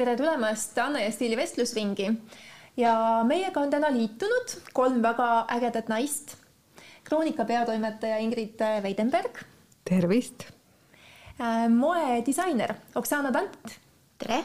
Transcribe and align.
tere 0.00 0.16
tulemast 0.16 0.78
Anne 0.80 1.02
ja 1.04 1.10
Stiili 1.12 1.36
vestlusringi. 1.36 2.06
ja 2.76 2.94
meiega 3.28 3.60
on 3.60 3.70
täna 3.70 3.90
liitunud 3.92 4.54
kolm 4.72 5.02
väga 5.02 5.44
ägedat 5.56 5.90
naist. 5.92 6.36
Kroonika 7.04 7.44
peatoimetaja 7.44 8.16
Ingrid 8.24 8.62
Veidenberg. 8.82 9.42
tervist. 9.84 10.46
moedisainer 11.68 12.74
Oksana 12.94 13.32
Tant. 13.32 13.76
tere. 14.18 14.44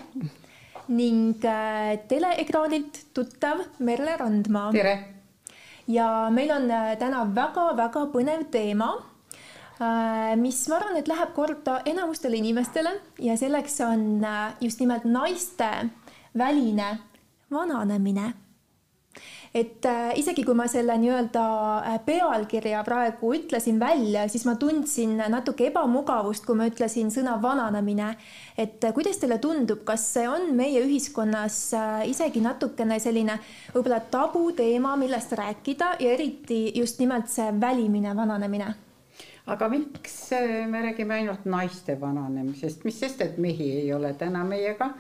ning 0.87 1.39
äh, 1.45 1.99
teleekraanilt 2.07 3.05
tuttav 3.13 3.63
Merle 3.79 4.17
Randmaa. 4.17 4.71
tere. 4.71 4.99
ja 5.87 6.29
meil 6.31 6.51
on 6.51 6.71
äh, 6.71 6.97
täna 6.99 7.23
väga-väga 7.35 8.09
põnev 8.11 8.49
teema 8.51 8.91
Äh, 8.91 9.14
mis 10.39 10.61
ma 10.71 10.79
arvan, 10.79 10.95
et 10.95 11.09
läheb 11.11 11.33
korda 11.35 11.81
enamustele 11.89 12.39
inimestele 12.39 12.95
ja 13.19 13.35
selleks 13.35 13.81
on 13.83 14.23
äh, 14.23 14.55
just 14.61 14.79
nimelt 14.79 15.03
naiste 15.03 15.89
väline 16.37 16.97
vananemine. 17.51 18.33
et 19.55 19.85
äh, 19.85 20.11
isegi 20.19 20.43
kui 20.43 20.55
ma 20.55 20.65
selle 20.67 20.95
nii-öelda 20.99 21.43
pealkirja 22.05 22.83
praegu 22.87 23.33
ütlesin 23.35 23.79
välja, 23.79 24.27
siis 24.27 24.45
ma 24.45 24.55
tundsin 24.59 25.17
natuke 25.31 25.67
ebamugavust, 25.67 26.45
kui 26.45 26.55
ma 26.55 26.67
ütlesin 26.71 27.11
sõna 27.11 27.35
vananemine. 27.41 28.15
et 28.57 28.79
kuidas 28.95 29.19
teile 29.19 29.41
tundub, 29.43 29.83
kas 29.83 30.07
see 30.13 30.27
on 30.27 30.55
meie 30.55 30.85
ühiskonnas 30.87 31.59
isegi 32.07 32.39
natukene 32.39 32.99
selline 32.99 33.39
võib-olla 33.73 33.99
tabuteema, 33.99 34.95
millest 34.95 35.35
rääkida 35.35 35.97
ja 35.99 36.15
eriti 36.15 36.71
just 36.79 36.99
nimelt 37.03 37.27
see 37.27 37.51
välimine 37.59 38.15
vananemine 38.15 38.84
aga 39.45 39.69
miks 39.69 40.31
äh, 40.31 40.65
me 40.67 40.81
räägime 40.81 41.13
ainult 41.19 41.45
naiste 41.45 41.99
vananemisest, 42.01 42.83
mis 42.85 42.99
sest, 42.99 43.21
et 43.21 43.37
mehi 43.37 43.71
ei 43.81 43.93
ole 43.93 44.13
täna 44.13 44.43
meiega. 44.43 44.93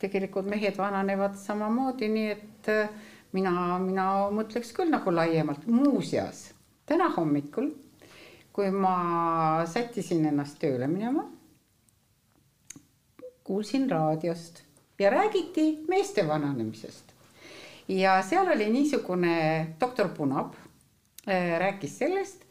tegelikult 0.00 0.46
mehed 0.48 0.78
vananevad 0.80 1.34
samamoodi, 1.36 2.08
nii 2.08 2.28
et 2.32 2.68
äh, 2.72 2.88
mina, 3.36 3.52
mina 3.78 4.06
mõtleks 4.32 4.72
küll 4.72 4.88
nagu 4.88 5.12
laiemalt, 5.12 5.66
muuseas 5.68 6.46
täna 6.88 7.10
hommikul, 7.12 7.68
kui 8.52 8.70
ma 8.72 9.66
sättisin 9.68 10.24
ennast 10.32 10.56
tööle 10.62 10.88
minema, 10.88 11.26
kuulsin 13.44 13.90
raadiost 13.90 14.62
ja 14.98 15.10
räägiti 15.12 15.84
meeste 15.88 16.26
vananemisest. 16.28 17.12
ja 17.88 18.22
seal 18.22 18.48
oli 18.48 18.70
niisugune 18.70 19.76
doktor 19.80 20.08
Punab 20.08 20.54
äh, 21.28 21.58
rääkis 21.58 21.98
sellest, 21.98 22.44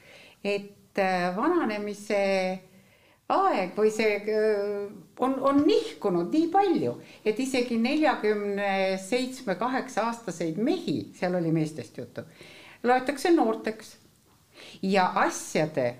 et 0.44 0.78
et 1.00 1.36
vananemise 1.36 2.23
aeg 3.30 3.75
või 3.78 3.92
see 3.94 4.17
äh, 4.17 4.89
on, 5.22 5.36
on 5.45 5.61
nihkunud 5.67 6.33
nii 6.33 6.50
palju, 6.53 6.95
et 7.25 7.39
isegi 7.39 7.78
neljakümne 7.81 8.97
seitsme, 9.03 9.56
kaheksa 9.59 10.08
aastaseid 10.09 10.58
mehi, 10.58 11.11
seal 11.17 11.38
oli 11.38 11.53
meestest 11.53 11.97
juttu, 11.97 12.25
loetakse 12.83 13.31
noorteks. 13.36 13.95
ja 14.81 15.11
asjade, 15.16 15.94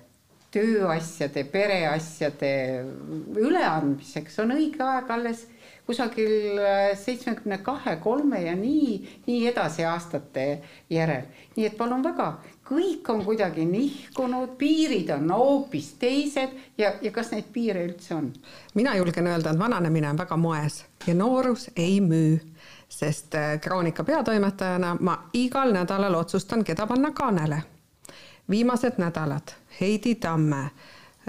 tööasjade, 0.52 1.44
pereasjade 1.46 2.52
üleandmiseks 3.38 4.40
on 4.42 4.56
õige 4.58 4.84
aeg 4.84 5.12
alles 5.14 5.46
kusagil 5.90 6.60
äh, 6.62 6.98
seitsmekümne 6.98 7.58
kahe, 7.66 7.96
kolme 7.96 8.42
ja 8.42 8.56
nii, 8.56 9.22
nii 9.26 9.48
edasi 9.50 9.86
aastate 9.90 10.62
järel. 10.90 11.26
nii 11.56 11.66
et 11.66 11.78
palun 11.78 12.04
väga, 12.06 12.28
kõik 12.70 13.10
on 13.10 13.24
kuidagi 13.26 13.66
nihkunud, 13.66 14.54
piirid 14.60 15.10
on 15.16 15.32
hoopis 15.34 15.96
teised 16.00 16.54
ja, 16.78 16.94
ja 17.02 17.12
kas 17.12 17.34
neid 17.34 17.50
piire 17.54 17.88
üldse 17.88 18.14
on? 18.20 18.30
mina 18.78 18.94
julgen 19.00 19.32
öelda, 19.34 19.50
et 19.50 19.60
vananemine 19.60 20.12
on 20.14 20.22
väga 20.22 20.38
moes 20.38 20.84
ja 21.08 21.18
noorus 21.18 21.72
ei 21.76 21.98
müü, 22.06 22.38
sest 22.90 23.36
äh, 23.36 23.58
Kroonika 23.62 24.06
peatoimetajana 24.06 24.96
ma 25.02 25.18
igal 25.34 25.74
nädalal 25.74 26.22
otsustan, 26.22 26.64
keda 26.64 26.86
panna 26.88 27.12
kaanele. 27.18 27.64
viimased 28.50 29.02
nädalad 29.02 29.58
Heidi 29.82 30.16
Tamme, 30.16 30.70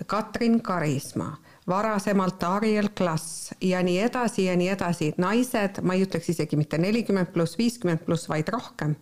Katrin 0.06 0.62
Karisma 0.62 1.37
varasemalt 1.70 2.42
Ariel 2.42 2.88
Klass 2.98 3.54
ja 3.60 3.82
nii 3.82 3.98
edasi 4.03 4.44
ja 4.44 4.56
nii 4.56 4.69
edasi, 4.69 5.12
naised, 5.22 5.81
ma 5.82 5.94
ei 5.94 6.04
ütleks 6.04 6.32
isegi 6.34 6.58
mitte 6.58 6.78
nelikümmend 6.78 7.31
pluss, 7.34 7.58
viiskümmend 7.58 8.03
pluss, 8.06 8.28
vaid 8.28 8.50
rohkem, 8.53 8.97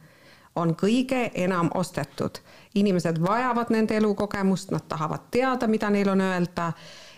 on 0.58 0.74
kõige 0.76 1.28
enam 1.34 1.70
ostetud. 1.74 2.40
inimesed 2.74 3.18
vajavad 3.20 3.70
nende 3.70 3.96
elukogemust, 3.96 4.70
nad 4.70 4.84
tahavad 4.88 5.30
teada, 5.30 5.66
mida 5.66 5.90
neil 5.90 6.08
on 6.08 6.20
öelda. 6.20 6.72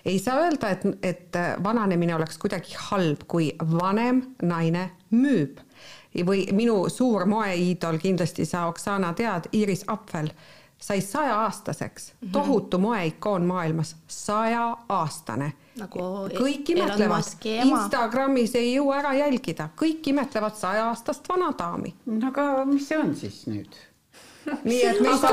ei 0.04 0.18
saa 0.18 0.38
öelda, 0.44 0.70
et, 0.70 0.86
et 1.02 1.36
vananemine 1.64 2.14
oleks 2.14 2.38
kuidagi 2.38 2.76
halb, 2.90 3.26
kui 3.26 3.52
vanem 3.72 4.22
naine 4.42 4.90
müüb. 5.10 5.58
või 6.26 6.46
minu 6.52 6.88
suur 6.88 7.26
moeiidol 7.26 7.98
kindlasti 7.98 8.44
sa, 8.44 8.66
Oksana, 8.66 9.12
tead, 9.12 9.48
Iris 9.52 9.84
Apfel 9.86 10.30
sai 10.80 11.00
sajaaastaseks. 11.00 12.12
Mm 12.12 12.28
-hmm., 12.28 12.32
tohutu 12.32 12.78
moeikoon 12.78 13.42
maailmas, 13.46 13.96
sajaaastane 14.06 15.52
nagu. 15.76 15.98
kõik 16.38 16.72
imetlevad, 16.74 17.24
Instagramis 17.64 18.54
ei 18.54 18.74
jõua 18.74 18.98
ära 19.02 19.12
jälgida, 19.14 19.68
kõik 19.76 20.10
imetlevad 20.12 20.54
sajaaastast 20.54 21.28
vana 21.28 21.52
daami. 21.58 21.94
no 22.06 22.28
aga 22.28 22.64
mis 22.64 22.88
see 22.88 22.98
on 22.98 23.14
siis 23.16 23.46
nüüd? 23.46 23.78
nii 24.64 24.80
et 24.86 25.00
me 25.00 25.08
ei 25.08 25.18
saa 25.20 25.32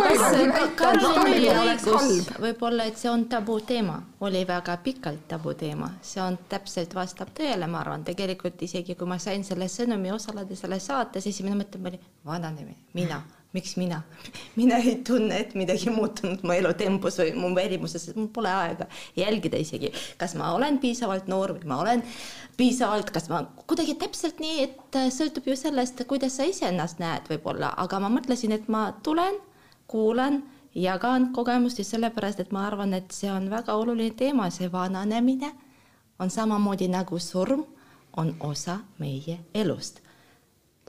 õigus, 1.24 2.28
võib-olla, 2.42 2.84
et 2.84 2.98
see 2.98 3.10
on 3.12 3.26
tabuteema, 3.32 4.02
oli 4.20 4.44
väga 4.48 4.78
pikalt 4.84 5.28
tabuteema, 5.28 5.90
see 6.02 6.22
on 6.22 6.38
täpselt 6.50 6.96
vastab 6.96 7.32
tõele, 7.40 7.68
ma 7.72 7.80
arvan, 7.80 8.04
tegelikult 8.04 8.62
isegi 8.62 8.96
kui 8.96 9.08
ma 9.08 9.18
sain 9.18 9.44
selle 9.48 9.72
sõnumi 9.72 10.12
osaleda 10.14 10.56
selles 10.56 10.86
saates, 10.92 11.28
esimene 11.28 11.64
mõte 11.64 11.82
oli 11.82 12.00
vananemine, 12.26 12.78
mina 12.94 13.24
miks 13.58 13.76
mina? 13.80 14.02
mina 14.56 14.78
ei 14.78 14.98
tunne, 15.08 15.42
et 15.42 15.56
midagi 15.58 15.92
muutunud 15.94 16.44
mu 16.46 16.54
elutempos 16.56 17.18
või 17.22 17.34
mu 17.38 17.52
välimuses, 17.58 18.10
mul 18.16 18.30
pole 18.34 18.52
aega 18.54 18.88
jälgida 19.18 19.60
isegi, 19.62 19.92
kas 20.22 20.36
ma 20.40 20.54
olen 20.56 20.78
piisavalt 20.84 21.30
noor 21.32 21.58
või 21.58 21.72
ma 21.72 21.82
olen 21.84 22.04
piisavalt, 22.58 23.12
kas 23.14 23.30
ma 23.32 23.44
kuidagi 23.66 23.98
täpselt 24.02 24.42
nii, 24.44 24.64
et 24.68 25.00
äh, 25.00 25.10
sõltub 25.14 25.50
ju 25.50 25.58
sellest, 25.58 26.04
kuidas 26.10 26.38
sa 26.38 26.48
iseennast 26.50 27.02
näed 27.02 27.30
võib-olla, 27.32 27.74
aga 27.84 28.02
ma 28.04 28.12
mõtlesin, 28.14 28.54
et 28.56 28.70
ma 28.72 28.90
tulen, 29.06 29.40
kuulan, 29.90 30.42
jagan 30.78 31.32
kogemust 31.34 31.80
just 31.82 31.96
sellepärast, 31.96 32.42
et 32.44 32.52
ma 32.54 32.68
arvan, 32.68 32.94
et 32.98 33.14
see 33.16 33.30
on 33.32 33.50
väga 33.54 33.78
oluline 33.78 34.14
teema, 34.18 34.50
see 34.54 34.70
vananemine 34.74 35.54
on 36.20 36.34
samamoodi 36.34 36.90
nagu 36.92 37.20
surm, 37.22 37.66
on 38.18 38.34
osa 38.42 38.80
meie 38.98 39.38
elust. 39.54 40.02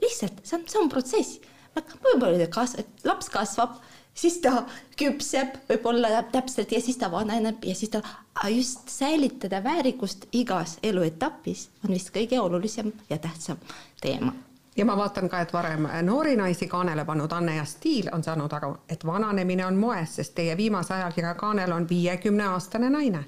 lihtsalt 0.01 0.39
see 0.43 0.55
on, 0.57 0.63
see 0.65 0.79
on 0.81 0.89
protsess 0.89 1.41
võib-olla 1.75 2.47
kas-, 2.51 2.77
laps 3.03 3.29
kasvab, 3.29 3.77
siis 4.13 4.39
ta 4.43 4.63
küpseb 4.99 5.61
võib-olla 5.69 6.23
täpselt 6.31 6.71
ja 6.71 6.81
siis 6.81 6.97
ta 6.97 7.11
vananeb 7.11 7.63
ja 7.65 7.75
siis 7.75 7.93
ta, 7.93 8.03
just 8.49 8.89
säilitada 8.89 9.63
väärikust 9.63 10.29
igas 10.31 10.77
eluetapis 10.83 11.69
on 11.85 11.95
vist 11.95 12.13
kõige 12.15 12.39
olulisem 12.39 12.93
ja 13.09 13.17
tähtsam 13.17 13.57
teema 14.01 14.33
ja 14.79 14.85
ma 14.85 14.97
vaatan 14.97 15.29
ka, 15.29 15.41
et 15.41 15.53
varem 15.53 15.87
noori 16.07 16.35
naisi 16.39 16.67
kaanele 16.67 17.05
pannud 17.05 17.31
Anne 17.31 17.55
ja 17.55 17.65
Stiil 17.65 18.09
on 18.11 18.23
saanud 18.23 18.53
aru, 18.53 18.75
et 18.89 19.05
vananemine 19.05 19.65
on 19.65 19.75
moes, 19.75 20.15
sest 20.15 20.35
teie 20.35 20.57
viimase 20.57 20.93
ajakirja 20.93 21.33
kaanel 21.35 21.71
on 21.71 21.89
viiekümne 21.89 22.47
aastane 22.47 22.89
naine. 22.89 23.25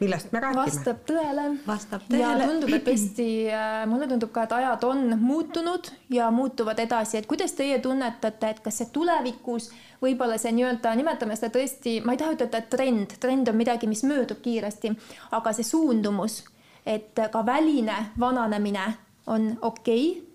Millest 0.00 0.32
me 0.32 0.40
räägime? 0.40 0.64
vastab 0.64 1.00
tõele. 1.08 1.44
vastab 1.66 2.04
tõele. 2.08 2.20
ja 2.22 2.48
tundub, 2.48 2.72
et 2.76 2.84
tõesti, 2.86 3.28
äh, 3.52 3.84
mulle 3.90 4.08
tundub 4.10 4.32
ka, 4.34 4.46
et 4.46 4.54
ajad 4.56 4.84
on 4.88 5.04
muutunud 5.20 5.90
ja 6.14 6.30
muutuvad 6.34 6.80
edasi, 6.80 7.18
et 7.18 7.28
kuidas 7.30 7.52
teie 7.58 7.78
tunnetate, 7.84 8.54
et 8.54 8.60
kas 8.64 8.80
see 8.80 8.90
tulevikus 8.94 9.70
võib-olla 10.02 10.38
see 10.40 10.52
nii-öelda, 10.56 10.94
nimetame 10.98 11.36
seda 11.38 11.52
tõesti, 11.58 11.98
ma 12.04 12.14
ei 12.14 12.20
taha 12.20 12.36
ütelda, 12.36 12.60
et 12.60 12.70
trend, 12.72 13.16
trend 13.20 13.48
on 13.52 13.58
midagi, 13.60 13.88
mis 13.90 14.04
möödub 14.06 14.40
kiiresti, 14.44 14.94
aga 15.36 15.54
see 15.56 15.66
suundumus, 15.68 16.42
et 16.86 17.16
ka 17.32 17.44
väline 17.46 17.96
vananemine 18.20 18.92
on 19.26 19.52
okei 19.62 20.08
okay, 20.10 20.30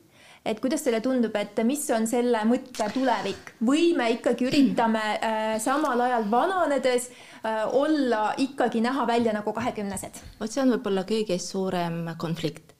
et 0.49 0.61
kuidas 0.63 0.81
teile 0.85 1.01
tundub, 1.03 1.35
et 1.35 1.57
mis 1.67 1.81
on 1.93 2.07
selle 2.09 2.41
mõtte 2.47 2.87
tulevik 2.93 3.53
või 3.65 3.91
me 3.97 4.07
ikkagi 4.15 4.47
üritame 4.47 5.03
äh, 5.17 5.57
samal 5.61 5.99
ajal 6.07 6.25
vananedes 6.31 7.09
äh, 7.09 7.28
olla 7.71 8.33
ikkagi 8.37 8.81
näha 8.81 9.07
välja 9.07 9.33
nagu 9.33 9.53
kahekümnesed? 9.53 10.21
vot 10.39 10.51
see 10.51 10.63
on 10.63 10.73
võib-olla 10.75 11.05
kõige 11.07 11.37
suurem 11.39 12.01
konflikt. 12.17 12.73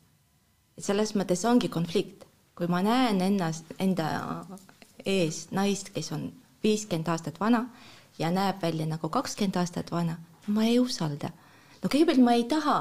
selles 0.79 1.15
mõttes 1.15 1.45
ongi 1.45 1.69
konflikt, 1.69 2.25
kui 2.55 2.67
ma 2.67 2.81
näen 2.81 3.21
ennast, 3.21 3.65
enda 3.79 4.09
ees 5.05 5.47
naist, 5.51 5.93
kes 5.95 6.11
on 6.11 6.31
viiskümmend 6.63 7.07
aastat 7.07 7.39
vana 7.39 7.65
ja 8.19 8.31
näeb 8.31 8.61
välja 8.61 8.85
nagu 8.85 9.09
kakskümmend 9.09 9.55
aastat 9.55 9.91
vana, 9.91 10.17
ma 10.47 10.63
ei 10.63 10.79
usalda. 10.79 11.31
no 11.83 11.89
kõigepealt 11.89 12.23
ma 12.23 12.33
ei 12.33 12.43
taha 12.43 12.79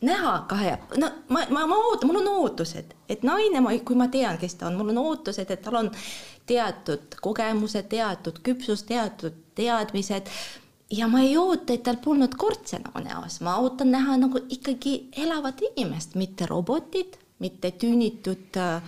näha 0.00 0.44
kahe, 0.48 0.78
no 0.96 1.10
ma, 1.28 1.44
ma, 1.50 1.66
ma 1.66 1.76
ootan, 1.76 2.08
mul 2.08 2.22
on 2.22 2.28
ootused, 2.40 2.94
et 3.08 3.22
naine, 3.22 3.60
ma, 3.60 3.74
kui 3.84 3.96
ma 3.96 4.08
tean, 4.08 4.38
kes 4.40 4.56
ta 4.56 4.70
on, 4.70 4.78
mul 4.78 4.94
on 4.94 5.02
ootused, 5.02 5.50
et 5.50 5.62
tal 5.62 5.76
on 5.82 5.90
teatud 6.48 7.18
kogemused, 7.22 7.88
teatud 7.92 8.40
küpsus, 8.46 8.82
teatud 8.88 9.36
teadmised 9.58 10.30
ja 10.90 11.08
ma 11.10 11.22
ei 11.22 11.36
oota, 11.38 11.74
et 11.74 11.84
tal 11.86 12.00
polnud 12.02 12.34
kortse 12.38 12.80
nagu 12.82 13.02
näos, 13.04 13.40
ma 13.46 13.56
ootan 13.62 13.92
näha 13.94 14.16
nagu 14.20 14.42
ikkagi 14.50 15.10
elavat 15.24 15.62
inimest, 15.70 16.16
mitte 16.18 16.48
robotit, 16.50 17.18
mitte 17.40 17.72
tüünitud 17.80 18.58
äh, 18.60 18.82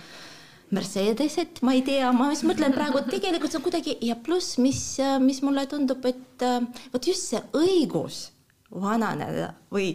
Mercedesed, 0.73 1.61
ma 1.61 1.75
ei 1.77 1.83
tea, 1.85 2.09
ma 2.15 2.31
just 2.31 2.47
mõtlen 2.49 2.73
praegu, 2.73 2.97
et 2.99 3.11
tegelikult 3.13 3.53
see 3.53 3.59
on 3.59 3.65
kuidagi 3.67 3.95
ja 4.07 4.17
pluss, 4.19 4.57
mis, 4.61 4.81
äh, 5.03 5.19
mis 5.21 5.43
mulle 5.45 5.65
tundub, 5.69 6.03
et 6.09 6.43
äh, 6.45 6.59
vot 6.93 7.07
just 7.07 7.29
see 7.29 7.41
õigus 7.55 8.25
vananeda 8.73 9.53
või 9.73 9.93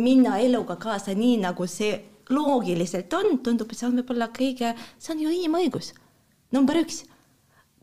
minna 0.00 0.38
eluga 0.40 0.78
kaasa 0.80 1.14
nii, 1.18 1.40
nagu 1.42 1.66
see 1.68 1.96
loogiliselt 2.32 3.12
on, 3.18 3.36
tundub, 3.44 3.72
et 3.72 3.80
see 3.80 3.88
on 3.88 3.98
võib-olla 3.98 4.30
kõige, 4.32 4.72
see 4.96 5.14
on 5.14 5.24
ju 5.24 5.34
inimõigus. 5.34 5.92
number 6.52 6.78
üks, 6.80 7.02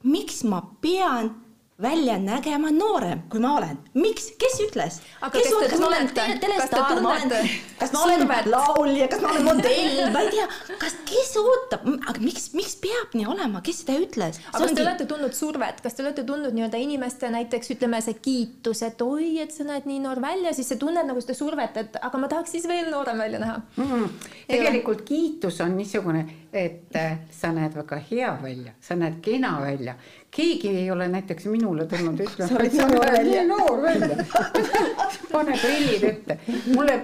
miks 0.04 0.44
ma 0.48 0.64
pean 0.82 1.34
välja 1.82 2.18
nägema 2.20 2.72
noorem, 2.72 3.22
kui 3.32 3.40
ma 3.40 3.54
olen. 3.58 3.78
miks, 3.94 4.30
kes 4.40 4.58
ütles? 4.66 5.00
kes 5.32 5.48
ütles, 5.48 5.70
kas 5.72 5.80
ma 5.80 5.88
olen 5.88 6.10
telestaar, 6.42 7.00
ma 7.02 7.14
olen, 7.14 7.50
kas 7.80 7.94
ma 7.94 8.02
olen 8.04 8.26
laulja, 8.52 9.08
kas 9.08 9.22
ma 9.24 9.32
olen 9.32 9.48
modell, 9.52 10.02
ma 10.12 10.24
ei 10.26 10.34
tea, 10.34 10.48
kas, 10.82 10.98
kes 11.08 11.32
ootab, 11.40 11.88
aga 12.12 12.24
miks, 12.24 12.50
miks 12.58 12.76
peab 12.84 13.16
nii 13.16 13.30
olema, 13.32 13.64
kes 13.64 13.84
seda 13.86 13.96
ütles? 14.04 14.42
aga 14.52 14.64
kas 14.66 14.76
te 14.76 14.84
olete 14.84 15.08
tundnud 15.08 15.38
survet, 15.38 15.80
kas 15.86 15.96
te 15.96 16.04
olete 16.04 16.26
tundnud 16.28 16.58
nii-öelda 16.58 16.84
inimeste 16.84 17.32
näiteks 17.32 17.72
ütleme 17.78 18.04
see 18.04 18.20
kiitus, 18.20 18.84
et 18.84 19.00
oi, 19.06 19.32
et 19.46 19.56
sa 19.56 19.68
näed 19.70 19.88
nii 19.88 20.04
noor 20.04 20.20
välja, 20.24 20.54
siis 20.58 20.74
sa 20.74 20.80
tunned 20.80 21.08
nagu 21.08 21.24
seda 21.24 21.38
survet, 21.40 21.80
et 21.80 22.00
aga 22.02 22.22
ma 22.22 22.32
tahaks 22.32 22.58
siis 22.58 22.68
veel 22.68 22.92
noorem 22.92 23.24
välja 23.24 23.40
näha. 23.40 23.56
Mm,. 23.80 24.12
tegelikult 24.52 25.08
kiitus 25.08 25.64
on 25.64 25.80
niisugune, 25.80 26.28
et 26.52 26.96
äh, 26.98 27.20
sa 27.32 27.54
näed 27.56 27.76
väga 27.78 28.04
hea 28.12 28.36
välja, 28.44 28.76
sa 28.84 29.00
näed 29.00 29.22
kena 29.24 29.56
välja 29.64 29.96
keegi 30.32 30.70
ei 30.84 30.92
ole 30.92 31.08
näiteks 31.08 31.46
minule 31.50 31.86
tulnud 31.90 32.20
ütlema, 32.26 32.64
et 32.64 32.76
sa 32.76 32.88
näed 32.92 33.28
nii 33.28 33.46
noor 33.50 33.82
välja 33.82 34.26
pane 35.34 35.58
prillid 35.62 36.06
ette. 36.10 36.40
mulle 36.76 37.00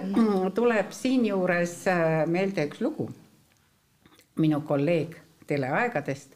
tuleb 0.56 0.92
siinjuures 0.94 1.76
äh, 1.92 2.26
meelde 2.28 2.68
üks 2.70 2.82
lugu. 2.86 3.10
minu 4.36 4.62
kolleeg 4.68 5.16
teleaegadest, 5.48 6.34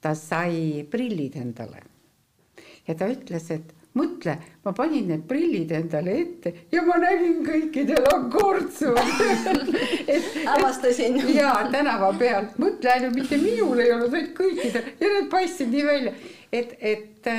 ta 0.00 0.14
sai 0.14 0.84
prillid 0.90 1.36
endale 1.40 1.82
ja 2.88 2.94
ta 2.94 3.08
ütles, 3.10 3.50
et 3.50 3.74
mõtle, 3.98 4.36
ma 4.64 4.72
panin 4.76 5.08
need 5.10 5.24
prillid 5.28 5.72
endale 5.74 6.14
ette 6.22 6.52
ja 6.70 6.82
ma 6.86 6.98
nägin 7.02 7.40
kõikidel 7.46 8.06
on 8.12 8.28
kortsu 8.30 8.92
avastasin. 10.54 11.18
ja 11.34 11.54
tänava 11.72 12.12
pealt, 12.18 12.54
mõtle 12.62 12.92
ainult 12.94 13.18
mitte 13.18 13.40
minul 13.40 13.82
ei 13.82 13.92
olnud, 13.94 14.12
vaid 14.12 14.30
kõikidel. 14.36 14.92
Ja 15.00 15.12
need 15.16 15.28
paistsid 15.32 15.74
nii 15.74 15.84
välja, 15.86 16.14
et, 16.52 16.76
et, 16.78 17.30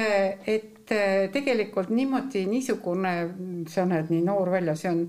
et 0.57 0.95
tegelikult 1.31 1.91
niimoodi 1.93 2.43
niisugune, 2.51 3.15
sa 3.71 3.87
näed 3.87 4.11
nii 4.11 4.23
noor 4.27 4.51
välja, 4.51 4.75
see 4.75 4.91
on, 4.91 5.05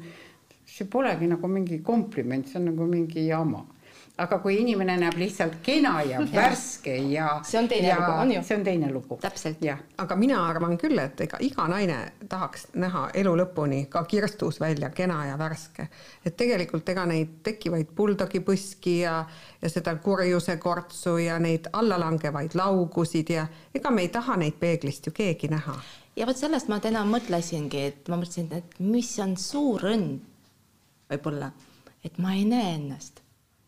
see 0.63 0.87
polegi 0.91 1.27
nagu 1.31 1.51
mingi 1.51 1.83
kompliment, 1.83 2.47
see 2.49 2.63
on 2.63 2.71
nagu 2.71 2.87
mingi 2.87 3.27
jama 3.27 3.65
aga 4.21 4.39
kui 4.45 4.59
inimene 4.61 4.99
näeb 5.01 5.17
lihtsalt 5.17 5.55
kena 5.65 5.95
ja 6.05 6.21
värske 6.35 6.97
ja 7.09 7.29
see 7.49 7.61
on 7.63 7.69
teine 7.69 7.89
ja, 7.89 7.97
lugu, 8.01 8.19
on 8.21 8.33
ju? 8.35 8.43
see 8.45 8.57
on 8.59 8.65
teine 8.65 8.91
lugu. 8.93 9.17
täpselt. 9.21 9.65
aga 9.99 10.17
mina 10.17 10.43
arvan 10.47 10.77
küll, 10.79 10.99
et 11.01 11.21
ega 11.25 11.41
iga 11.41 11.65
naine 11.69 11.97
tahaks 12.29 12.67
näha 12.75 13.07
elu 13.23 13.33
lõpuni 13.41 13.87
ka 13.89 14.05
kirstus 14.05 14.61
välja 14.61 14.91
kena 14.91 15.25
ja 15.27 15.39
värske. 15.39 15.89
et 16.25 16.37
tegelikult 16.37 16.89
ega 16.89 17.07
neid 17.09 17.41
tekkivaid 17.43 17.95
buldogipõski 17.97 18.99
ja, 19.01 19.25
ja 19.63 19.73
seda 19.73 19.97
kurjuse 19.97 20.57
kortsu 20.57 21.17
ja 21.19 21.39
neid 21.39 21.71
allalangevaid 21.73 22.55
laugusid 22.55 23.33
ja 23.33 23.47
ega 23.75 23.91
me 23.91 24.05
ei 24.05 24.13
taha 24.13 24.37
neid 24.37 24.61
peeglist 24.61 25.07
ju 25.07 25.17
keegi 25.17 25.49
näha. 25.49 25.79
ja 26.17 26.29
vot 26.29 26.37
sellest 26.37 26.69
ma 26.69 26.81
täna 26.85 27.07
mõtlesingi, 27.09 27.89
et 27.89 28.13
ma 28.13 28.21
mõtlesin, 28.21 28.53
et 28.53 28.79
mis 28.79 29.17
on 29.25 29.37
suur 29.41 29.89
õnn 29.89 30.21
võib-olla, 31.09 31.49
et 32.05 32.21
ma 32.21 32.37
ei 32.37 32.45
näe 32.45 32.77
ennast 32.77 33.22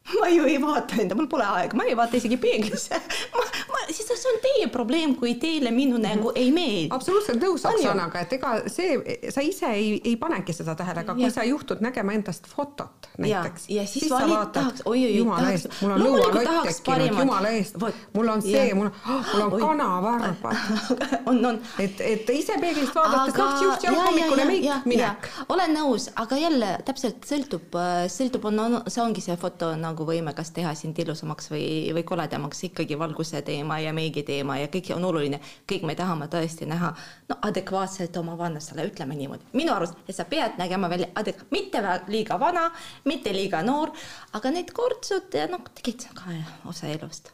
ma 0.04 0.28
ju 0.28 0.44
ei 0.44 0.60
vaata 0.60 1.00
enda, 1.00 1.14
mul 1.16 1.26
pole 1.26 1.44
aega, 1.48 1.76
ma 1.76 1.84
ei 1.88 1.96
vaata 1.96 2.18
isegi 2.18 2.36
peeglisse 2.36 2.98
ma, 3.32 3.44
ma, 3.72 3.78
siis 3.88 4.08
see 4.08 4.28
on 4.32 4.40
teie 4.42 4.66
probleem, 4.72 5.14
kui 5.16 5.32
teile 5.40 5.70
minu 5.72 5.96
nägu 6.00 6.32
ei 6.36 6.50
meeldi. 6.52 6.90
absoluutselt 6.92 7.40
nõus 7.40 7.64
Oksanaga, 7.68 8.20
et 8.26 8.34
ega 8.36 8.52
see, 8.72 8.98
sa 9.32 9.44
ise 9.44 9.70
ei, 9.72 9.94
ei 10.04 10.18
panegi 10.20 10.52
seda 10.56 10.74
tähele, 10.76 11.06
aga 11.06 11.16
kui 11.16 11.30
sa 11.32 11.46
juhtud 11.48 11.80
nägema 11.84 12.12
endast 12.16 12.48
fotot 12.50 13.08
näiteks. 13.16 13.64
ja 13.72 13.86
siis, 13.86 14.04
siis 14.04 14.12
sa 14.12 14.20
vaatad, 14.28 14.52
tahaks, 14.58 14.84
oi-oi, 14.84 15.24
eest, 15.54 15.70
mul 15.80 15.96
on 15.96 16.04
lõualott 16.04 16.68
tekkinud, 16.68 17.18
jumala 17.22 17.54
eest, 17.56 17.80
mul 18.14 18.32
on 18.34 18.44
see, 18.44 18.66
mul 18.76 18.90
on 18.90 19.00
oh,, 19.08 19.32
mul 19.32 19.46
on 19.46 19.56
kanavarbad. 19.64 20.68
on, 21.32 21.40
on. 21.52 21.60
et, 21.80 22.04
et 22.04 22.34
ise 22.36 22.58
peeglist 22.60 22.92
vaadates, 22.96 23.40
noh, 23.40 23.56
siuh-siuh, 23.62 23.98
hommikune 24.04 24.48
meik, 24.52 24.70
minek. 24.84 25.32
olen 25.48 25.76
nõus, 25.80 26.10
aga 26.20 26.38
jälle 26.44 26.74
täpselt 26.84 27.24
sõltub, 27.28 27.80
sõltub, 28.12 28.50
on, 28.52 28.62
on, 28.66 28.78
see 28.92 29.02
ongi 29.04 29.24
see 29.24 29.40
foto 29.40 29.72
nagu 29.80 29.93
nagu 29.94 30.06
võime 30.08 30.34
kas 30.34 30.50
teha 30.54 30.74
sind 30.78 30.98
ilusamaks 30.98 31.50
või, 31.52 31.66
või 31.94 32.04
koledamaks, 32.06 32.64
ikkagi 32.68 32.98
valguse 32.98 33.42
teema 33.46 33.78
ja 33.82 33.94
meigi 33.96 34.24
teema 34.26 34.58
ja 34.58 34.70
kõik 34.72 34.90
on 34.96 35.06
oluline. 35.10 35.40
kõik 35.70 35.86
me 35.86 35.94
tahame 35.94 36.28
tõesti 36.32 36.66
näha 36.68 36.92
no 37.30 37.38
adekvaatselt 37.42 38.16
oma 38.16 38.36
vanastele, 38.38 38.88
ütleme 38.90 39.14
niimoodi. 39.14 39.46
minu 39.52 39.72
arust, 39.74 39.94
et 40.08 40.16
sa 40.16 40.24
pead 40.24 40.58
nägema 40.58 40.90
välja 40.90 41.08
adek-, 41.14 41.46
mitte 41.50 41.82
liiga 42.08 42.38
vana, 42.40 42.70
mitte 43.04 43.32
liiga 43.32 43.62
noor, 43.62 43.94
aga 44.32 44.50
need 44.50 44.72
kortsud 44.72 45.32
ja 45.34 45.46
noh, 45.46 45.62
tegelikult 45.74 46.04
see 46.04 46.10
on 46.10 46.20
ka 46.20 46.68
osa 46.68 46.90
elust 46.90 47.32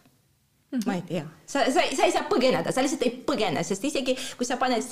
Mm 0.70 0.78
-hmm. 0.78 0.86
ma 0.86 0.94
ei 0.94 1.02
tea, 1.02 1.24
sa, 1.46 1.64
sa, 1.64 1.80
sa 1.96 2.02
ei 2.04 2.12
saa 2.12 2.22
põgeneda, 2.30 2.72
sa 2.72 2.82
lihtsalt 2.82 3.02
ei 3.02 3.24
põgene, 3.26 3.62
sest 3.64 3.84
isegi 3.84 4.14
kui 4.38 4.46
sa 4.46 4.56
paned 4.56 4.82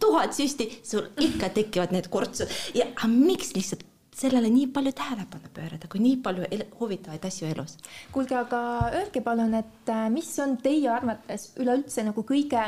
tuhat 0.00 0.34
süsti, 0.34 0.80
sul 0.82 1.06
ikka 1.16 1.48
tekivad 1.48 1.92
need 1.94 2.08
kortsud 2.10 2.48
ja 2.74 2.86
miks 3.06 3.54
lihtsalt 3.54 3.84
sellele 4.18 4.50
nii 4.50 4.66
palju 4.74 4.92
tähelepanu 4.98 5.52
pöörata, 5.54 5.88
kui 5.90 6.00
nii 6.02 6.16
palju 6.22 6.46
huvitavaid 6.80 7.24
asju 7.24 7.50
elus. 7.52 7.76
kuulge, 8.12 8.34
aga 8.38 8.60
öelge 8.92 9.22
palun, 9.22 9.54
et 9.54 9.92
äh, 9.94 10.08
mis 10.10 10.32
on 10.42 10.56
teie 10.62 10.90
arvates 10.90 11.52
üleüldse 11.60 12.04
nagu 12.08 12.24
kõige 12.26 12.64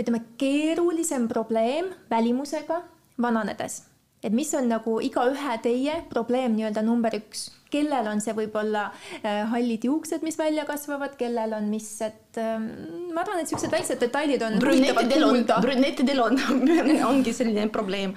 ütleme, 0.00 0.22
keerulisem 0.40 1.28
probleem 1.28 1.92
välimusega 2.10 2.80
vananedes, 3.20 3.82
et 4.22 4.32
mis 4.32 4.50
on 4.54 4.68
nagu 4.68 4.98
igaühe 5.00 5.56
teie 5.62 6.02
probleem 6.10 6.58
nii-öelda 6.58 6.84
number 6.84 7.14
üks 7.16 7.48
kellel 7.70 8.08
on 8.10 8.20
see 8.22 8.34
võib-olla 8.36 8.88
äh, 9.22 9.44
hallid 9.50 9.84
juuksed, 9.86 10.24
mis 10.26 10.38
välja 10.38 10.64
kasvavad, 10.68 11.14
kellel 11.20 11.54
on 11.56 11.68
mis, 11.70 11.86
et 12.04 12.40
äh, 12.40 12.56
ma 12.58 13.22
arvan, 13.22 13.40
et 13.40 13.46
niisugused 13.46 13.74
väiksed 13.74 14.02
detailid 14.02 14.42
on 14.46 14.58
huvitavad 14.58 15.14
kuulda. 15.14 15.60
brünetidel 15.62 16.24
on, 16.24 16.40
ongi 17.12 17.34
selline 17.36 17.68
probleem. 17.72 18.14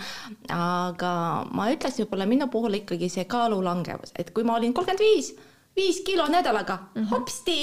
aga 0.49 1.13
ma 1.53 1.69
ütleks 1.73 2.01
võib-olla 2.01 2.27
minu 2.29 2.49
puhul 2.53 2.81
ikkagi 2.81 3.11
see 3.13 3.27
kaalulangevus, 3.29 4.15
et 4.17 4.33
kui 4.33 4.45
ma 4.47 4.57
olin 4.57 4.73
kolmkümmend 4.73 5.05
viis, 5.05 5.33
viis 5.77 6.01
kilo 6.05 6.27
nädalaga 6.33 6.79
mm, 6.81 7.01
-hmm. 7.01 7.09
hopsti, 7.13 7.59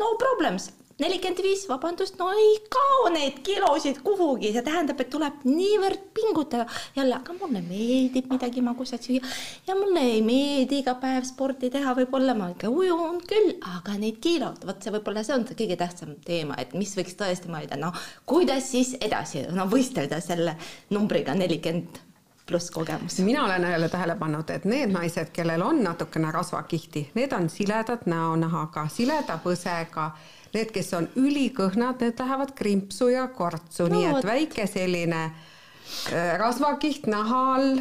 no 0.00 0.14
problems 0.20 0.70
nelikümmend 1.00 1.42
viis, 1.44 1.64
vabandust, 1.70 2.18
no 2.20 2.30
ei 2.36 2.58
kao 2.72 3.10
neid 3.14 3.40
kilosid 3.46 4.00
kuhugi, 4.04 4.52
see 4.54 4.64
tähendab, 4.66 5.00
et 5.02 5.10
tuleb 5.12 5.44
niivõrd 5.48 6.02
pingutada. 6.16 6.66
Jälle, 6.96 7.16
aga 7.20 7.36
mulle 7.38 7.62
meeldib 7.64 8.30
midagi 8.32 8.64
magusat 8.64 9.06
süüa. 9.08 9.24
Ja 9.68 9.76
mulle 9.78 10.04
ei 10.16 10.20
meeldi 10.26 10.80
iga 10.82 10.96
päev 11.00 11.26
sporti 11.28 11.72
teha, 11.72 11.94
võib-olla 11.98 12.36
ma 12.38 12.50
ikka 12.54 12.72
ujun 12.72 13.22
küll, 13.30 13.56
aga 13.76 13.96
neid 14.00 14.20
kilod, 14.24 14.64
vot 14.68 14.82
see 14.82 14.94
võib-olla 14.94 15.24
see 15.26 15.36
on 15.38 15.48
see 15.48 15.58
kõige 15.62 15.80
tähtsam 15.80 16.14
teema, 16.26 16.58
et 16.60 16.76
mis 16.78 16.92
võiks 16.98 17.16
tõesti 17.18 17.50
mõelda, 17.52 17.80
noh, 17.80 17.96
kuidas 18.28 18.70
siis 18.74 18.94
edasi, 19.00 19.46
no 19.56 19.68
võistelda 19.70 20.20
selle 20.24 20.56
numbriga 20.94 21.34
nelikümmend 21.38 22.09
pluss 22.50 22.70
kogemus. 22.74 23.18
mina 23.18 23.44
olen 23.44 23.70
jälle 23.70 23.88
tähele 23.88 24.16
pannud, 24.18 24.50
et 24.50 24.64
need 24.64 24.90
naised, 24.90 25.30
kellel 25.32 25.62
on 25.62 25.84
natukene 25.84 26.32
rasvakihti, 26.34 27.04
need 27.14 27.32
on 27.32 27.48
siledad 27.50 28.06
näonahaga, 28.10 28.88
sileda 28.88 29.38
põsega. 29.44 30.10
Need, 30.50 30.72
kes 30.74 30.88
on 30.98 31.06
ülikõhnad, 31.14 32.00
need 32.02 32.18
lähevad 32.18 32.50
krimpsu 32.58 33.08
ja 33.12 33.28
kortsu. 33.30 33.86
No,, 33.86 33.94
nii 33.94 34.08
et 34.10 34.26
väike 34.26 34.66
selline 34.66 35.20
äh, 35.30 36.32
rasvakiht 36.42 37.06
naha 37.06 37.42
all 37.54 37.78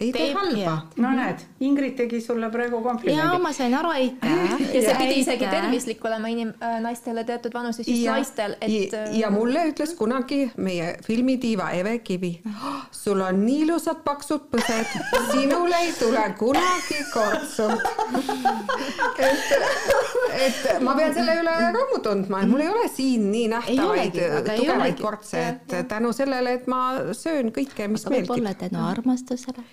ei 0.00 0.12
tee 0.12 0.32
halba. 0.32 0.74
no 0.96 1.10
näed, 1.10 1.40
Ingrid 1.60 1.96
tegi 1.98 2.20
sulle 2.22 2.50
praegu 2.54 2.78
komplimendi. 2.82 3.18
jaa, 3.18 3.38
ma 3.42 3.50
sain 3.52 3.74
aru, 3.74 3.90
aitäh. 3.90 4.52
ja 4.74 4.82
see 4.82 4.94
pidi 4.98 5.16
isegi 5.24 5.46
tervislik 5.50 6.04
olema 6.06 6.30
inim-, 6.30 6.52
äh, 6.62 6.76
naistele 6.84 7.24
teatud 7.26 7.54
vanuses, 7.54 7.88
just 7.88 8.04
ja, 8.04 8.14
naistel, 8.14 8.54
et. 8.60 8.94
ja 9.18 9.26
äh, 9.26 9.34
mulle 9.34 9.64
ütles 9.72 9.94
kunagi 9.98 10.52
meie 10.56 10.92
filmitiiva 11.06 11.70
Eve 11.80 11.96
Kivi, 12.06 12.30
sul 12.94 13.24
on 13.26 13.40
nii 13.42 13.64
ilusad 13.64 14.04
paksud 14.04 14.46
põsed, 14.52 14.94
sinul 15.32 15.74
ei 15.80 15.90
tule 15.98 16.22
kunagi 16.38 17.00
kortsu 17.10 17.66
et, 19.18 20.62
et 20.68 20.86
ma 20.86 20.94
pean 20.94 21.18
selle 21.18 21.36
üle 21.42 21.56
rõõmu 21.74 22.00
tundma, 22.06 22.44
et 22.44 22.52
mul 22.54 22.62
ei 22.62 22.70
ole 22.70 22.86
siin 22.94 23.26
nii 23.32 23.50
nähtavaid 23.56 24.22
tugevaid 24.46 25.02
kortse, 25.02 25.44
et 25.50 25.76
tänu 25.90 26.14
sellele, 26.14 26.54
et 26.60 26.70
ma 26.70 26.84
söön 27.10 27.50
kõike, 27.50 27.90
mis 27.90 28.06
meeldib. 28.06 28.30
võib-olla 28.30 28.54
tänu 28.62 28.86
armastusele 28.86 29.66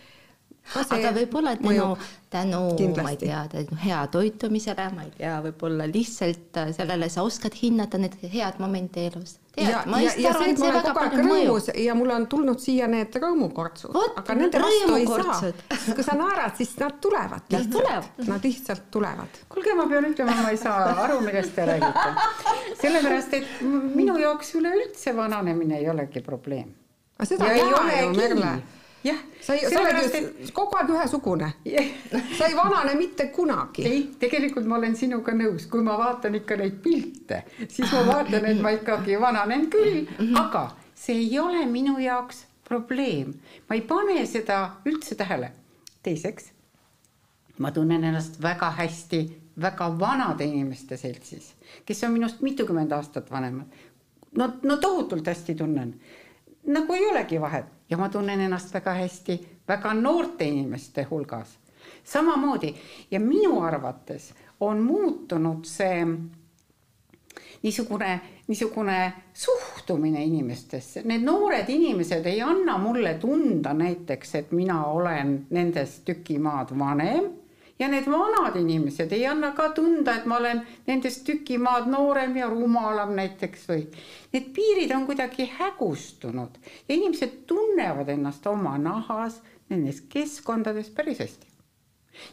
aga 0.73 1.11
võib-olla 1.15 1.53
tänu, 1.59 1.87
tänu, 2.33 2.61
ma 3.03 3.11
ei 3.13 3.17
tea, 3.21 3.45
tänu 3.51 3.77
hea 3.83 4.01
toitumisele, 4.11 4.87
ma 4.95 5.05
ei 5.05 5.11
tea, 5.17 5.37
võib-olla 5.45 5.87
lihtsalt 5.89 6.59
äh, 6.59 6.71
sellele 6.75 7.09
sa 7.13 7.23
oskad 7.25 7.55
hinnata 7.61 7.99
neid 8.01 8.17
head 8.33 8.59
momente 8.59 9.05
elus. 9.07 9.37
ja, 9.55 9.67
tead, 9.67 9.89
ma 9.91 10.01
ja, 10.01 10.13
ja 10.19 10.33
see, 10.35 10.51
et 10.51 10.59
ma 10.59 10.69
olen 10.69 10.77
väga 10.79 10.93
kogu 10.93 11.03
aeg 11.03 11.17
rõõmus 11.21 11.69
ja 11.85 11.95
mul 11.97 12.13
on 12.15 12.27
tulnud 12.31 12.63
siia 12.63 12.89
need 12.91 13.17
rõõmukortsud, 13.21 13.99
aga 14.21 14.37
nende 14.41 14.61
vastu 14.63 14.97
ei 14.99 15.09
saa. 15.09 15.51
kui 15.85 16.07
sa 16.07 16.17
naerad, 16.19 16.55
siis 16.59 16.73
nad 16.81 16.97
tulevad. 17.01 17.45
Nad 17.55 17.69
tulevad. 17.71 18.23
Nad 18.27 18.47
lihtsalt 18.49 18.89
tulevad. 18.91 19.41
kuulge, 19.53 19.75
ma 19.77 19.85
pean 19.91 20.09
ütlema, 20.09 20.39
ma 20.41 20.53
ei 20.55 20.61
saa 20.61 20.95
aru, 21.05 21.19
millest 21.25 21.55
te 21.55 21.67
räägite. 21.69 22.07
sellepärast, 22.81 23.37
et 23.37 23.61
minu 23.95 24.17
jaoks 24.19 24.55
üleüldse 24.59 25.15
vananemine 25.15 25.79
ei 25.79 25.89
olegi 25.93 26.25
probleem. 26.25 26.73
aga 27.19 27.29
seda 27.29 27.53
ja 27.53 27.59
ei 27.59 27.63
ei 27.63 27.73
ole 27.73 28.01
ju, 28.01 28.15
Merle. 28.17 28.55
Jah, 29.05 29.19
sa 29.41 29.53
ei, 29.53 29.67
sa 29.69 29.81
oled 29.81 29.99
ju 30.01 30.51
kogu 30.55 30.77
aeg 30.79 30.89
ühesugune. 30.95 31.51
sa 32.37 32.47
ei 32.47 32.55
vanane 32.57 32.95
mitte 32.97 33.27
kunagi. 33.35 33.85
ei, 33.85 34.01
tegelikult 34.19 34.65
ma 34.65 34.79
olen 34.79 34.95
sinuga 34.97 35.35
nõus, 35.37 35.67
kui 35.69 35.83
ma 35.85 35.97
vaatan 35.99 36.39
ikka 36.41 36.57
neid 36.61 36.81
pilte, 36.83 37.43
siis 37.67 37.91
ma 37.91 38.03
vaatan, 38.09 38.49
et 38.49 38.61
ma 38.61 38.73
ikkagi 38.75 39.19
vananen 39.21 39.69
küll, 39.73 40.05
aga 40.41 40.67
see 40.95 41.21
ei 41.27 41.39
ole 41.39 41.65
minu 41.69 41.97
jaoks 42.01 42.45
probleem. 42.67 43.33
ma 43.69 43.77
ei 43.77 43.85
pane 43.85 44.25
seda 44.25 44.81
üldse 44.85 45.15
tähele. 45.15 45.51
teiseks, 46.05 46.51
ma 47.59 47.71
tunnen 47.71 48.03
ennast 48.03 48.41
väga 48.41 48.71
hästi 48.77 49.23
väga 49.61 49.89
vanade 49.99 50.45
inimeste 50.45 50.97
seltsis, 50.97 51.53
kes 51.85 52.03
on 52.03 52.11
minust 52.17 52.41
mitukümmend 52.41 52.91
aastat 52.91 53.31
vanemad. 53.31 53.67
no, 54.37 54.51
no 54.63 54.77
tohutult 54.77 55.27
hästi 55.27 55.55
tunnen. 55.55 55.95
nagu 56.65 56.93
ei 56.93 57.05
olegi 57.05 57.41
vahet 57.41 57.74
ja 57.89 57.97
ma 57.97 58.09
tunnen 58.09 58.41
ennast 58.41 58.73
väga 58.73 58.93
hästi 58.93 59.39
väga 59.67 59.93
noorte 59.93 60.45
inimeste 60.45 61.03
hulgas. 61.09 61.57
Samamoodi 62.03 62.75
ja 63.11 63.19
minu 63.19 63.61
arvates 63.61 64.33
on 64.59 64.81
muutunud 64.81 65.65
see 65.65 66.05
niisugune, 67.63 68.21
niisugune 68.47 69.13
suhtumine 69.33 70.23
inimestesse, 70.23 71.01
need 71.03 71.23
noored 71.25 71.69
inimesed 71.69 72.25
ei 72.25 72.41
anna 72.41 72.77
mulle 72.77 73.13
tunda 73.13 73.73
näiteks, 73.73 74.35
et 74.35 74.51
mina 74.51 74.85
olen 74.85 75.47
nendest 75.49 76.05
tüki 76.05 76.39
maad 76.39 76.73
vanem 76.79 77.31
ja 77.79 77.87
need 77.91 78.07
vanad 78.11 78.55
inimesed 78.55 79.11
ei 79.11 79.25
anna 79.27 79.51
ka 79.55 79.69
tunda, 79.75 80.15
et 80.15 80.25
ma 80.25 80.37
olen 80.37 80.61
nendest 80.87 81.25
tüki 81.27 81.57
maad 81.61 81.89
noorem 81.91 82.37
ja 82.37 82.47
rumalam 82.49 83.15
näiteks 83.17 83.65
või. 83.71 83.83
Need 84.33 84.51
piirid 84.55 84.93
on 84.95 85.05
kuidagi 85.09 85.49
hägustunud 85.57 86.59
ja 86.87 86.95
inimesed 86.95 87.43
tunnevad 87.47 88.09
ennast 88.09 88.47
oma 88.47 88.77
nahas 88.77 89.41
nendes 89.69 90.01
keskkondades 90.09 90.89
päris 90.89 91.19
hästi. 91.19 91.47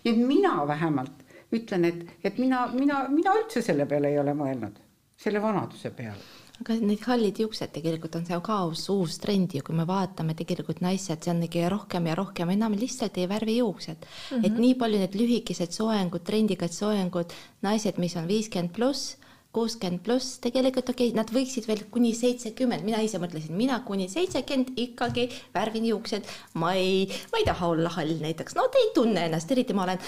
nii 0.05 0.15
et 0.15 0.27
mina 0.27 0.67
vähemalt 0.67 1.25
ütlen, 1.53 1.85
et, 1.85 2.05
et 2.25 2.39
mina, 2.39 2.67
mina, 2.73 3.09
mina 3.09 3.35
üldse 3.41 3.63
selle 3.63 3.87
peale 3.87 4.09
ei 4.09 4.19
ole 4.19 4.35
mõelnud, 4.35 4.79
selle 5.17 5.43
vanaduse 5.43 5.91
peale 5.91 6.42
aga 6.62 6.76
need 6.78 7.02
hallid 7.07 7.40
juuksed 7.42 7.73
tegelikult 7.75 8.16
on 8.19 8.26
see 8.26 8.38
ka 8.47 8.59
uus, 8.71 9.16
trend 9.23 9.57
ju, 9.57 9.62
kui 9.66 9.75
me 9.75 9.87
vaatame 9.88 10.37
tegelikult 10.38 10.83
naised, 10.85 11.25
see 11.25 11.33
on 11.33 11.42
ikkagi 11.42 11.71
rohkem 11.73 12.07
ja 12.07 12.14
rohkem 12.19 12.52
enam 12.54 12.76
lihtsalt 12.78 13.19
ei 13.19 13.26
värvi 13.31 13.59
juuksed. 13.59 13.99
Mm. 13.99 14.37
-hmm. 14.37 14.47
et 14.47 14.61
nii 14.64 14.76
palju 14.78 15.02
need 15.02 15.19
lühikesed 15.19 15.75
soengud, 15.75 16.23
trendikad 16.23 16.73
soengud, 16.73 17.35
naised, 17.66 17.99
mis 17.99 18.16
on 18.16 18.28
viiskümmend 18.31 18.73
pluss, 18.76 19.16
kuuskümmend 19.52 20.00
pluss, 20.07 20.38
tegelikult 20.40 20.88
okei 20.88 21.11
okay,, 21.11 21.19
nad 21.19 21.28
võiksid 21.35 21.66
veel 21.69 21.85
kuni 21.90 22.14
seitsekümmend, 22.16 22.87
mina 22.87 23.02
ise 23.04 23.19
mõtlesin, 23.21 23.52
mina 23.59 23.83
kuni 23.85 24.09
seitsekümmend 24.09 24.78
ikkagi 24.87 25.28
värvin 25.54 25.90
juuksed, 25.90 26.31
ma 26.54 26.73
ei, 26.78 27.04
ma 27.33 27.42
ei 27.42 27.45
taha 27.50 27.69
olla 27.75 27.92
hall 27.99 28.23
näiteks, 28.23 28.57
no 28.57 28.69
te 28.73 28.81
ei 28.81 28.92
tunne 28.95 29.26
ennast, 29.28 29.50
eriti 29.50 29.76
ma 29.76 29.85
olen 29.85 30.00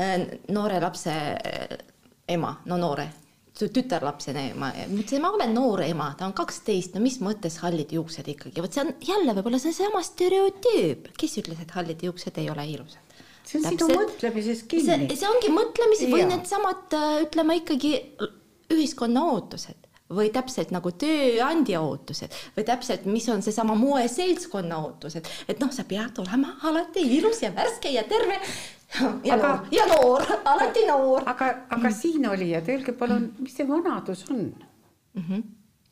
äh, 0.00 0.16
noore 0.48 0.80
lapse 0.80 1.12
äh, 1.12 1.78
ema, 2.26 2.56
no 2.66 2.80
noore 2.80 3.10
tütarlapsena 3.58 4.44
ema, 4.52 4.70
mõtlesin, 4.90 5.22
ma 5.24 5.32
olen 5.34 5.54
noor 5.54 5.82
ema, 5.84 6.10
ta 6.18 6.28
on 6.28 6.34
kaksteist, 6.36 6.94
no 6.94 7.02
mis 7.04 7.18
mõttes 7.24 7.58
hallid 7.64 7.92
juuksed 7.96 8.28
ikkagi, 8.34 8.62
vot 8.62 8.76
see 8.76 8.84
on 8.84 8.92
jälle 9.04 9.34
võib-olla 9.36 9.60
seesama 9.62 10.02
stereotüüp, 10.06 11.10
kes 11.18 11.38
ütles, 11.42 11.60
et 11.62 11.74
hallid 11.76 12.04
juuksed 12.06 12.40
ei 12.40 12.50
ole 12.52 12.66
ilusad? 12.76 13.18
see 13.50 13.58
on 13.58 13.66
sinu 13.66 13.88
mõtlemises 13.96 14.62
kinni. 14.70 15.10
see, 15.16 15.28
ongi 15.28 15.50
mõtlemises 15.52 16.12
või 16.12 16.26
needsamad, 16.28 16.94
ütleme 17.26 17.58
ikkagi 17.62 17.94
ühiskonna 18.70 19.24
ootused 19.32 19.79
või 20.10 20.30
täpselt 20.34 20.72
nagu 20.74 20.90
tööandja 20.98 21.80
ootused 21.84 22.34
või 22.56 22.66
täpselt, 22.66 23.06
mis 23.06 23.28
on 23.30 23.42
seesama 23.46 23.76
moeseltskonna 23.78 24.80
ootused, 24.82 25.28
et 25.48 25.62
noh, 25.62 25.70
sa 25.74 25.84
pead 25.88 26.18
olema 26.22 26.56
alati 26.66 27.04
ilus 27.18 27.42
ja 27.44 27.52
värske 27.54 27.92
ja 27.94 28.04
terve 28.08 28.40
ja 29.24 29.36
Aga- 29.36 29.54
noor 29.54 29.70
ja 29.70 29.86
noor, 29.86 30.26
alati 30.44 30.84
noor. 30.88 31.22
aga, 31.30 31.54
aga 31.70 31.94
siin 31.94 32.26
olijad, 32.28 32.68
öelge 32.68 32.92
palun, 32.92 33.30
mis 33.38 33.54
see 33.56 33.68
vanadus 33.68 34.24
on 34.30 34.42
mm? 35.14 35.22
-hmm. 35.28 35.42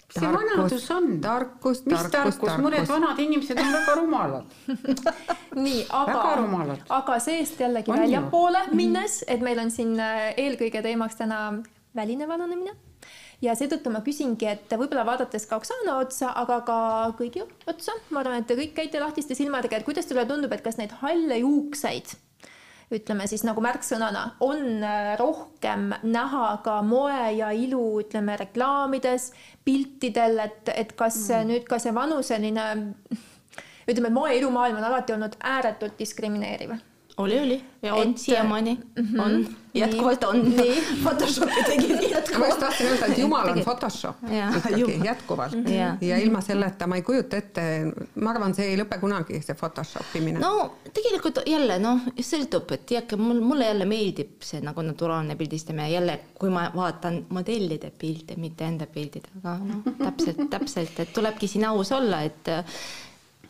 mis 0.08 0.14
see 0.14 0.26
Tarkus, 0.26 0.50
vanadus 0.50 0.90
on? 0.90 1.20
tarkus, 1.20 1.82
tarkus, 1.82 2.10
tarkus, 2.10 2.58
mõned 2.64 2.88
vanad 2.88 3.18
inimesed 3.18 3.58
on 3.58 3.72
väga 3.72 3.94
rumalad. 4.00 4.44
nii, 5.66 5.86
aga 5.90 6.34
rumalad., 6.42 6.82
aga 6.88 7.18
seest 7.18 7.60
jällegi 7.60 7.92
väljapoole 7.92 8.66
minnes, 8.72 9.24
et 9.28 9.40
meil 9.40 9.58
on 9.58 9.70
siin 9.70 9.94
äh, 10.00 10.34
eelkõige 10.36 10.82
teemaks 10.82 11.16
täna 11.22 11.62
väline 11.94 12.28
vananemine 12.28 12.74
ja 13.42 13.54
seetõttu 13.58 13.90
ma 13.94 14.02
küsingi, 14.06 14.48
et 14.50 14.72
võib-olla 14.74 15.04
vaadates 15.06 15.46
ka 15.48 15.58
Oksana 15.60 15.98
otsa, 16.02 16.32
aga 16.40 16.60
ka 16.66 16.78
kõigi 17.18 17.44
otsa, 17.70 17.94
ma 18.10 18.22
arvan, 18.22 18.42
et 18.42 18.48
te 18.50 18.56
kõik 18.58 18.74
käite 18.76 19.02
lahtiste 19.02 19.36
silmadega, 19.38 19.78
et 19.78 19.86
kuidas 19.86 20.08
teile 20.08 20.26
tundub, 20.28 20.52
et 20.54 20.64
kas 20.64 20.80
neid 20.80 20.96
halle 21.02 21.42
juukseid 21.42 22.16
ütleme 22.94 23.26
siis 23.28 23.42
nagu 23.44 23.60
märksõnana, 23.60 24.22
on 24.40 24.62
äh, 24.80 25.10
rohkem 25.20 25.90
näha 26.08 26.44
ka 26.64 26.78
moe 26.80 27.34
ja 27.36 27.50
ilu, 27.52 28.00
ütleme 28.00 28.38
reklaamides, 28.40 29.30
piltidel, 29.64 30.40
et, 30.46 30.70
et 30.72 30.94
kas 30.96 31.18
mm. 31.28 31.50
nüüd 31.52 31.66
ka 31.68 31.76
see 31.82 31.92
vanuseline, 31.92 32.68
ütleme, 33.84 34.12
moe 34.14 34.32
ilumaailm 34.38 34.80
on 34.80 34.88
alati 34.88 35.16
olnud 35.18 35.36
ääretult 35.52 35.98
diskrimineeriv 36.00 36.78
oli, 37.18 37.38
oli. 37.40 37.64
Ja 37.82 37.94
on 37.94 38.10
Et- 38.10 38.18
siiamaani 38.18 38.78
mm, 38.96 39.04
-hmm. 39.04 39.20
on, 39.22 39.48
jätkuvalt 39.74 40.24
on. 40.24 40.56
Nii. 40.56 40.82
Photoshopi 41.02 41.62
tegid 41.66 41.90
ma 41.90 41.96
just 41.96 42.10
jätkuvalt. 42.10 42.58
tahtsin 42.58 42.86
öelda, 42.86 43.06
et 43.06 43.18
jumal 43.18 43.48
on 43.48 43.60
Photoshop 43.60 44.16
ikkagi 44.56 45.00
jätkuvalt. 45.04 45.52
Jaa. 45.68 45.96
ja 46.00 46.18
ilma 46.18 46.40
selleta 46.40 46.86
ma 46.86 46.96
ei 46.96 47.02
kujuta 47.02 47.36
ette, 47.36 47.62
ma 48.14 48.30
arvan, 48.30 48.54
see 48.54 48.66
ei 48.72 48.76
lõpe 48.80 48.98
kunagi, 49.00 49.42
see 49.42 49.54
Photoshop 49.54 50.14
imine. 50.14 50.38
no 50.38 50.74
tegelikult 50.92 51.38
jälle 51.46 51.78
noh, 51.78 52.00
sõltub, 52.20 52.72
et 52.74 52.86
teadki 52.86 53.16
mul, 53.16 53.40
mulle 53.40 53.64
jälle 53.64 53.84
meeldib 53.84 54.42
see 54.42 54.60
nagu 54.60 54.82
naturaalne 54.82 55.36
pildistamine. 55.36 55.90
Jälle, 55.90 56.20
kui 56.38 56.50
ma 56.50 56.70
vaatan 56.74 57.26
modellide 57.28 57.92
pilte, 57.98 58.34
mitte 58.36 58.64
enda 58.64 58.86
pildid, 58.86 59.30
aga 59.42 59.58
noh, 59.64 59.92
täpselt, 59.98 60.50
täpselt, 60.50 61.00
et 61.00 61.12
tulebki 61.12 61.46
siin 61.46 61.64
aus 61.64 61.92
olla, 61.92 62.22
et 62.22 62.48
äh, 62.48 62.64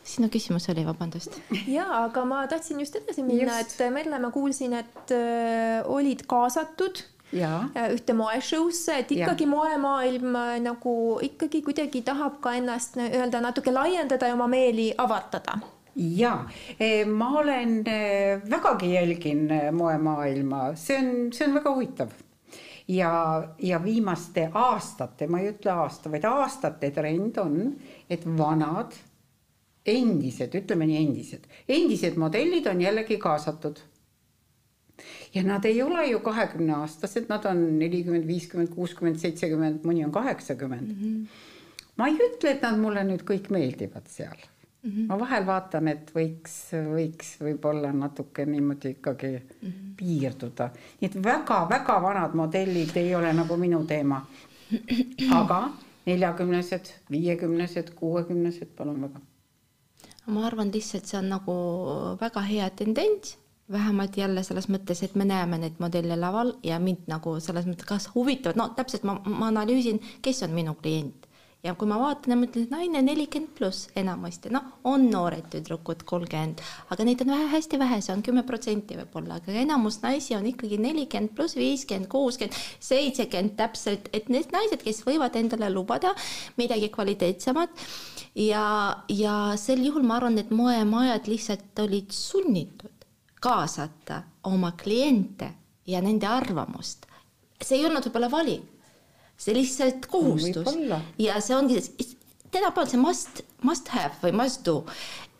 sinu 0.08 0.30
küsimus 0.32 0.68
oli, 0.72 0.84
vabandust. 0.86 1.36
ja 1.68 1.86
aga 2.04 2.24
ma 2.28 2.42
tahtsin 2.50 2.80
just 2.82 2.96
edasi 3.00 3.24
minna, 3.26 3.60
et 3.62 3.76
Merle, 3.92 4.18
ma 4.22 4.32
kuulsin, 4.34 4.74
et 4.78 5.14
äh, 5.14 5.86
olid 5.86 6.24
kaasatud 6.30 7.02
Jaa. 7.32 7.64
äh, 7.76 7.90
ühte 7.92 8.16
moeshow'sse, 8.16 9.00
et 9.02 9.10
ikkagi 9.12 9.44
ja. 9.44 9.52
moemaailm 9.52 10.36
äh, 10.36 10.54
nagu 10.64 10.94
ikkagi 11.24 11.62
kuidagi 11.66 12.02
tahab 12.06 12.38
ka 12.44 12.54
ennast 12.56 12.96
nii-öelda 13.00 13.42
natuke 13.44 13.74
laiendada 13.74 14.30
ja 14.30 14.38
oma 14.38 14.48
meeli 14.48 14.92
avardada. 14.98 15.58
ja 15.98 16.32
ma 17.10 17.28
olen 17.40 17.82
eh, 17.90 18.40
vägagi 18.50 18.92
jälgin 18.92 19.48
moemaailma, 19.74 20.72
see 20.78 20.98
on, 20.98 21.08
see 21.34 21.48
on 21.48 21.58
väga 21.58 21.74
huvitav. 21.74 22.12
ja, 22.88 23.12
ja 23.58 23.82
viimaste 23.84 24.48
aastate, 24.54 25.26
ma 25.26 25.42
ei 25.42 25.50
ütle 25.52 25.74
aasta, 25.74 26.10
vaid 26.10 26.24
aastate 26.24 26.92
trend 26.94 27.36
on, 27.42 27.58
et 28.08 28.24
vanad, 28.38 28.94
endised, 29.88 30.54
ütleme 30.54 30.88
nii 30.88 30.98
endised, 31.04 31.46
endised 31.68 32.18
modellid 32.20 32.66
on 32.70 32.82
jällegi 32.82 33.18
kaasatud 33.22 33.80
ja 35.34 35.42
nad 35.42 35.64
ei 35.64 35.82
ole 35.82 36.06
ju 36.10 36.20
kahekümneaastased, 36.24 37.28
nad 37.28 37.44
on 37.46 37.64
nelikümmend, 37.78 38.26
viiskümmend, 38.26 38.72
kuuskümmend, 38.74 39.18
seitsekümmend, 39.22 39.84
mõni 39.86 40.04
on 40.06 40.12
kaheksakümmend 40.12 40.92
mm. 40.92 41.02
-hmm. 41.02 41.26
ma 41.96 42.08
ei 42.08 42.16
ütle, 42.28 42.54
et 42.54 42.62
nad 42.62 42.78
mulle 42.80 43.04
nüüd 43.06 43.24
kõik 43.28 43.50
meeldivad 43.54 44.08
seal 44.08 44.36
mm. 44.36 44.90
-hmm. 44.90 45.06
ma 45.08 45.18
vahel 45.20 45.46
vaatan, 45.46 45.88
et 45.88 46.12
võiks, 46.14 46.56
võiks 46.94 47.34
võib-olla 47.40 47.92
natuke 47.92 48.46
niimoodi 48.46 48.96
ikkagi 48.96 49.32
mm 49.36 49.68
-hmm. 49.68 49.96
piirduda, 49.96 50.70
nii 51.00 51.10
et 51.10 51.22
väga-väga 51.24 52.02
vanad 52.02 52.34
modellid 52.34 52.96
ei 52.96 53.14
ole 53.14 53.32
nagu 53.32 53.56
minu 53.56 53.84
teema. 53.84 54.26
aga 55.40 55.70
neljakümnesed, 56.06 56.92
viiekümnesed, 57.10 57.94
kuuekümnesed, 57.94 58.68
palun 58.76 59.02
väga. 59.02 59.20
Ma 60.28 60.46
arvan 60.46 60.72
lihtsalt 60.74 61.08
see 61.08 61.18
on 61.18 61.30
nagu 61.32 61.54
väga 62.20 62.42
hea 62.48 62.68
tendents, 62.76 63.36
vähemalt 63.72 64.16
jälle 64.16 64.42
selles 64.44 64.68
mõttes, 64.72 65.02
et 65.04 65.14
me 65.16 65.26
näeme 65.28 65.58
neid 65.60 65.80
modelle 65.82 66.16
laval 66.16 66.54
ja 66.64 66.78
mind 66.80 67.08
nagu 67.10 67.36
selles 67.44 67.68
mõttes, 67.68 67.88
kas 67.88 68.10
huvitavad, 68.14 68.56
no 68.60 68.70
täpselt 68.76 69.04
ma, 69.08 69.18
ma 69.24 69.50
analüüsin, 69.52 70.00
kes 70.24 70.44
on 70.46 70.54
minu 70.56 70.76
klient. 70.80 71.26
Ja 71.66 71.72
kui 71.74 71.88
ma 71.90 71.96
vaatan 71.98 72.30
ja 72.30 72.36
mõtlen, 72.38 72.68
et 72.68 72.70
naine 72.70 73.00
nelikümmend 73.02 73.50
pluss 73.58 73.88
enamasti, 73.98 74.52
noh, 74.54 74.62
on 74.86 75.08
noored 75.10 75.48
tüdrukud 75.50 76.04
kolmkümmend, 76.06 76.62
aga 76.94 77.04
neid 77.04 77.24
on 77.24 77.32
vähe, 77.34 77.48
hästi 77.56 77.80
vähe, 77.82 77.98
see 78.04 78.14
on 78.14 78.22
kümme 78.22 78.44
protsenti 78.46 78.94
võib-olla, 79.00 79.40
aga 79.40 79.56
enamus 79.64 79.98
naisi 80.04 80.36
on 80.38 80.46
ikkagi 80.46 80.78
nelikümmend 80.78 81.34
pluss 81.34 81.58
viiskümmend, 81.58 82.06
kuuskümmend, 82.12 82.54
seitsekümmend 82.88 83.56
täpselt, 83.58 84.06
et 84.14 84.30
need 84.30 84.54
naised, 84.54 84.86
kes 84.86 85.02
võivad 85.08 85.34
endale 85.40 85.72
lubada 85.74 86.14
midagi 86.62 86.92
kvaliteetsemat 86.94 87.84
ja, 88.38 88.64
ja 89.08 89.34
sel 89.58 89.82
juhul 89.86 90.06
ma 90.06 90.16
arvan, 90.20 90.38
et 90.38 90.50
moemajad 90.54 91.26
lihtsalt 91.30 91.84
olid 91.84 92.14
sunnitud 92.14 93.06
kaasata 93.42 94.22
oma 94.46 94.72
kliente 94.78 95.52
ja 95.86 96.00
nende 96.02 96.26
arvamust. 96.26 97.06
see 97.62 97.78
ei 97.78 97.86
olnud 97.86 98.06
võib-olla 98.06 98.30
valik 98.30 98.78
see 99.38 99.54
lihtsalt 99.54 100.06
kohustus 100.10 100.74
ja 101.18 101.38
see 101.40 101.56
ongi, 101.56 101.78
tänapäeval 102.50 102.90
see 102.90 103.00
must, 103.00 103.42
must 103.62 103.90
have 103.94 104.18
või 104.22 104.34
must 104.42 104.64
do. 104.66 104.82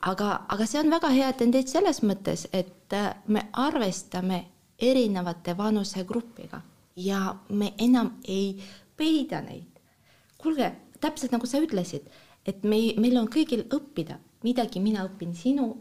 aga, 0.01 0.45
aga 0.49 0.67
see 0.67 0.81
on 0.81 0.93
väga 0.95 1.11
hea 1.15 1.33
tendents 1.35 1.75
selles 1.75 2.03
mõttes, 2.07 2.47
et 2.53 2.95
äh, 2.95 3.15
me 3.27 3.49
arvestame 3.53 4.45
erinevate 4.79 5.57
vanusegrupiga 5.59 6.63
ja 6.97 7.35
me 7.49 7.73
enam 7.79 8.15
ei 8.25 8.63
peida 8.97 9.43
neid. 9.43 9.83
kuulge, 10.39 10.71
täpselt 11.01 11.35
nagu 11.35 11.47
sa 11.47 11.59
ütlesid, 11.63 12.07
et 12.49 12.65
me, 12.65 12.81
meil 13.01 13.21
on 13.21 13.29
kõigil 13.31 13.67
õppida 13.69 14.19
midagi, 14.47 14.81
mina 14.81 15.05
õpin 15.09 15.35
sinu, 15.37 15.75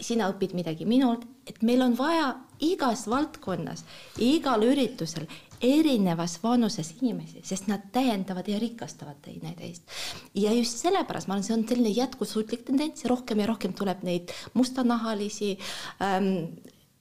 sina 0.00 0.28
õpid 0.32 0.56
midagi 0.56 0.86
minult, 0.88 1.24
et 1.46 1.62
meil 1.62 1.84
on 1.84 1.94
vaja 1.96 2.32
igas 2.64 3.04
valdkonnas, 3.10 3.84
igal 4.24 4.64
üritusel 4.64 5.28
erinevas 5.62 6.36
vanuses 6.42 6.90
inimesi, 6.98 7.40
sest 7.44 7.68
nad 7.70 7.86
täiendavad 7.92 8.48
ja 8.48 8.58
rikastavad 8.60 9.20
teineteist. 9.24 9.82
ja 10.34 10.52
just 10.52 10.82
sellepärast 10.82 11.28
ma 11.28 11.36
arvan, 11.36 11.46
see 11.46 11.56
on 11.56 11.64
selline 11.68 11.92
jätkusuutlik 11.96 12.66
tendents, 12.66 13.04
rohkem 13.08 13.40
ja 13.40 13.46
rohkem 13.48 13.72
tuleb 13.76 14.02
neid 14.04 14.32
mustanahalisi 14.54 15.56
ähm, 16.04 16.58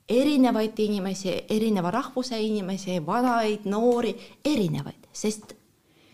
erinevaid 0.10 0.80
inimesi, 0.80 1.34
erineva 1.50 1.92
rahvuse 1.92 2.40
inimesi, 2.40 3.00
vanaid, 3.06 3.66
noori, 3.66 4.16
erinevaid, 4.46 5.10
sest 5.12 5.56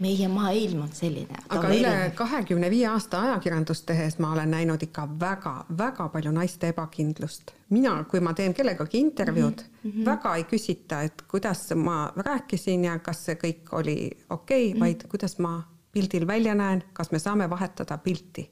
meie 0.01 0.27
maailm 0.27 0.81
on 0.85 0.91
selline. 0.93 1.39
aga 1.49 1.71
üle 1.75 2.11
kahekümne 2.17 2.69
viie 2.73 2.87
aasta 2.89 3.21
ajakirjandust 3.27 3.85
tehes 3.89 4.17
ma 4.19 4.31
olen 4.35 4.51
näinud 4.51 4.83
ikka 4.83 5.07
väga-väga 5.19 6.07
palju 6.13 6.31
naiste 6.35 6.71
ebakindlust. 6.73 7.53
mina, 7.69 7.95
kui 8.09 8.19
ma 8.19 8.33
teen 8.33 8.53
kellegagi 8.53 8.99
intervjuud 8.99 9.61
mm, 9.61 9.91
-hmm. 9.91 10.05
väga 10.05 10.35
ei 10.35 10.43
küsita, 10.43 11.01
et 11.01 11.21
kuidas 11.27 11.69
ma 11.75 12.13
rääkisin 12.17 12.85
ja 12.85 12.99
kas 12.99 13.25
see 13.25 13.35
kõik 13.35 13.69
oli 13.71 13.99
okei 14.29 14.29
okay, 14.29 14.63
mm, 14.67 14.75
-hmm. 14.75 14.79
vaid 14.79 15.07
kuidas 15.07 15.37
ma 15.39 15.61
pildil 15.91 16.27
välja 16.27 16.55
näen, 16.55 16.83
kas 16.93 17.11
me 17.11 17.19
saame 17.19 17.49
vahetada 17.49 17.97
pilti 17.97 18.49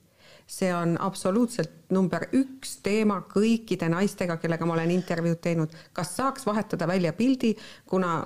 see 0.49 0.75
on 0.75 0.97
absoluutselt 1.01 1.71
number 1.93 2.25
üks 2.33 2.79
teema 2.83 3.21
kõikide 3.29 3.89
naistega, 3.89 4.37
kellega 4.41 4.65
ma 4.65 4.73
olen 4.73 4.91
intervjuud 4.91 5.41
teinud, 5.41 5.75
kas 5.93 6.15
saaks 6.17 6.45
vahetada 6.45 6.87
välja 6.87 7.13
pildi, 7.13 7.55
kuna 7.85 8.23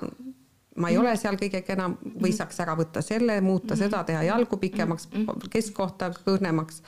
ma 0.76 0.90
ei 0.90 0.98
ole 0.98 1.16
seal 1.16 1.36
kõige 1.40 1.62
kenam 1.66 1.98
või 2.02 2.30
mhm. 2.30 2.36
saaks 2.38 2.60
ära 2.64 2.76
võtta 2.78 3.02
selle, 3.02 3.40
muuta 3.44 3.76
seda, 3.78 4.04
teha 4.04 4.22
jalgu 4.30 4.58
pikemaks, 4.60 5.08
mhm. 5.12 5.50
keskkohta 5.50 6.10
kõrnemaks, 6.24 6.82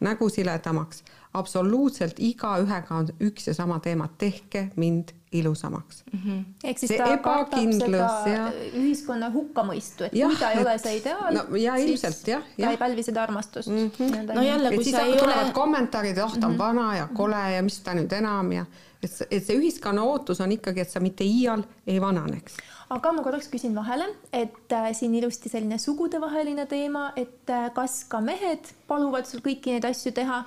nägu 0.00 0.28
siledamaks. 0.32 1.04
absoluutselt 1.32 2.18
igaühega 2.18 2.94
on 2.94 3.08
üks 3.22 3.46
ja 3.46 3.54
sama 3.54 3.78
teema, 3.80 4.08
tehke 4.18 4.70
mind 4.76 5.12
ilusamaks 5.32 6.04
mm. 6.12 6.20
-hmm. 6.24 6.44
ehk 6.64 6.78
siis 6.78 6.88
see 6.88 6.98
ta 6.98 7.12
ebakindlus 7.14 8.26
ja 8.26 8.48
ühiskonna 8.74 9.30
hukkamõistu, 9.32 10.04
et 10.04 10.14
ja, 10.14 10.26
kui 10.26 10.36
ta 10.36 10.50
ei 10.50 10.58
et, 10.58 10.66
ole 10.66 10.78
see 10.78 10.96
ideaal 10.96 11.34
no,, 11.34 11.44
siis 11.84 12.02
jah, 12.26 12.42
ta 12.42 12.62
ja. 12.62 12.70
ei 12.70 12.76
pälvi 12.76 13.02
seda 13.02 13.22
armastust 13.22 13.68
mm. 13.68 13.90
-hmm. 13.98 14.34
no 14.34 14.42
jälle, 14.42 14.74
kui 14.74 14.84
sa 14.90 15.00
ei 15.00 15.20
ole. 15.20 15.52
kommentaarid, 15.54 16.18
oh 16.18 16.38
ta 16.38 16.46
on 16.46 16.52
mm 16.52 16.56
-hmm. 16.56 16.58
vana 16.58 16.96
ja 16.96 17.08
kole 17.14 17.52
ja 17.54 17.62
mis 17.62 17.80
ta 17.80 17.94
nüüd 17.94 18.12
enam 18.18 18.52
ja 18.52 18.66
et, 19.02 19.22
et 19.30 19.46
see 19.46 19.58
ühiskonna 19.58 20.02
ootus 20.02 20.40
on 20.40 20.52
ikkagi, 20.52 20.80
et 20.80 20.90
sa 20.90 21.00
mitte 21.00 21.24
iial 21.24 21.62
ei 21.86 22.00
vananeks 22.00 22.56
aga 22.90 23.12
ma 23.14 23.22
korraks 23.22 23.48
küsin 23.52 23.76
vahele, 23.76 24.08
et 24.34 24.72
äh, 24.74 24.90
siin 24.96 25.14
ilusti 25.14 25.50
selline 25.52 25.78
sugudevaheline 25.78 26.66
teema, 26.70 27.10
et 27.16 27.50
äh, 27.50 27.68
kas 27.74 28.02
ka 28.10 28.20
mehed 28.24 28.72
paluvad 28.90 29.28
sul 29.30 29.44
kõiki 29.44 29.76
neid 29.76 29.86
asju 29.86 30.12
teha. 30.16 30.42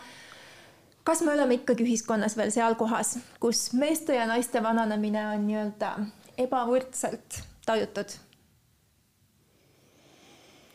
kas 1.03 1.21
me 1.21 1.33
oleme 1.33 1.59
ikkagi 1.59 1.83
ühiskonnas 1.83 2.37
veel 2.39 2.51
seal 2.51 2.75
kohas, 2.79 3.17
kus 3.39 3.71
meeste 3.73 4.15
ja 4.15 4.27
naiste 4.27 4.63
vananemine 4.63 5.25
on 5.33 5.47
nii-öelda 5.47 5.95
ebavõrdselt 6.37 7.41
tajutud? 7.65 8.19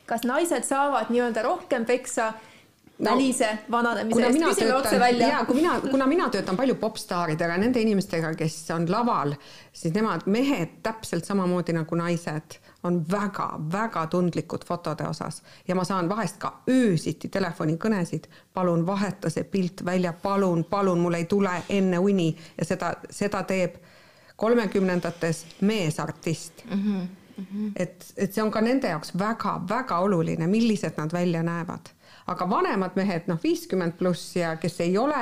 kas 0.09 0.25
naised 0.25 0.65
saavad 0.65 1.11
nii-öelda 1.13 1.43
rohkem 1.45 1.85
peksa 1.85 2.33
no, 2.99 3.11
välise 3.11 3.49
vananemise 3.71 4.23
eest, 4.27 4.39
küsime 4.43 4.75
otse 4.75 5.01
välja. 5.01 5.29
ja 5.29 5.45
kui 5.47 5.57
mina, 5.61 5.81
kuna 5.91 6.07
mina 6.07 6.29
töötan 6.31 6.57
palju 6.57 6.75
popstaaridega, 6.81 7.59
nende 7.61 7.83
inimestega, 7.83 8.33
kes 8.39 8.57
on 8.75 8.89
laval, 8.91 9.35
siis 9.73 9.95
nemad, 9.95 10.27
mehed 10.27 10.79
täpselt 10.83 11.29
samamoodi 11.29 11.77
nagu 11.77 11.99
naised 11.99 12.59
on 12.87 13.01
väga-väga 13.11 14.07
tundlikud 14.11 14.65
fotode 14.67 15.07
osas 15.09 15.43
ja 15.69 15.75
ma 15.75 15.85
saan 15.85 16.09
vahest 16.09 16.39
ka 16.43 16.53
öösiti 16.71 17.29
telefonikõnesid, 17.29 18.29
palun 18.55 18.87
vaheta 18.87 19.31
see 19.31 19.45
pilt 19.45 19.85
välja, 19.85 20.13
palun, 20.13 20.65
palun, 20.65 21.01
mul 21.03 21.19
ei 21.19 21.29
tule 21.31 21.55
enne 21.69 21.99
uni 21.99 22.33
ja 22.59 22.67
seda, 22.67 22.95
seda 23.11 23.43
teeb 23.43 23.79
kolmekümnendates 24.39 25.47
meesartist 25.61 26.65
mm. 26.65 26.83
-hmm. 26.83 27.07
Mm 27.39 27.47
-hmm. 27.53 27.73
et, 27.77 28.13
et 28.17 28.35
see 28.35 28.43
on 28.43 28.51
ka 28.51 28.61
nende 28.61 28.89
jaoks 28.89 29.13
väga-väga 29.19 29.99
oluline, 29.99 30.47
millised 30.47 30.93
nad 30.97 31.13
välja 31.13 31.43
näevad 31.43 31.98
aga 32.29 32.49
vanemad 32.51 32.97
mehed, 32.99 33.29
noh, 33.31 33.39
viiskümmend 33.43 33.97
pluss 33.99 34.37
ja 34.37 34.55
kes 34.61 34.81
ei 34.85 34.97
ole 35.01 35.21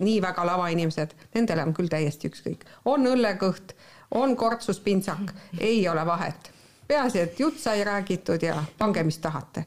nii 0.00 0.18
väga 0.24 0.46
lavainimesed, 0.48 1.12
nendele 1.34 1.64
on 1.66 1.74
küll 1.76 1.90
täiesti 1.92 2.30
ükskõik. 2.30 2.64
on 2.84 3.06
õllekõht, 3.06 3.74
on 4.16 4.36
kortsuspintsak, 4.36 5.34
ei 5.60 5.88
ole 5.88 6.06
vahet. 6.06 6.52
peaasi, 6.88 7.20
et 7.20 7.40
jutt 7.40 7.58
sai 7.58 7.84
räägitud 7.84 8.42
ja 8.42 8.62
pange, 8.78 9.02
mis 9.02 9.18
tahate. 9.18 9.66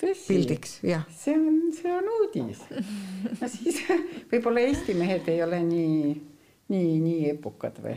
pildiks, 0.00 0.80
jah. 0.82 1.04
see 1.10 1.34
on, 1.34 1.72
see 1.72 1.92
on 1.92 2.10
uudis. 2.20 2.60
no 3.40 3.48
siis 3.48 3.82
võib-olla 4.32 4.60
Eesti 4.60 4.94
mehed 4.94 5.28
ei 5.28 5.42
ole 5.42 5.62
nii, 5.62 6.12
nii, 6.68 7.00
nii 7.00 7.30
epukad 7.30 7.78
või 7.82 7.96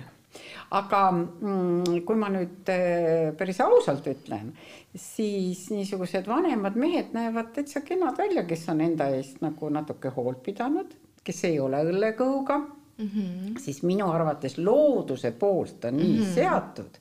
aga 0.77 1.01
mm, 1.11 2.01
kui 2.05 2.19
ma 2.19 2.29
nüüd 2.33 2.69
äh, 2.69 3.31
päris 3.37 3.59
ausalt 3.65 4.07
ütlen, 4.11 4.51
siis 4.95 5.67
niisugused 5.73 6.27
vanemad 6.29 6.77
mehed 6.79 7.13
näevad 7.17 7.53
täitsa 7.55 7.81
kenad 7.85 8.17
välja, 8.19 8.45
kes 8.49 8.67
on 8.73 8.83
enda 8.85 9.09
eest 9.15 9.41
nagu 9.45 9.71
natuke 9.73 10.13
hoolt 10.15 10.43
pidanud, 10.45 10.93
kes 11.25 11.43
ei 11.49 11.59
ole 11.59 11.81
õllekõhuga 11.89 12.59
mm. 12.59 13.09
-hmm. 13.09 13.59
siis 13.59 13.83
minu 13.83 14.11
arvates 14.11 14.57
looduse 14.57 15.31
poolt 15.31 15.85
on 15.85 15.97
nii 15.97 16.17
mm 16.17 16.23
-hmm. 16.23 16.33
seatud, 16.35 16.99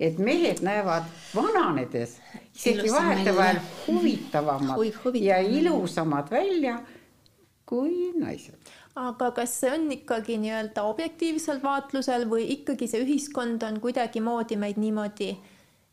et 0.00 0.18
mehed 0.18 0.62
näevad 0.62 1.10
vananedes 1.34 2.20
isegi 2.54 2.92
vahetevahel 2.92 3.58
huvitavamad 3.86 4.78
ja 5.14 5.38
ilusamad 5.38 6.30
välja 6.30 6.78
kui 7.66 8.12
naised 8.16 8.56
aga 8.98 9.30
kas 9.36 9.54
see 9.60 9.70
on 9.74 9.86
ikkagi 9.94 10.38
nii-öelda 10.42 10.84
objektiivsel 10.88 11.62
vaatlusel 11.62 12.26
või 12.30 12.48
ikkagi 12.58 12.88
see 12.90 13.04
ühiskond 13.04 13.62
on 13.66 13.80
kuidagimoodi 13.84 14.58
meid 14.60 14.80
niimoodi 14.80 15.32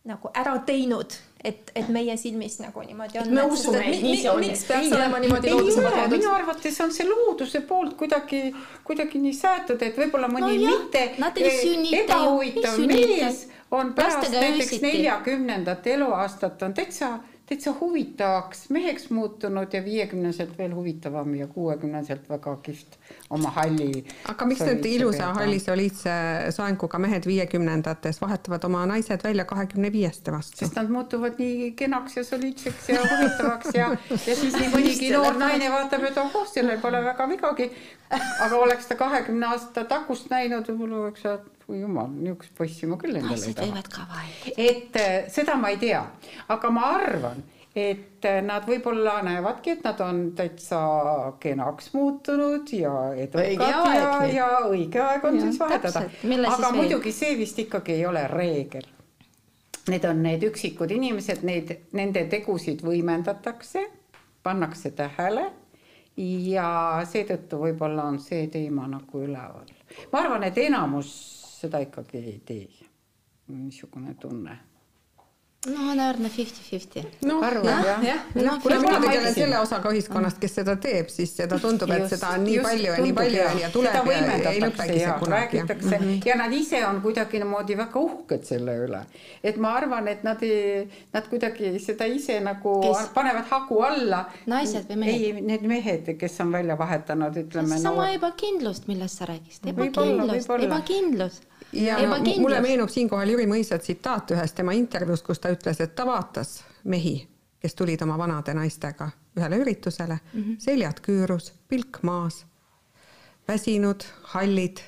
nagu 0.06 0.30
ära 0.38 0.54
teinud, 0.65 1.15
et, 1.41 1.72
et 1.74 1.88
meie 1.89 2.13
silmis 2.22 2.60
nagu 2.62 2.84
niimoodi 2.86 3.20
on. 3.24 3.32
me 3.34 3.46
usume, 3.50 3.82
et 3.82 4.04
nii 4.06 4.20
see 4.22 4.30
on. 4.30 4.41
miks 4.44 4.63
peaks 4.70 4.89
ei, 4.91 4.94
olema 5.00 5.22
niimoodi 5.24 5.54
loodusemalt 5.54 5.98
loodud? 5.98 6.18
minu 6.20 6.32
arvates 6.34 6.78
on 6.86 6.94
see 6.94 7.08
looduse 7.10 7.62
poolt 7.65 7.96
kuidagi, 7.98 8.41
kuidagi 8.86 9.22
nii 9.24 9.34
säätud, 9.34 9.82
et 9.82 9.98
võib-olla 9.98 10.30
mõni 10.30 10.60
no 10.62 10.76
mitte 10.76 11.08
eh, 11.10 11.88
ebahuvitav 12.04 12.78
mees 12.91 13.48
on 13.74 13.96
pärast 13.98 14.30
näiteks 14.34 14.82
neljakümnendat 14.86 15.88
eluaastat 15.96 16.62
on 16.68 16.78
täitsa 16.78 17.15
täitsa 17.46 17.74
huvitavaks 17.80 18.70
meheks 18.70 19.10
muutunud 19.10 19.74
ja 19.74 19.84
viiekümneselt 19.86 20.58
veel 20.58 20.74
huvitavam 20.76 21.36
ja 21.36 21.48
kuuekümneselt 21.48 22.30
väga 22.30 22.56
kihvt 22.56 22.98
oma 23.30 23.50
halli. 23.50 24.06
aga 24.32 24.46
miks 24.46 24.64
need 24.66 24.86
ilusa 24.86 25.34
halli 25.38 25.60
soliidse 25.60 26.16
soenguga 26.56 27.00
mehed 27.00 27.28
viiekümnendates 27.30 28.22
vahetavad 28.22 28.66
oma 28.66 28.86
naised 28.90 29.24
välja 29.24 29.46
kahekümne 29.46 29.92
viieste 29.92 30.32
vastu? 30.32 30.58
sest 30.64 30.76
nad 30.76 30.90
muutuvad 30.90 31.38
nii 31.38 31.72
kenaks 31.72 32.18
ja 32.18 32.24
soliidseks 32.24 32.90
ja 32.90 33.04
huvitavaks 33.04 33.76
ja, 33.76 33.92
ja 34.10 34.36
siis 34.36 34.58
nii 34.58 34.72
mõnigi 34.74 35.12
noor 35.14 35.38
naine 35.38 35.70
vaatab, 35.72 36.10
et 36.10 36.18
oh, 36.18 36.42
sellel 36.54 36.82
pole 36.82 37.04
väga 37.06 37.30
vigagi. 37.30 37.70
aga 38.42 38.56
oleks 38.58 38.90
ta 38.90 38.96
kahekümne 38.96 39.54
aasta 39.54 39.86
tagust 39.90 40.34
näinud, 40.34 40.66
võib-olla 40.70 41.06
oleks 41.06 41.22
ta 41.22 41.38
oi 41.67 41.82
jumal, 41.82 42.08
niisugust 42.13 42.56
poissi 42.58 42.88
ma 42.89 42.97
küll 43.01 43.17
endale 43.17 43.49
ei 43.49 43.58
taha. 43.58 44.23
et 44.58 44.97
äh, 45.01 45.13
seda 45.34 45.58
ma 45.58 45.73
ei 45.73 45.78
tea, 45.82 46.01
aga 46.54 46.71
ma 46.73 46.89
arvan, 46.99 47.43
et 47.75 48.25
äh, 48.30 48.41
nad 48.45 48.67
võib-olla 48.69 49.17
näevadki, 49.25 49.78
et 49.78 49.86
nad 49.88 50.01
on 50.06 50.21
täitsa 50.38 50.82
kenaks 51.41 51.91
muutunud 51.95 52.69
ja 52.75 52.93
edukad 53.25 53.58
ja, 53.60 54.25
ja 54.32 54.49
õige 54.69 55.01
aeg 55.01 55.25
on 55.25 55.39
ja, 55.39 55.47
siis 55.47 55.60
vahetada. 55.60 56.06
aga 56.06 56.58
siis 56.60 56.78
muidugi 56.78 57.15
see 57.15 57.38
vist 57.39 57.60
ikkagi 57.65 57.97
ei 57.97 58.06
ole 58.06 58.28
reegel 58.32 58.91
need 59.89 60.06
on 60.10 60.23
need 60.25 60.43
üksikud 60.47 60.91
inimesed, 60.91 61.43
neid, 61.45 61.69
nende 61.93 62.25
tegusid 62.30 62.82
võimendatakse, 62.86 63.84
pannakse 64.45 64.91
tähele 64.97 65.49
ja 66.17 66.67
seetõttu 67.10 67.60
võib-olla 67.62 68.08
on 68.10 68.19
see 68.23 68.47
teema 68.54 68.88
nagu 68.89 69.21
üleval. 69.25 69.67
ma 70.12 70.21
arvan, 70.23 70.45
et 70.47 70.58
enamus 70.58 71.12
seda 71.65 71.84
ikkagi 71.84 72.21
ei 72.21 72.39
tee. 72.45 72.69
niisugune 73.47 74.15
tunne 74.21 74.58
no 75.65 75.93
naerna 75.95 76.30
fifty-fifty. 76.30 77.01
noh, 77.25 77.41
jah, 77.63 78.04
jah? 78.04 78.19
Noh, 78.36 78.58
võib-olla 78.62 78.80
mina 78.82 78.99
ma 78.99 79.08
tegelen 79.08 79.34
selle 79.34 79.60
osaga 79.60 79.91
ühiskonnast, 79.93 80.39
kes 80.41 80.58
seda 80.60 80.75
teeb, 80.82 81.10
siis 81.13 81.34
seda 81.38 81.58
tundub, 81.62 81.89
et 81.95 82.04
Just, 82.06 82.15
seda 82.15 82.34
on 82.36 82.45
nii 82.45 82.58
just 82.58 82.69
palju 82.69 82.91
ja 82.91 82.97
nii 83.06 83.15
palju 83.17 83.39
jah. 83.39 83.56
ja 83.63 83.69
tuleb 83.73 84.10
ja 84.12 84.19
ei 84.51 84.62
lõpegi 84.62 84.91
see 84.91 84.99
ja 85.01 85.15
kunagi. 85.21 85.62
räägitakse 85.63 86.30
ja 86.30 86.38
nad 86.41 86.54
ise 86.54 86.82
on 86.88 87.01
kuidagimoodi 87.06 87.78
väga 87.82 88.04
uhked 88.10 88.45
selle 88.49 88.78
üle. 88.86 89.01
et 89.43 89.58
ma 89.62 89.73
arvan, 89.80 90.10
et 90.12 90.23
nad 90.28 90.45
nad 91.15 91.32
kuidagi 91.32 91.73
seda 91.84 92.10
ise 92.10 92.38
nagu 92.45 92.78
Kes? 92.84 93.10
panevad 93.15 93.49
hagu 93.49 93.82
alla. 93.88 94.25
Naised 94.51 94.89
või 94.91 95.01
mehed? 95.06 95.25
ei, 95.32 95.41
need 95.49 95.65
mehed, 95.69 96.13
kes 96.19 96.39
on 96.45 96.54
välja 96.54 96.78
vahetanud, 96.78 97.41
ütleme. 97.45 97.82
sama 97.82 98.12
ebakindlust, 98.13 98.88
millest 98.91 99.21
sa 99.21 99.30
rääkisid, 99.32 99.73
ebakindlust, 99.73 100.58
ebakindlus. 100.69 101.41
Ja 101.73 101.97
no, 102.08 102.17
mulle 102.39 102.62
meenub 102.62 102.89
siinkohal 102.89 103.30
Jüri 103.30 103.45
Mõisa 103.47 103.80
tsitaat 103.80 104.32
ühest 104.32 104.56
tema 104.56 104.73
intervjuust, 104.73 105.25
kus 105.25 105.39
ta 105.39 105.51
ütles, 105.54 105.82
et 105.82 105.95
ta 105.95 106.06
vaatas 106.06 106.63
mehi, 106.84 107.28
kes 107.60 107.75
tulid 107.75 108.01
oma 108.01 108.17
vanade 108.17 108.54
naistega 108.54 109.10
ühele 109.38 109.58
üritusele 109.58 110.19
mm, 110.34 110.41
-hmm. 110.41 110.60
seljad 110.60 111.01
küürus, 111.01 111.54
pilk 111.67 111.99
maas, 112.04 112.45
väsinud, 113.47 114.04
hallid. 114.34 114.80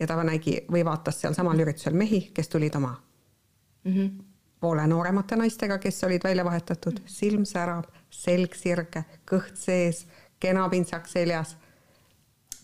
ja 0.00 0.06
ta 0.06 0.22
nägi 0.24 0.60
või 0.70 0.84
vaatas 0.84 1.20
sealsamal 1.20 1.58
üritusel 1.58 1.92
mehi, 1.92 2.30
kes 2.34 2.48
tulid 2.48 2.74
oma 2.74 3.02
mm 3.84 3.92
-hmm. 3.92 4.24
poole 4.60 4.86
nooremate 4.86 5.36
naistega, 5.36 5.78
kes 5.78 6.04
olid 6.04 6.24
välja 6.24 6.44
vahetatud, 6.44 7.00
silm 7.06 7.44
särab, 7.44 7.84
selg 8.10 8.54
sirge, 8.54 9.04
kõht 9.30 9.54
sees, 9.54 10.06
kena 10.40 10.68
pintsak 10.68 11.08
seljas 11.08 11.56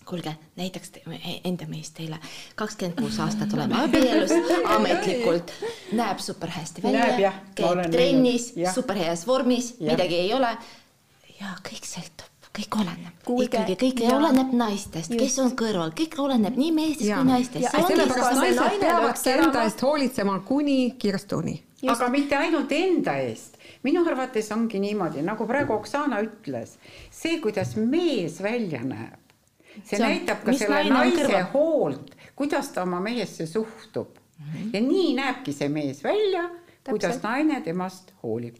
kuulge, 0.05 0.35
näiteks 0.57 0.91
te- 0.91 1.03
enda 1.45 1.67
meest 1.71 1.95
teile, 1.99 2.19
kakskümmend 2.59 2.99
kuus 3.01 3.19
aastat 3.25 3.53
oleme 3.57 3.79
abielus 3.85 4.35
ametlikult, 4.77 5.53
näeb 5.93 6.19
super 6.25 6.53
hästi 6.55 6.83
välja 6.85 7.33
käib 7.55 7.83
trennis 7.93 8.53
super 8.75 8.97
heas 9.01 9.27
vormis, 9.27 9.75
midagi 9.81 10.23
ei 10.27 10.33
ole. 10.35 10.55
ja 11.41 11.57
kõik 11.67 11.87
sõltub, 11.89 12.31
kõik 12.55 12.79
oleneb, 12.81 13.29
ikkagi 13.49 13.77
kõik 13.81 14.03
ja- 14.07 14.17
oleneb 14.17 14.53
naistest, 14.55 15.15
kes 15.19 15.39
on 15.43 15.53
kõrval, 15.59 15.93
kõik 15.99 16.19
oleneb 16.23 16.57
nii 16.57 16.73
meestest 16.73 17.11
kui 17.11 17.31
naistest. 17.33 17.71
Sellepärast 17.75 18.41
naised 18.41 18.81
peavadki 18.81 19.37
enda 19.39 19.65
eest 19.69 19.83
hoolitsema 19.83 20.41
kuni 20.47 20.79
kirstuni 20.99 21.61
aga 21.93 22.09
mitte 22.09 22.37
ainult 22.37 22.73
enda 22.73 23.17
eest. 23.21 23.59
minu 23.85 24.01
arvates 24.09 24.47
ongi 24.55 24.79
niimoodi, 24.81 25.21
nagu 25.23 25.45
praegu 25.47 25.75
Oksana 25.77 26.23
ütles, 26.25 26.79
see, 27.13 27.37
kuidas 27.45 27.75
mees 27.77 28.39
välja 28.43 28.81
näeb, 28.81 29.19
see, 29.83 29.97
See 29.97 30.03
on- 30.03 30.11
näitab 30.11 30.45
ka 30.45 30.53
selle 30.53 30.85
naise 30.91 31.23
kõrval. 31.25 31.47
hoolt, 31.53 32.15
kuidas 32.37 32.69
ta 32.75 32.83
oma 32.83 33.01
mehesse 33.01 33.47
suhtub 33.47 34.09
mm. 34.39 34.45
-hmm. 34.53 34.71
ja 34.73 34.81
nii 34.81 35.15
näebki 35.15 35.53
see 35.53 35.69
mees 35.69 36.05
välja, 36.05 36.51
kuidas 36.89 37.23
naine 37.23 37.61
temast 37.61 38.13
hoolib. 38.23 38.57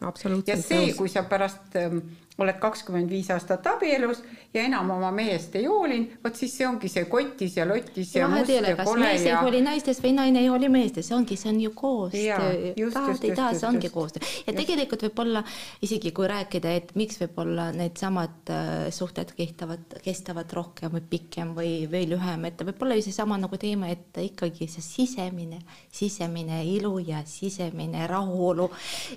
Ja 0.47 0.57
see, 0.57 0.93
kui 0.97 1.09
sa 1.09 1.23
pärast 1.23 1.77
ähm, 1.77 1.99
oled 2.39 2.57
kakskümmend 2.59 3.11
viis 3.11 3.29
aastat 3.31 3.67
abielus 3.71 4.23
ja 4.55 4.63
enam 4.67 4.91
oma 4.91 5.11
mehest 5.15 5.55
ei 5.59 5.69
hoolinud, 5.71 6.17
vot 6.23 6.37
siis 6.39 6.53
see 6.59 6.67
ongi 6.67 6.89
see 6.91 7.07
kotis 7.11 7.57
ja 7.59 7.67
lotis 7.67 8.15
ja 8.15 8.27
vahet 8.31 8.43
must 8.43 8.51
ei 8.51 8.59
ole, 8.59 8.71
ja 8.73 8.87
kole 8.87 9.05
mees 9.05 9.23
ei 9.23 9.29
ja 9.29 9.43
hooli 9.43 9.61
naistest 9.63 10.03
või 10.03 10.13
naine 10.17 10.43
ei 10.43 10.49
hooli 10.51 10.71
meestest, 10.71 11.09
see 11.11 11.17
ongi, 11.17 11.39
see 11.39 11.51
on 11.53 11.61
ju 11.63 11.71
koostöö. 11.79 12.49
just, 12.75 12.95
tahad, 12.95 13.13
just, 13.13 13.27
ei 13.27 13.37
taha, 13.39 13.53
just, 13.53 13.61
see 13.63 13.69
ongi 13.69 13.87
just. 13.87 13.95
koostöö. 13.95 14.33
ja 14.47 14.55
tegelikult 14.59 15.05
võib-olla 15.07 15.45
isegi 15.87 16.13
kui 16.17 16.31
rääkida, 16.31 16.75
et 16.81 16.91
miks 16.99 17.21
võib-olla 17.23 17.69
needsamad 17.75 18.51
äh, 18.55 18.73
suhted 18.95 19.31
kehtivad, 19.39 19.99
kestavad 20.03 20.55
rohkem 20.59 20.95
või 20.95 21.07
pikem 21.15 21.55
või, 21.55 21.73
või 21.91 22.09
lühem, 22.11 22.49
et 22.51 22.67
võib-olla 22.67 22.99
ju 22.99 23.07
seesama 23.07 23.39
nagu 23.43 23.59
teema, 23.63 23.93
et 23.95 24.23
ikkagi 24.23 24.71
see 24.75 24.87
sisemine, 24.87 25.63
sisemine 25.95 26.65
ilu 26.67 26.97
ja 26.99 27.23
sisemine 27.27 28.09
rahulolu 28.11 28.71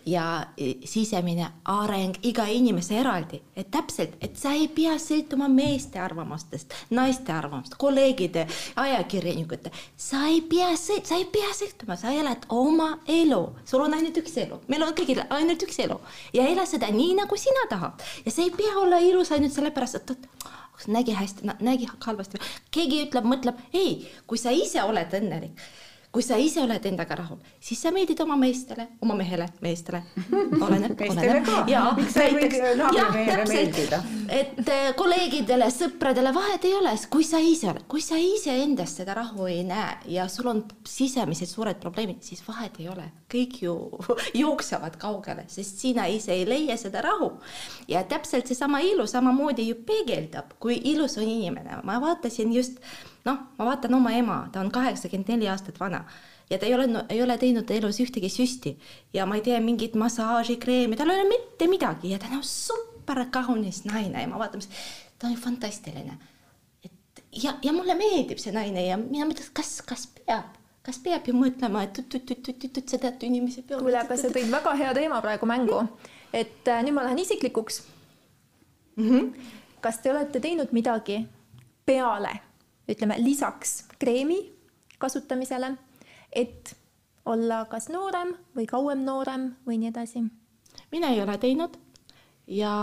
ja 0.05 0.27
sisemine 0.85 1.49
areng 1.73 2.21
iga 2.25 2.45
inimese 2.49 2.97
eraldi, 2.97 3.06
et 3.55 3.69
täpselt, 3.71 4.15
et 4.21 4.35
sa 4.39 4.51
ei 4.55 4.67
pea 4.67 4.95
sõltuma 5.01 5.47
meeste 5.51 5.99
arvamustest, 6.01 6.73
naiste 6.93 7.33
arvamust, 7.33 7.77
kolleegide, 7.79 8.45
ajakirjanikute, 8.75 9.71
sa 9.95 10.25
ei 10.27 10.41
pea, 10.41 10.69
sa 10.77 11.17
ei 11.17 11.25
pea 11.31 11.53
sõltuma, 11.55 11.97
sa 11.99 12.13
elad 12.13 12.47
oma 12.53 12.93
elu, 13.07 13.41
sul 13.65 13.85
on 13.85 13.97
ainult 13.97 14.19
üks 14.21 14.37
elu, 14.43 14.59
meil 14.67 14.85
on 14.85 14.93
kõigil 14.97 15.23
ainult 15.29 15.65
üks 15.67 15.79
elu. 15.85 15.97
Ja 16.35 16.47
ela 16.51 16.67
seda 16.69 16.91
nii, 16.93 17.15
nagu 17.21 17.39
sina 17.39 17.67
tahad. 17.71 18.05
Ja 18.25 18.33
see 18.33 18.49
ei 18.49 18.55
pea 18.55 18.77
olla 18.81 19.01
ilus 19.03 19.31
ainult 19.35 19.55
sellepärast, 19.55 20.01
et 20.01 20.87
nägi 20.93 21.15
hästi, 21.17 21.47
nägi 21.65 21.89
halvasti, 22.05 22.39
keegi 22.71 23.03
ütleb, 23.07 23.25
mõtleb, 23.27 23.59
ei, 23.73 24.03
kui 24.27 24.39
sa 24.41 24.53
ise 24.53 24.83
oled 24.85 25.13
õnnelik 25.21 25.67
kui 26.11 26.23
sa 26.23 26.37
ise 26.39 26.61
oled 26.63 26.85
endaga 26.87 27.17
rahul, 27.19 27.39
siis 27.61 27.81
sa 27.83 27.91
meeldid 27.93 28.19
oma 28.23 28.37
meestele, 28.39 28.87
oma 29.03 29.15
mehele, 29.19 29.45
meestele, 29.61 29.99
oleneb, 30.65 30.95
oleneb. 31.03 31.41
ka. 31.45 31.63
ja 31.69 31.81
Miks 31.97 32.15
sa 32.15 32.23
ei 32.23 32.33
või 32.33 32.45
näiteks, 32.45 32.77
naabrimehele 32.79 33.35
jah, 33.35 33.41
täpselt, 33.43 34.31
et 34.37 34.71
eh, 34.73 34.87
kolleegidele, 34.97 35.67
sõpradele 35.73 36.31
vahet 36.35 36.67
ei 36.69 36.73
ole, 36.77 36.93
kui 37.11 37.27
sa 37.27 37.41
ise 37.43 37.69
oled, 37.73 37.83
kui 37.91 38.03
sa 38.03 38.19
iseendas 38.21 38.95
seda 39.01 39.17
rahu 39.19 39.49
ei 39.51 39.65
näe 39.67 40.13
ja 40.15 40.29
sul 40.31 40.47
on 40.53 40.63
sisemised 40.87 41.51
suured 41.51 41.81
probleemid, 41.83 42.23
siis 42.25 42.41
vahet 42.47 42.79
ei 42.79 42.87
ole, 42.93 43.09
kõik 43.31 43.59
ju 43.65 43.75
jooksevad 44.41 44.95
kaugele, 45.01 45.45
sest 45.51 45.83
sina 45.83 46.07
ise 46.07 46.31
ei 46.37 46.47
leia 46.47 46.79
seda 46.79 47.03
rahu. 47.03 47.33
ja 47.91 48.05
täpselt 48.07 48.47
seesama 48.47 48.79
ilu 48.79 49.05
samamoodi 49.07 49.67
ju 49.67 49.77
peegeldab, 49.85 50.55
kui 50.59 50.79
ilus 50.93 51.19
on 51.19 51.27
inimene, 51.27 51.83
ma 51.83 51.99
vaatasin 52.01 52.55
just 52.55 52.79
noh, 53.25 53.37
ma 53.57 53.65
vaatan 53.65 53.93
oma 53.93 54.11
ema, 54.15 54.47
ta 54.51 54.59
on 54.59 54.71
kaheksakümmend 54.71 55.29
neli 55.33 55.49
aastat 55.49 55.79
vana 55.79 56.05
ja 56.49 56.57
ta 56.59 56.65
ei 56.65 56.75
ole 56.75 56.87
no,, 56.87 57.03
ei 57.09 57.21
ole 57.23 57.37
teinud 57.37 57.71
elus 57.71 57.99
ühtegi 58.03 58.29
süsti 58.31 58.77
ja 59.13 59.25
ma 59.25 59.35
ei 59.35 59.43
tea 59.45 59.59
mingit 59.61 59.95
massaažikreemi, 59.99 60.95
tal 60.95 61.11
ei 61.11 61.21
ole 61.21 61.29
mitte 61.29 61.67
midagi 61.67 62.13
ja 62.13 62.19
ta 62.19 62.31
on 62.31 62.43
super 62.43 63.25
kaunis 63.31 63.83
naine 63.85 64.21
ja 64.21 64.27
ma 64.31 64.39
vaatan, 64.39 64.63
ta 65.19 65.27
on 65.27 65.35
fantastiline. 65.35 66.17
et 66.85 67.23
ja, 67.43 67.57
ja 67.63 67.73
mulle 67.73 67.95
meeldib 67.95 68.39
see 68.39 68.53
naine 68.55 68.85
ja 68.87 68.97
mina 69.01 69.27
mõtlen, 69.27 69.51
kas, 69.53 69.81
kas 69.87 70.07
peab, 70.19 70.55
kas 70.87 71.01
peab 71.03 71.27
ju 71.27 71.35
mõtlema, 71.35 71.83
et 71.83 71.99
tut-tut-tut-tut 71.99 72.95
seda 72.95 73.11
inimesi 73.27 73.63
peab. 73.63 73.83
kuule, 73.83 73.99
aga 73.99 74.17
sa 74.17 74.31
tõid 74.31 74.51
väga 74.51 74.75
hea 74.79 74.93
teema 74.95 75.21
praegu 75.21 75.49
mängu, 75.49 75.83
et 76.33 76.67
äh, 76.67 76.83
nüüd 76.85 76.95
ma 76.95 77.07
lähen 77.07 77.19
isiklikuks 77.19 77.81
mm. 78.95 79.09
-hmm. 79.09 79.49
kas 79.81 79.99
te 79.99 80.11
olete 80.11 80.39
teinud 80.39 80.71
midagi 80.71 81.25
peale, 81.85 82.39
ütleme 82.89 83.17
lisaks 83.21 83.83
kreemi 83.99 84.39
kasutamisele, 84.97 85.73
et 86.31 86.75
olla 87.27 87.65
kas 87.69 87.89
noorem 87.93 88.33
või 88.55 88.67
kauem 88.69 89.03
noorem 89.05 89.51
või 89.67 89.81
nii 89.81 89.91
edasi? 89.91 90.23
mina 90.91 91.11
ei 91.11 91.21
ole 91.21 91.37
teinud 91.41 91.75
ja, 92.47 92.73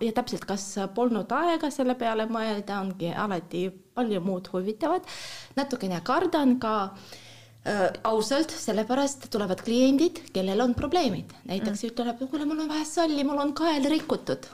ja 0.00 0.12
täpselt, 0.16 0.46
kas 0.48 0.64
polnud 0.94 1.32
aega 1.34 1.70
selle 1.74 1.96
peale 1.98 2.28
mõelda, 2.30 2.80
ongi 2.80 3.12
alati 3.12 3.68
palju 3.94 4.20
muud 4.24 4.48
huvitavat. 4.52 5.08
natukene 5.56 6.00
kardan 6.04 6.56
ka 6.62 6.74
äh, 6.88 7.88
ausalt, 8.08 8.54
sellepärast 8.54 9.28
tulevad 9.32 9.62
kliendid, 9.64 10.22
kellel 10.32 10.64
on 10.64 10.74
probleemid, 10.78 11.34
näiteks 11.44 11.82
mm. 11.82 11.92
ütleb, 11.92 12.24
kuule, 12.30 12.48
mul 12.48 12.64
on 12.64 12.72
vähe 12.72 12.86
salli, 12.88 13.24
mul 13.26 13.44
on 13.44 13.52
kael 13.58 13.90
rikutud 13.90 14.48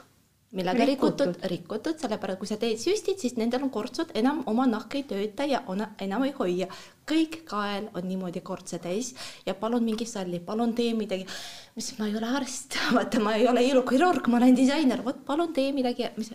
millega 0.55 0.85
rikutud, 0.87 1.27
rikutud, 1.27 1.49
rikutud, 1.51 1.99
sellepärast 2.01 2.39
kui 2.39 2.49
sa 2.49 2.57
teed 2.61 2.79
süstid, 2.81 3.19
siis 3.21 3.35
nendel 3.39 3.65
on 3.67 3.71
kortsud, 3.73 4.13
enam 4.17 4.41
oma 4.51 4.65
nahka 4.69 4.97
ei 4.99 5.05
tööta 5.09 5.47
ja 5.49 5.61
on, 5.71 5.83
enam 6.01 6.25
ei 6.27 6.33
hoia. 6.37 6.69
kõik 7.05 7.43
kael 7.45 7.89
on 7.93 8.07
niimoodi 8.09 8.41
kortse 8.41 8.79
täis 8.81 9.13
ja 9.45 9.53
palun 9.53 9.83
mingi 9.85 10.07
salli, 10.09 10.39
palun 10.39 10.73
tee 10.73 10.93
midagi. 10.93 11.27
mis, 11.75 11.91
ma 11.99 12.07
ei 12.07 12.15
ole 12.17 12.31
arst, 12.39 12.79
vaata, 12.95 13.19
ma 13.19 13.35
ei 13.35 13.47
ole 13.47 13.63
ilukirurg, 13.67 14.27
ma 14.27 14.37
olen 14.37 14.55
disainer, 14.55 15.03
vot 15.05 15.21
palun 15.25 15.53
tee 15.53 15.71
midagi, 15.75 16.09
mis, 16.17 16.31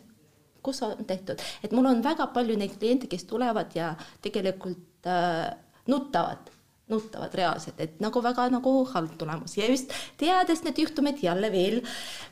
kus 0.62 0.82
on 0.84 1.04
tehtud, 1.08 1.40
et 1.64 1.72
mul 1.72 1.88
on 1.88 2.04
väga 2.04 2.28
palju 2.34 2.56
neid 2.60 2.76
kliente, 2.78 3.08
kes 3.08 3.24
tulevad 3.24 3.74
ja 3.74 3.94
tegelikult 4.22 5.08
äh, 5.08 5.50
nutavad 5.88 6.52
nutavad 6.90 7.34
reaalselt, 7.38 7.80
et 7.80 8.00
nagu 8.02 8.22
väga 8.22 8.48
nagu 8.52 8.72
halb 8.92 9.14
tulemus 9.18 9.56
ja 9.58 9.66
just 9.70 9.92
teades 10.20 10.62
need 10.66 10.78
juhtumid 10.82 11.22
jälle 11.22 11.50
veel, 11.52 11.80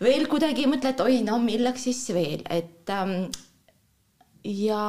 veel 0.03 0.27
kuidagi 0.31 0.67
mõtled, 0.71 1.01
oi 1.05 1.23
no 1.27 1.39
milleks 1.43 1.87
siis 1.89 2.05
veel, 2.15 2.43
et 2.51 2.91
ähm, 2.91 3.31
ja 4.45 4.83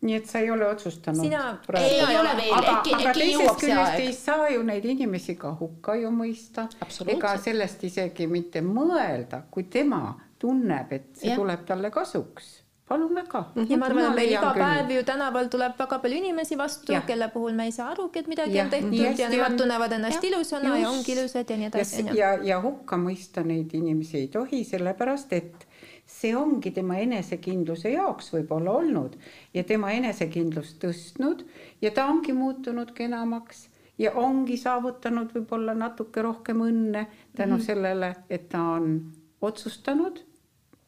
nii 0.00 0.14
et 0.16 0.26
sa 0.30 0.40
ei 0.40 0.48
ole 0.50 0.64
otsustanud 0.70 1.20
Sina- 1.20 1.58
Ei, 1.76 1.98
ei 2.00 2.16
ole 2.18 2.30
veel, 2.38 2.54
äkki- 2.72 2.94
äkki 3.10 3.26
jõuab 3.34 3.60
see 3.60 3.74
aeg. 3.76 4.00
ei 4.00 4.12
saa 4.16 4.48
ju 4.48 4.62
neid 4.64 4.84
inimesi 4.88 5.34
ka 5.36 5.52
hukka 5.60 5.94
ju 6.00 6.08
mõista. 6.14 6.68
Ega 7.06 7.34
sellest 7.38 7.84
isegi 7.84 8.26
mitte 8.26 8.62
mõelda, 8.64 9.42
kui 9.50 9.64
tema 9.64 10.14
tunneb, 10.40 10.92
et 10.92 11.10
see 11.20 11.28
Jah. 11.28 11.36
tuleb 11.36 11.66
talle 11.68 11.90
kasuks. 11.92 12.59
Palun 12.90 13.14
väga. 13.14 13.44
ja 13.68 13.78
ma 13.78 13.86
arvan, 13.86 14.10
et 14.10 14.18
meil 14.18 14.32
iga 14.34 14.50
päev 14.56 14.92
ju 14.96 15.06
tänaval 15.06 15.48
tuleb 15.52 15.78
väga 15.78 15.98
palju 16.02 16.20
inimesi 16.22 16.58
vastu, 16.58 16.98
kelle 17.06 17.30
puhul 17.34 17.54
me 17.54 17.68
ei 17.70 17.74
saa 17.76 17.90
arugi, 17.94 18.24
et 18.24 18.30
midagi 18.30 18.58
ja, 18.58 18.64
on 18.66 18.70
tehtud 18.74 18.98
ja, 18.98 19.12
ja 19.18 19.28
nemad 19.30 19.56
tunnevad 19.60 19.94
ennast 19.98 20.18
ja, 20.24 20.30
ilusana 20.32 20.72
just. 20.72 20.82
ja 20.82 20.90
ongi 20.90 21.12
ilusad 21.14 21.50
ja 21.54 21.58
nii 21.60 21.68
edasi. 21.70 22.04
ja, 22.06 22.14
ja, 22.20 22.30
ja 22.50 22.60
hukka 22.64 22.98
mõista 22.98 23.44
neid 23.46 23.74
inimesi 23.78 24.24
ei 24.24 24.30
tohi, 24.34 24.64
sellepärast 24.66 25.34
et 25.38 25.66
see 26.10 26.32
ongi 26.36 26.72
tema 26.74 26.98
enesekindluse 27.04 27.92
jaoks 27.94 28.32
võib-olla 28.34 28.74
olnud 28.80 29.14
ja 29.54 29.62
tema 29.64 29.92
enesekindlust 29.94 30.80
tõstnud 30.82 31.44
ja 31.84 31.92
ta 31.94 32.08
ongi 32.10 32.34
muutunud 32.34 32.90
kenamaks 32.96 33.68
ja 34.00 34.16
ongi 34.18 34.56
saavutanud 34.58 35.30
võib-olla 35.36 35.76
natuke 35.78 36.26
rohkem 36.26 36.64
õnne 36.66 37.06
tänu 37.36 37.54
mm 37.54 37.60
-hmm. 37.60 37.66
sellele, 37.66 38.14
et 38.30 38.48
ta 38.48 38.62
on 38.74 38.98
otsustanud 39.40 40.18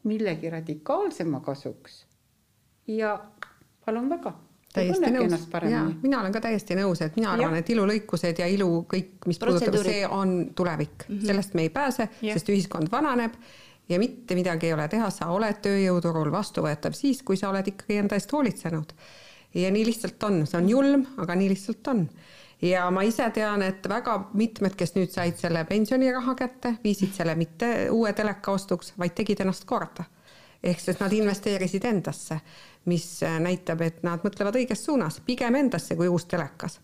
millegi 0.04 0.50
radikaalsema 0.50 1.40
kasuks. 1.40 2.06
ja 2.86 3.20
palun 3.84 4.08
väga. 4.10 4.32
Täiesti 4.72 5.10
nõus, 5.12 5.42
jaa, 5.68 5.82
mina 6.02 6.20
olen 6.22 6.32
ka 6.32 6.40
täiesti 6.40 6.74
nõus, 6.78 7.02
et 7.04 7.16
mina 7.16 7.34
arvan, 7.34 7.58
et 7.60 7.70
ilulõikused 7.74 8.38
ja 8.40 8.46
ilu 8.48 8.86
kõik, 8.88 9.26
mis 9.28 9.38
puudutab, 9.38 9.76
see 9.84 10.06
on 10.08 10.54
tulevik. 10.56 11.04
Mm, 11.08 11.18
-hmm. 11.18 11.26
sellest 11.26 11.54
me 11.54 11.66
ei 11.66 11.70
pääse, 11.70 12.08
sest 12.22 12.48
ühiskond 12.48 12.88
vananeb 12.92 13.36
ja 13.88 13.98
mitte 13.98 14.34
midagi 14.34 14.66
ei 14.66 14.72
ole 14.72 14.88
teha, 14.88 15.10
sa 15.10 15.28
oled 15.34 15.60
tööjõuturul 15.64 16.32
vastuvõetav 16.32 16.96
siis, 16.96 17.22
kui 17.22 17.36
sa 17.36 17.50
oled 17.50 17.68
ikkagi 17.68 17.98
enda 18.00 18.16
eest 18.16 18.32
hoolitsenud. 18.32 18.94
ja 19.54 19.70
nii 19.70 19.84
lihtsalt 19.86 20.22
on, 20.22 20.46
see 20.46 20.58
on 20.58 20.68
julm, 20.68 21.06
aga 21.20 21.34
nii 21.36 21.48
lihtsalt 21.52 21.88
on. 21.92 22.06
Ja 22.62 22.90
ma 22.90 23.02
ise 23.02 23.30
tean, 23.34 23.62
et 23.62 23.88
väga 23.88 24.18
mitmed, 24.38 24.76
kes 24.78 24.94
nüüd 24.94 25.10
said 25.10 25.38
selle 25.40 25.64
pensioniraha 25.68 26.34
kätte, 26.38 26.76
viisid 26.84 27.14
selle 27.16 27.34
mitte 27.38 27.72
uue 27.90 28.12
teleka 28.12 28.54
ostuks, 28.54 28.94
vaid 28.98 29.16
tegid 29.18 29.42
ennast 29.44 29.64
korda. 29.64 30.04
ehk 30.62 30.80
siis 30.80 31.00
nad 31.00 31.12
investeerisid 31.12 31.84
endasse, 31.84 32.36
mis 32.86 33.06
näitab, 33.42 33.80
et 33.82 34.02
nad 34.06 34.22
mõtlevad 34.22 34.54
õiges 34.60 34.84
suunas, 34.84 35.18
pigem 35.26 35.54
endasse 35.58 35.96
kui 35.98 36.08
uus 36.08 36.24
telekas 36.30 36.78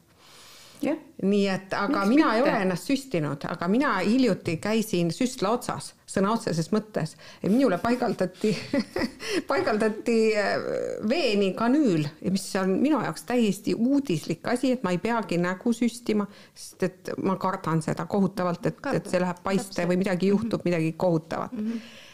Yeah. 0.78 0.98
nii 1.22 1.46
et, 1.50 1.72
aga 1.74 2.04
Miks 2.04 2.08
mina 2.12 2.26
mitte? 2.28 2.36
ei 2.36 2.42
ole 2.44 2.58
ennast 2.62 2.86
süstinud, 2.86 3.42
aga 3.50 3.66
mina 3.68 3.96
hiljuti 3.98 4.56
käisin 4.62 5.10
süstla 5.10 5.50
otsas, 5.56 5.88
sõna 6.06 6.30
otseses 6.36 6.70
mõttes. 6.70 7.16
minule 7.42 7.80
paigaldati 7.82 8.52
paigaldati 9.50 10.16
äh, 10.38 10.68
veeni 11.10 11.50
kanüül, 11.58 12.06
mis 12.30 12.46
on 12.60 12.76
minu 12.78 13.02
jaoks 13.02 13.26
täiesti 13.26 13.74
uudislik 13.74 14.46
asi, 14.46 14.76
et 14.76 14.86
ma 14.86 14.94
ei 14.94 15.02
peagi 15.02 15.40
nägu 15.42 15.74
süstima, 15.74 16.28
sest 16.54 16.86
et 16.86 17.14
ma 17.22 17.34
kardan 17.42 17.82
seda 17.82 18.06
kohutavalt, 18.06 18.70
et, 18.70 18.78
et 18.94 19.10
see 19.10 19.22
läheb 19.22 19.42
paiste 19.42 19.88
või 19.90 19.98
midagi 20.04 20.30
juhtub, 20.30 20.62
mhm. 20.62 20.68
midagi 20.70 20.92
kohutavat 20.96 21.58
mm. 21.58 21.72
-hmm 21.72 22.04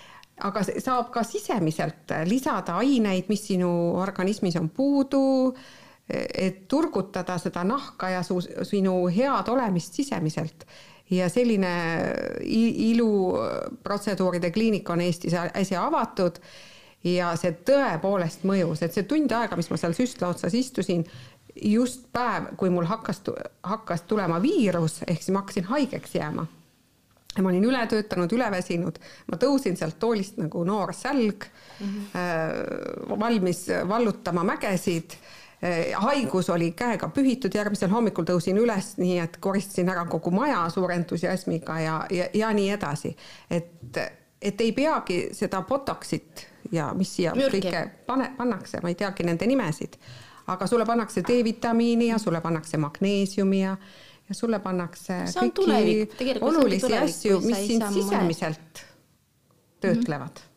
aga 0.43 0.65
saab 0.67 1.13
ka 1.15 1.23
sisemiselt 1.23 2.11
lisada 2.27 2.75
aineid, 2.83 3.29
mis 3.31 3.45
sinu 3.47 3.71
organismis 4.03 4.57
on 4.59 4.67
puudu 4.75 5.55
et 6.09 6.69
turgutada 6.69 7.39
seda 7.41 7.65
nahka 7.65 8.11
ja 8.13 8.23
su, 8.23 8.41
sinu 8.63 9.07
head 9.09 9.49
olemist 9.49 9.95
sisemiselt. 9.95 10.65
ja 11.11 11.29
selline 11.29 11.71
iluprotseduuride 12.41 14.51
kliinik 14.51 14.91
on 14.91 15.01
Eestis 15.01 15.35
äsja 15.37 15.87
avatud 15.87 16.33
ja 17.05 17.37
see 17.37 17.53
tõepoolest 17.69 18.45
mõjus, 18.49 18.83
et 18.83 18.93
see 18.97 19.05
tund 19.09 19.33
aega, 19.33 19.57
mis 19.57 19.71
ma 19.71 19.77
seal 19.77 19.93
süstla 19.97 20.29
otsas 20.33 20.55
istusin, 20.57 21.05
just 21.55 22.09
päev, 22.13 22.45
kui 22.57 22.71
mul 22.73 22.89
hakkas, 22.89 23.21
hakkas 23.63 24.03
tulema 24.09 24.43
viirus, 24.43 25.03
ehk 25.07 25.23
siis 25.23 25.35
ma 25.35 25.45
hakkasin 25.45 25.69
haigeks 25.69 26.15
jääma 26.17 26.47
ma 27.43 27.51
olin 27.51 27.67
üle 27.67 27.81
töötanud, 27.91 28.33
üle 28.37 28.47
väsinud, 28.53 28.99
ma 29.31 29.39
tõusin 29.41 29.79
sealt 29.79 29.99
toolist 29.99 30.39
nagu 30.39 30.63
noor 30.67 30.93
sälg 30.95 31.47
mm, 31.81 31.95
-hmm. 32.15 33.21
valmis 33.21 33.67
vallutama 33.89 34.45
mägesid 34.45 35.17
haigus 35.97 36.51
oli 36.51 36.71
käega 36.77 37.09
pühitud, 37.09 37.55
järgmisel 37.55 37.91
hommikul 37.93 38.27
tõusin 38.29 38.59
üles, 38.61 38.95
nii 39.01 39.19
et 39.23 39.39
koristasin 39.41 39.89
ära 39.89 40.05
kogu 40.11 40.33
maja 40.35 40.65
suure 40.73 40.97
entusiasmiga 40.99 41.79
ja, 41.81 41.95
ja, 42.13 42.29
ja 42.35 42.53
nii 42.53 42.71
edasi. 42.75 43.15
et, 43.51 43.99
et 44.43 44.61
ei 44.61 44.73
peagi 44.77 45.21
seda 45.33 45.63
botoxit 45.63 46.47
ja 46.73 46.91
mis 46.95 47.17
siia 47.17 47.35
Mürki. 47.37 47.63
kõike 47.65 47.85
pane, 48.07 48.33
pannakse, 48.37 48.81
ma 48.83 48.93
ei 48.93 48.99
teagi 48.99 49.25
nende 49.25 49.47
nimesid, 49.49 49.97
aga 50.53 50.67
sulle 50.67 50.85
pannakse 50.85 51.25
D-vitamiini 51.25 52.11
ja 52.13 52.19
sulle 52.19 52.41
pannakse 52.45 52.77
magneesiumi 52.77 53.63
ja 53.63 53.77
ja 54.29 54.35
sulle 54.35 54.59
pannakse 54.65 55.19
kõiki 55.37 56.41
olulisi 56.41 56.97
asju, 56.97 57.41
mis 57.45 57.67
sind 57.69 57.85
sisemiselt 57.93 58.85
töötlevad 59.81 60.33
mm. 60.33 60.43
-hmm 60.43 60.54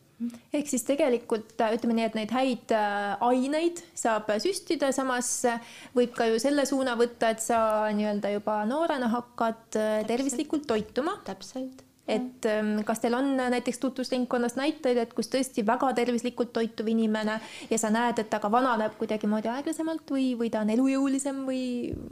ehk 0.53 0.69
siis 0.69 0.86
tegelikult 0.88 1.60
äh, 1.62 1.75
ütleme 1.77 1.97
nii, 1.97 2.08
et 2.10 2.15
neid 2.17 2.34
häid 2.34 2.73
äh, 2.75 3.25
aineid 3.27 3.82
saab 3.97 4.32
süstida, 4.43 4.89
samas 4.95 5.30
äh, 5.45 5.73
võib 5.97 6.15
ka 6.17 6.30
ju 6.32 6.39
selle 6.41 6.65
suuna 6.69 6.97
võtta, 6.99 7.34
et 7.36 7.43
sa 7.43 7.60
nii-öelda 7.93 8.34
juba 8.38 8.62
noorena 8.69 9.12
hakkad 9.13 9.82
tervislikult 10.10 10.65
toituma. 10.69 11.19
täpselt 11.27 11.87
et 12.08 12.46
ähm, 12.46 12.80
kas 12.88 13.02
teil 13.04 13.13
on 13.17 13.34
näiteks 13.38 13.80
tutvusringkonnas 13.84 14.56
näiteid, 14.56 14.98
et 15.02 15.13
kus 15.13 15.28
tõesti 15.32 15.65
väga 15.67 15.89
tervislikult 15.98 16.54
toituv 16.56 16.88
inimene 16.88 17.36
ja 17.70 17.80
sa 17.82 17.91
näed, 17.91 18.22
et 18.22 18.30
ta 18.32 18.39
ka 18.39 18.52
vananeb 18.52 18.96
kuidagimoodi 19.00 19.52
aeglasemalt 19.52 20.08
või, 20.15 20.30
või 20.39 20.52
ta 20.54 20.62
on 20.63 20.72
elujõulisem 20.72 21.43
või, 21.48 21.62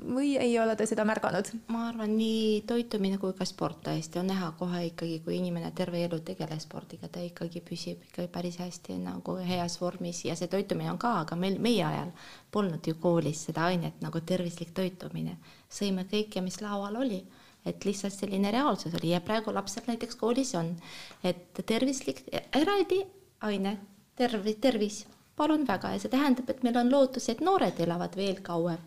või 0.04 0.34
ei 0.42 0.58
ole 0.60 0.76
te 0.76 0.88
seda 0.90 1.06
märganud? 1.08 1.54
ma 1.72 1.88
arvan, 1.90 2.18
nii 2.18 2.66
toitumine 2.68 3.20
kui 3.22 3.34
ka 3.38 3.48
sport 3.48 3.86
tõesti 3.88 4.20
on 4.20 4.28
näha 4.34 4.52
kohe 4.60 4.86
ikkagi, 4.90 5.22
kui 5.24 5.40
inimene 5.40 5.72
terve 5.76 6.04
elu 6.04 6.20
tegeleb 6.28 6.60
spordiga, 6.60 7.08
ta 7.08 7.24
ikkagi 7.24 7.64
püsib 7.64 8.04
ikka 8.10 8.28
päris 8.34 8.60
hästi 8.60 9.00
nagu 9.00 9.38
heas 9.48 9.80
vormis 9.82 10.26
ja 10.28 10.36
see 10.36 10.52
toitumine 10.52 10.92
on 10.92 11.00
ka, 11.00 11.22
aga 11.24 11.40
meil, 11.40 11.56
meie 11.64 11.86
ajal 11.88 12.12
polnud 12.52 12.84
ju 12.88 13.00
koolis 13.00 13.48
seda 13.48 13.70
ainet 13.72 14.04
nagu 14.04 14.20
tervislik 14.20 14.76
toitumine. 14.76 15.38
sõime 15.72 16.06
kõike, 16.12 16.44
mis 16.44 16.62
laual 16.62 16.96
oli 17.00 17.24
et 17.66 17.86
lihtsalt 17.86 18.14
selline 18.14 18.52
reaalsus 18.54 18.94
oli 19.00 19.12
ja 19.14 19.22
praegu 19.26 19.54
lapsed 19.54 19.90
näiteks 19.90 20.18
koolis 20.20 20.54
on, 20.56 20.76
et 21.24 21.62
tervislik 21.66 22.24
eraldi 22.54 23.02
aine, 23.46 23.78
terv-, 24.18 24.54
tervis, 24.62 25.04
palun 25.36 25.66
väga 25.68 25.96
ja 25.96 26.02
see 26.02 26.14
tähendab, 26.14 26.50
et 26.50 26.64
meil 26.64 26.78
on 26.80 26.92
lootus, 26.92 27.30
et 27.30 27.44
noored 27.44 27.80
elavad 27.84 28.16
veel 28.18 28.40
kauem 28.46 28.80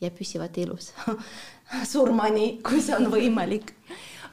ja 0.00 0.12
püsivad 0.14 0.54
elus 0.60 0.92
surmani, 1.92 2.58
kui 2.64 2.82
see 2.84 2.96
on 2.96 3.10
võimalik. 3.12 3.74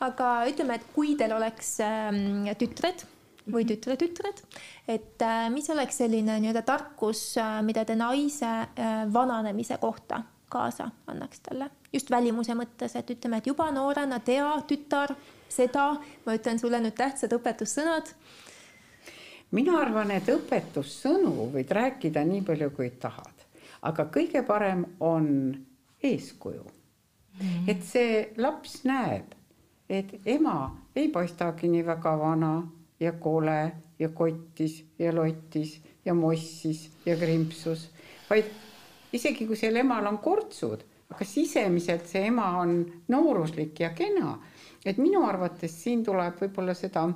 aga 0.05 0.37
ütleme, 0.51 0.75
et 0.77 0.87
kui 0.93 1.15
teil 1.17 1.33
oleks 1.35 1.77
ähm, 1.83 2.45
tütred 2.59 3.05
või 3.45 3.63
mhm. 3.63 3.71
tütre-tütred, 3.71 4.41
et 4.89 5.21
äh, 5.23 5.47
mis 5.53 5.69
oleks 5.69 6.01
selline 6.01 6.39
nii-öelda 6.41 6.65
tarkus 6.65 7.35
äh,, 7.41 7.59
mida 7.65 7.85
te 7.85 7.97
naise 7.97 8.51
äh, 8.65 9.03
vananemise 9.13 9.77
kohta 9.81 10.23
kaasa 10.49 10.89
annaks 11.07 11.39
talle 11.39 11.69
just 11.95 12.11
välimuse 12.11 12.55
mõttes, 12.57 12.95
et 12.95 13.09
ütleme, 13.09 13.39
et 13.39 13.47
juba 13.47 13.69
noorena 13.71 14.19
tea, 14.23 14.49
tütar, 14.67 15.15
seda, 15.51 15.87
ma 16.25 16.35
ütlen 16.35 16.59
sulle 16.59 16.81
nüüd 16.83 16.95
tähtsad 16.97 17.33
õpetussõnad. 17.37 18.11
mina 19.55 19.77
arvan, 19.79 20.11
et 20.11 20.29
õpetussõnu 20.29 21.51
võid 21.53 21.71
rääkida 21.71 22.25
nii 22.27 22.41
palju, 22.47 22.71
kui 22.75 22.89
tahad, 22.99 23.45
aga 23.81 24.07
kõige 24.11 24.43
parem 24.43 24.85
on 24.99 25.55
eeskuju 26.03 26.63
mm. 26.63 27.39
-hmm. 27.39 27.69
et 27.71 27.83
see 27.83 28.33
laps 28.37 28.83
näeb, 28.83 29.35
et 29.89 30.19
ema 30.25 30.75
ei 30.95 31.09
paistagi 31.09 31.67
nii 31.67 31.85
väga 31.85 32.17
vana 32.19 32.67
ja 32.99 33.11
kole 33.11 33.71
ja 33.99 34.09
kottis 34.09 34.83
ja 34.99 35.15
lottis 35.15 35.81
ja 36.05 36.13
mossis 36.13 36.89
ja 37.05 37.15
krimpsus, 37.17 37.89
vaid 38.29 38.51
isegi 39.15 39.47
kui 39.47 39.57
seal 39.59 39.79
emal 39.81 40.07
on 40.09 40.19
kortsud, 40.23 40.83
aga 41.13 41.27
sisemiselt 41.27 42.07
see 42.09 42.25
ema 42.29 42.49
on 42.61 42.79
nooruslik 43.13 43.79
ja 43.79 43.93
kena. 43.95 44.37
et 44.85 44.97
minu 45.01 45.23
arvates 45.25 45.73
siin 45.83 46.03
tuleb 46.05 46.35
võib-olla 46.41 46.75
seda, 46.77 47.07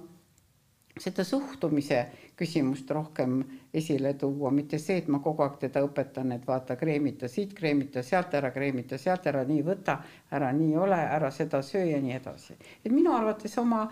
seda 0.98 1.24
suhtumise 1.24 2.00
küsimust 2.40 2.92
rohkem 2.92 3.44
esile 3.74 4.14
tuua, 4.14 4.50
mitte 4.52 4.80
see, 4.80 4.98
et 5.02 5.10
ma 5.12 5.20
kogu 5.24 5.44
aeg 5.44 5.58
teda 5.60 5.82
õpetan, 5.84 6.32
et 6.34 6.46
vaata, 6.48 6.78
kreemita 6.80 7.28
siit, 7.30 7.52
kreemita 7.58 8.02
sealt 8.06 8.34
ära, 8.40 8.50
kreemita 8.56 8.98
sealt 8.98 9.28
ära, 9.30 9.44
nii 9.48 9.66
võta, 9.68 9.98
ära 10.34 10.50
nii 10.56 10.78
ole, 10.80 11.00
ära 11.18 11.30
seda 11.36 11.60
söö 11.66 11.84
ja 11.92 12.00
nii 12.02 12.16
edasi. 12.16 12.56
et 12.84 12.92
minu 12.92 13.14
arvates 13.16 13.58
oma 13.60 13.84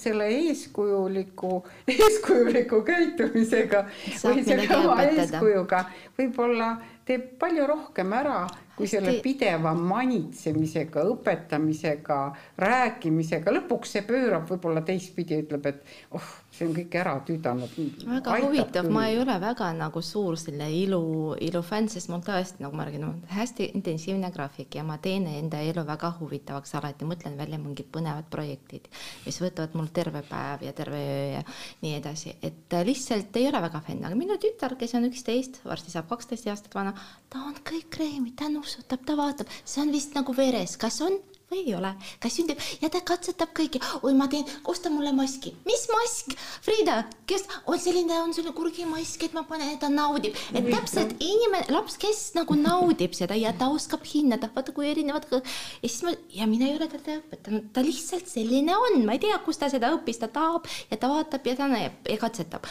selle 0.00 0.30
eeskujuliku, 0.38 1.60
eeskujuliku 1.98 2.80
käitumisega 2.86 3.84
Saab 4.16 4.40
või 4.40 4.46
selle 4.48 4.80
oma 4.80 4.98
eeskujuga 5.04 5.84
võib-olla 6.18 6.72
teeb 7.06 7.38
palju 7.38 7.66
rohkem 7.66 8.12
ära 8.12 8.46
kui 8.76 8.88
selle 8.90 9.18
pideva 9.24 9.74
manitsemisega, 9.76 11.04
õpetamisega, 11.12 12.18
rääkimisega, 12.62 13.52
lõpuks 13.58 13.96
see 13.96 14.06
pöörab 14.08 14.48
võib-olla 14.50 14.82
teistpidi, 14.86 15.42
ütleb, 15.44 15.68
et 15.68 16.16
oh, 16.16 16.30
see 16.52 16.66
on 16.68 16.74
kõik 16.76 16.96
ära 17.00 17.14
tüdanud. 17.26 17.76
väga 18.06 18.36
huvitav, 18.44 18.88
ma 18.92 19.06
ei 19.10 19.18
ole 19.20 19.36
väga 19.42 19.70
nagu 19.76 20.02
suur 20.04 20.38
selle 20.40 20.68
ilu, 20.72 21.02
ilufänn, 21.40 21.90
sest 21.92 22.10
mul 22.12 22.24
tõesti, 22.24 22.62
nagu 22.64 22.76
ma 22.76 22.86
räägin, 22.88 23.06
on 23.08 23.20
hästi 23.32 23.70
intensiivne 23.76 24.32
graafik 24.34 24.76
ja 24.78 24.84
ma 24.86 24.98
teen 25.02 25.26
enda 25.30 25.60
elu 25.64 25.84
väga 25.88 26.14
huvitavaks 26.20 26.74
alati, 26.80 27.08
mõtlen 27.08 27.36
välja 27.40 27.60
mingid 27.62 27.88
põnevad 27.92 28.28
projektid, 28.32 28.88
mis 29.26 29.40
võtavad 29.42 29.76
mul 29.78 29.92
terve 29.94 30.24
päev 30.28 30.66
ja 30.66 30.74
terve 30.76 31.00
öö 31.02 31.28
ja 31.36 31.42
nii 31.82 31.94
edasi, 31.98 32.34
et 32.42 32.72
äh, 32.74 32.84
lihtsalt 32.86 33.36
ei 33.40 33.48
ole 33.48 33.62
väga 33.64 33.80
fänn, 33.84 34.04
aga 34.06 34.18
minu 34.18 34.36
tütar, 34.42 34.76
kes 34.80 34.96
on 34.98 35.08
üksteist, 35.08 35.60
varsti 35.66 35.92
saab 35.94 36.08
kaksteist 36.10 36.48
aastat 36.52 36.74
vana, 36.76 36.94
ta 37.32 37.42
on 37.48 37.56
kõik 37.66 37.88
kreemid, 37.92 38.36
ta 38.38 38.48
nussutab, 38.62 39.04
ta 39.06 39.18
vaatab, 39.18 39.50
see 39.64 39.82
on 39.82 39.92
vist 39.94 40.14
nagu 40.16 40.34
veres, 40.36 40.78
kas 40.80 41.00
on 41.04 41.18
või 41.52 41.66
ei 41.66 41.76
ole, 41.76 41.92
kas 42.22 42.38
sünnib? 42.38 42.60
Ja 42.82 42.90
ta 42.92 43.02
katsetab 43.04 43.52
kõiki, 43.56 43.82
oi 44.02 44.14
ma 44.16 44.28
teen, 44.32 44.48
osta 44.68 44.90
mulle 44.92 45.12
maski, 45.16 45.54
mis 45.68 45.84
mask, 45.92 46.34
Frieda, 46.64 47.02
kes 47.28 47.44
on 47.70 47.80
selline, 47.82 48.16
on 48.22 48.32
selline 48.34 48.54
kurgimask, 48.56 49.22
et 49.26 49.36
ma 49.36 49.44
panen, 49.48 49.74
ta 49.80 49.90
naudib, 49.92 50.36
et 50.54 50.68
täpselt 50.68 51.14
inimene, 51.22 51.68
laps, 51.74 51.98
kes 52.00 52.22
nagu 52.38 52.56
naudib 52.58 53.16
seda 53.16 53.36
ja 53.38 53.52
ta 53.56 53.68
oskab 53.72 54.04
hinnata, 54.08 54.50
vaata 54.54 54.74
kui 54.74 54.88
erinevad 54.90 55.28
ja 55.32 55.40
siis 55.86 56.02
ma 56.06 56.14
ja 56.32 56.46
mina 56.50 56.68
ei 56.68 56.76
ole 56.76 56.88
teda 56.90 57.18
õpetanud, 57.20 57.70
ta 57.74 57.84
lihtsalt 57.84 58.28
selline 58.30 58.74
on, 58.76 59.00
ma 59.06 59.16
ei 59.16 59.22
tea, 59.22 59.38
kust 59.44 59.62
ta 59.62 59.70
seda 59.72 59.92
õppis, 59.96 60.20
ta 60.22 60.28
tahab 60.32 60.68
ja 60.90 60.98
ta 61.00 61.10
vaatab 61.12 61.46
ja 61.48 61.56
ta 61.58 61.68
näeb 61.70 62.10
ja 62.10 62.18
katsetab, 62.20 62.68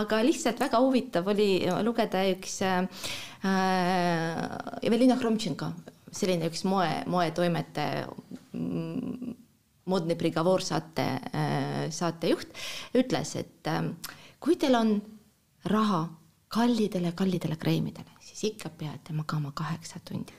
aga 0.00 0.22
lihtsalt 0.26 0.62
väga 0.62 0.80
huvitav 0.84 1.28
oli 1.34 1.50
lugeda 1.86 2.24
üks 2.32 2.60
äh, 2.66 2.84
Evelina 4.84 5.18
Hromtšenko 5.20 5.72
selline 6.14 6.50
üks 6.50 6.64
moe, 6.68 6.88
moetoimetaja, 7.10 8.08
modne 9.90 10.16
prigovor 10.16 10.64
saate, 10.64 11.06
saatejuht, 11.92 12.54
ütles, 12.96 13.34
et 13.40 13.68
äh, 13.68 13.82
kui 14.40 14.56
teil 14.60 14.78
on 14.78 14.94
raha 15.68 16.04
kallidele, 16.54 17.12
kallidele 17.12 17.56
kreemidele, 17.58 18.12
siis 18.22 18.44
ikka 18.52 18.68
peate 18.78 19.12
magama 19.12 19.50
kaheksa 19.54 19.98
tundi. 20.08 20.32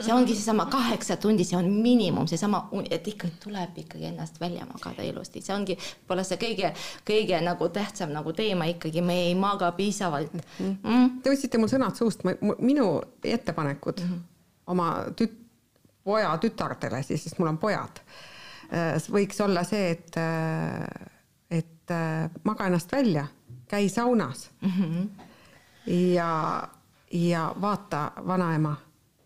see 0.00 0.12
ongi 0.12 0.34
seesama 0.34 0.66
kaheksa 0.66 1.16
tundi, 1.16 1.46
see 1.48 1.56
on 1.56 1.70
miinimum, 1.70 2.26
seesama, 2.28 2.66
et 2.90 3.08
ikka 3.08 3.30
tuleb 3.44 3.78
ikkagi 3.84 4.10
ennast 4.10 4.36
välja 4.40 4.66
magada 4.68 5.06
ilusti, 5.06 5.40
see 5.40 5.54
ongi 5.56 5.78
võib-olla 5.78 6.26
see 6.28 6.40
kõige, 6.42 6.74
kõige 7.08 7.40
nagu 7.46 7.70
tähtsam 7.72 8.12
nagu 8.12 8.36
teema 8.36 8.68
ikkagi, 8.74 9.00
me 9.00 9.16
ei 9.30 9.34
maga 9.38 9.72
piisavalt. 9.72 10.36
Mm.. 10.60 11.22
Te 11.24 11.32
võtsite 11.32 11.62
mul 11.62 11.72
sõnad 11.72 11.96
suust, 11.96 12.26
minu 12.58 12.88
ettepanekud 13.24 14.04
mm 14.04 14.12
-hmm. 14.12 14.22
Oma 14.66 14.88
tüt-, 15.20 15.40
poja 16.04 16.36
tütardele 16.38 17.02
siis, 17.02 17.24
sest 17.24 17.38
mul 17.38 17.52
on 17.52 17.58
pojad, 17.58 18.00
võiks 19.12 19.40
olla 19.44 19.64
see, 19.64 19.90
et, 19.90 20.16
et 21.50 21.94
maga 22.44 22.66
ennast 22.68 22.92
välja, 22.92 23.26
käi 23.68 23.88
saunas 23.88 24.50
mm 24.60 24.70
-hmm. 24.70 25.08
ja, 26.14 26.68
ja 27.10 27.54
vaata 27.60 28.12
vanaema 28.26 28.76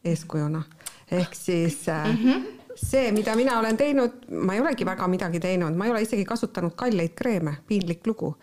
eeskujuna. 0.05 0.63
ehk 1.11 1.35
siis 1.35 1.87
mm 1.87 2.17
-hmm. 2.17 2.47
see, 2.75 3.13
mida 3.13 3.37
mina 3.37 3.59
olen 3.59 3.77
teinud, 3.77 4.11
ma 4.31 4.55
ei 4.55 4.61
olegi 4.61 4.87
väga 4.87 5.09
midagi 5.09 5.41
teinud, 5.41 5.75
ma 5.75 5.85
ei 5.85 5.91
ole 5.91 6.03
isegi 6.03 6.25
kasutanud 6.25 6.73
kalleid 6.77 7.15
kreeme, 7.15 7.57
piinlik 7.67 8.07
lugu. 8.07 8.37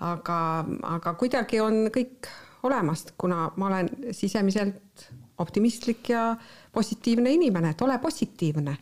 aga, 0.00 0.64
aga 0.82 1.14
kuidagi 1.14 1.60
on 1.60 1.74
kõik 1.96 2.28
olemas, 2.62 3.06
kuna 3.18 3.52
ma 3.56 3.66
olen 3.66 3.88
sisemiselt 4.10 5.10
optimistlik 5.38 6.08
ja 6.08 6.36
positiivne 6.72 7.32
inimene, 7.32 7.70
et 7.74 7.82
ole 7.82 7.98
positiivne. 7.98 8.76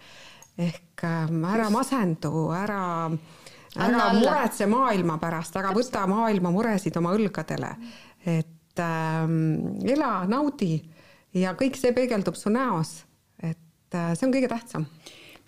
ehk 0.59 1.05
ähm, 1.09 1.45
ära 1.49 1.71
masendu, 1.73 2.51
ära, 2.53 3.11
ära 3.81 4.09
muretse 4.13 4.67
maailma 4.69 5.17
pärast, 5.19 5.57
ära 5.57 5.71
võta 5.73 6.05
maailma 6.07 6.51
muresid 6.53 6.97
oma 7.01 7.15
õlgadele. 7.17 7.73
et 8.27 8.79
ähm, 8.79 9.81
ela, 9.89 10.25
naudi 10.29 10.77
ja 11.35 11.55
kõik 11.57 11.77
see 11.81 11.93
peegeldub 11.93 12.37
su 12.37 12.51
näos. 12.51 13.03
et 13.43 13.95
äh, 13.95 14.13
see 14.15 14.27
on 14.27 14.35
kõige 14.35 14.49
tähtsam 14.49 14.87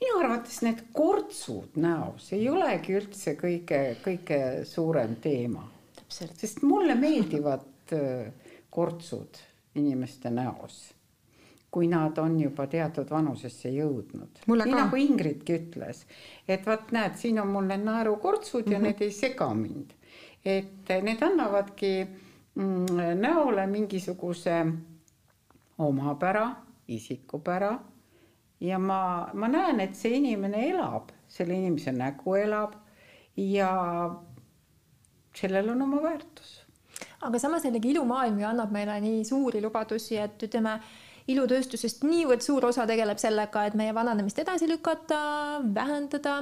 minu 0.00 0.18
arvates 0.20 0.60
need 0.64 0.80
kortsud 0.92 1.76
näos 1.80 2.32
ei 2.36 2.48
olegi 2.50 2.96
üldse 2.98 3.36
kõige, 3.40 3.96
kõige 4.04 4.40
suurem 4.68 5.16
teema. 5.22 5.64
sest 6.08 6.62
mulle 6.62 6.94
meeldivad 6.94 7.92
äh, 7.92 8.32
kortsud 8.70 9.38
inimeste 9.74 10.30
näos 10.30 10.93
kui 11.74 11.88
nad 11.90 12.18
on 12.22 12.36
juba 12.38 12.68
teatud 12.70 13.08
vanusesse 13.10 13.70
jõudnud. 13.74 14.44
nii 14.46 14.74
nagu 14.76 14.98
Ingridki 15.00 15.56
ütles, 15.58 16.04
et 16.46 16.66
vot 16.66 16.92
näed, 16.94 17.16
siin 17.18 17.40
on 17.42 17.50
mul 17.50 17.66
need 17.66 17.82
naerukortsud 17.82 18.62
mm 18.62 18.68
-hmm. 18.68 18.72
ja 18.72 18.78
mhm. 18.78 18.86
need 18.86 19.00
ei 19.02 19.10
sega 19.10 19.54
mind. 19.54 19.90
et 20.44 20.88
need 21.02 21.22
annavadki 21.22 22.06
mm, 22.54 22.86
näole 23.20 23.66
mingisuguse 23.66 24.66
omapära, 25.78 26.56
isikupära 26.88 27.78
ja 28.60 28.78
ma, 28.78 29.28
ma 29.34 29.48
näen, 29.48 29.80
et 29.80 29.94
see 29.94 30.16
inimene 30.16 30.68
elab, 30.70 31.10
selle 31.28 31.54
inimese 31.54 31.92
nägu 31.92 32.34
elab 32.34 32.74
ja 33.36 33.70
sellel 35.34 35.68
on 35.68 35.82
oma 35.82 36.02
väärtus. 36.02 36.60
aga 37.20 37.38
samas 37.38 37.64
jällegi 37.64 37.90
ilumaailm 37.90 38.38
ju 38.38 38.46
annab 38.46 38.70
meile 38.70 39.00
nii 39.00 39.24
suuri 39.24 39.62
lubadusi, 39.62 40.16
et 40.16 40.42
ütleme 40.42 40.80
ilutööstusest 41.30 42.02
niivõrd 42.04 42.44
suur 42.44 42.66
osa 42.68 42.84
tegeleb 42.88 43.20
sellega, 43.20 43.62
et 43.64 43.76
meie 43.78 43.94
vananemist 43.96 44.38
edasi 44.42 44.68
lükata, 44.68 45.20
vähendada. 45.76 46.34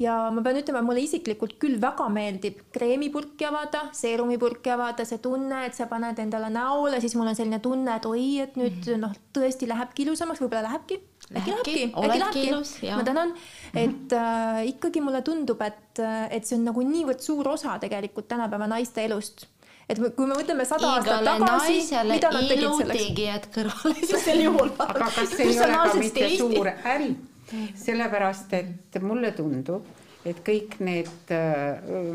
Ja 0.00 0.16
ma 0.34 0.44
pean 0.44 0.60
ütlema, 0.60 0.82
mulle 0.84 1.06
isiklikult 1.06 1.56
küll 1.62 1.78
väga 1.80 2.08
meeldib 2.12 2.60
kreemipurki 2.74 3.48
avada, 3.48 3.86
seerumipurki 3.96 4.74
avada, 4.74 5.06
see 5.08 5.22
tunne, 5.24 5.62
et 5.68 5.78
sa 5.78 5.88
paned 5.88 6.20
endale 6.20 6.52
näole, 6.52 7.00
siis 7.00 7.16
mul 7.16 7.32
on 7.32 7.38
selline 7.38 7.62
tunne, 7.64 7.96
et 7.96 8.08
oi, 8.08 8.26
et 8.44 8.60
nüüd 8.60 8.82
-hmm. 8.84 9.00
noh, 9.06 9.16
tõesti 9.32 9.68
lähebki 9.68 10.04
ilusamaks, 10.04 10.44
võib-olla 10.44 10.68
lähebki. 10.68 11.00
äkki 11.32 11.50
lähebki, 11.50 11.82
äkki 11.96 12.18
lähebki, 12.20 12.92
ma 12.92 13.02
tänan, 13.04 13.34
et 13.74 14.12
äh, 14.12 14.66
ikkagi 14.68 15.00
mulle 15.00 15.22
tundub, 15.22 15.62
et, 15.62 15.98
et 16.30 16.44
see 16.44 16.58
on 16.58 16.64
nagu 16.68 16.82
niivõrd 16.82 17.20
suur 17.20 17.48
osa 17.48 17.78
tegelikult 17.78 18.28
tänapäeva 18.28 18.66
naiste 18.66 19.04
elust 19.04 19.48
et 19.86 20.00
kui 20.00 20.26
me 20.26 20.34
mõtleme 20.34 20.66
sada 20.66 20.94
aastat 20.96 21.22
tagasi, 21.26 21.78
mida 22.08 22.32
nad 22.34 22.48
tegid 22.50 22.72
selleks? 22.80 23.04
tegijad 23.04 23.46
kõrvale 23.54 24.08
sel 24.24 24.42
juhul. 24.42 24.72
aga 24.82 25.10
kas 25.14 25.36
see 25.36 25.46
ei 25.52 25.60
ole 25.62 25.78
ka 25.78 26.00
mitte 26.00 26.32
suur 26.34 26.72
äri? 26.74 27.14
sellepärast, 27.78 28.52
et 28.58 28.98
mulle 28.98 29.30
tundub, 29.36 29.86
et 30.26 30.40
kõik 30.42 30.80
need, 30.82 31.30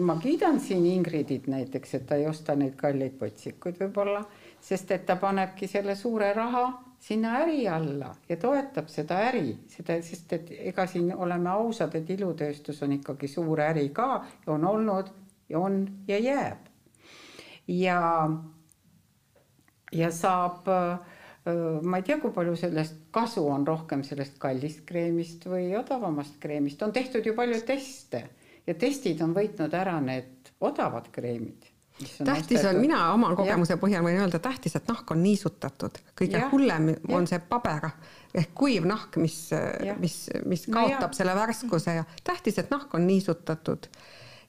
ma 0.03 0.17
kiidan 0.19 0.59
siin 0.59 0.83
Ingridit 0.89 1.47
näiteks, 1.47 1.93
et 1.95 2.07
ta 2.09 2.17
ei 2.19 2.25
osta 2.27 2.57
neid 2.59 2.75
kalleid 2.79 3.15
potsikuid 3.19 3.79
võib-olla, 3.79 4.25
sest 4.61 4.91
et 4.91 5.05
ta 5.07 5.15
panebki 5.21 5.69
selle 5.71 5.95
suure 5.95 6.33
raha 6.35 6.65
sinna 7.01 7.37
äri 7.45 7.63
alla 7.71 8.11
ja 8.29 8.35
toetab 8.37 8.91
seda 8.91 9.21
äri, 9.29 9.55
seda, 9.71 9.95
sest 10.03 10.35
et 10.35 10.51
ega 10.73 10.85
siin 10.91 11.13
oleme 11.15 11.49
ausad, 11.49 11.95
et 11.95 12.11
ilutööstus 12.17 12.83
on 12.83 12.97
ikkagi 12.99 13.31
suur 13.31 13.63
äri 13.63 13.87
ka, 13.95 14.25
on 14.51 14.67
olnud 14.67 15.15
ja 15.49 15.63
on 15.63 15.85
ja 16.11 16.19
jääb 16.19 16.67
ja, 17.67 18.29
ja 19.91 20.11
saab, 20.11 20.69
ma 21.83 21.97
ei 21.97 22.05
tea, 22.05 22.19
kui 22.21 22.33
palju 22.35 22.55
sellest 22.59 23.07
kasu 23.11 23.45
on 23.49 23.65
rohkem 23.67 24.05
sellest 24.07 24.37
kallist 24.41 24.85
kreemist 24.85 25.47
või 25.49 25.71
odavamast 25.77 26.39
kreemist, 26.39 26.81
on 26.85 26.93
tehtud 26.93 27.25
ju 27.25 27.35
palju 27.37 27.61
teste 27.67 28.25
ja 28.67 28.77
testid 28.77 29.21
on 29.25 29.35
võitnud 29.37 29.73
ära 29.73 29.99
need 30.03 30.53
odavad 30.61 31.09
kreemid 31.11 31.71
tähtis 32.23 32.65
on, 32.65 32.79
mina 32.81 33.13
oma 33.13 33.33
kogemuse 33.35 33.75
ja. 33.75 33.79
põhjal 33.81 34.05
võin 34.05 34.19
öelda, 34.21 34.39
tähtis, 34.41 34.75
et 34.77 34.87
nahk 34.89 35.11
on 35.13 35.21
niisutatud, 35.23 35.99
kõige 36.17 36.39
ja. 36.39 36.47
hullem 36.51 36.91
on 37.09 37.25
ja. 37.25 37.33
see 37.33 37.41
paber 37.49 37.91
ehk 38.37 38.53
kuiv 38.57 38.87
nahk, 38.89 39.17
mis, 39.21 39.37
mis, 39.99 40.17
mis 40.47 40.65
kaotab 40.71 41.11
no 41.11 41.17
selle 41.17 41.35
värskuse 41.37 41.97
ja 41.99 42.05
tähtis, 42.23 42.57
et 42.61 42.71
nahk 42.73 42.93
on 42.97 43.05
niisutatud 43.07 43.89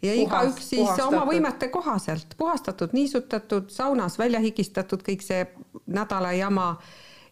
ja 0.03 0.15
igaüks 0.15 0.69
siis 0.69 0.81
puhastatud. 0.81 1.15
oma 1.15 1.27
võimete 1.27 1.69
kohaselt 1.69 2.35
puhastatud, 2.37 2.93
niisutatud, 2.93 3.71
saunas 3.71 4.19
välja 4.19 4.41
higistatud, 4.41 5.03
kõik 5.07 5.23
see 5.23 5.47
nädala 5.87 6.33
jama 6.33 6.77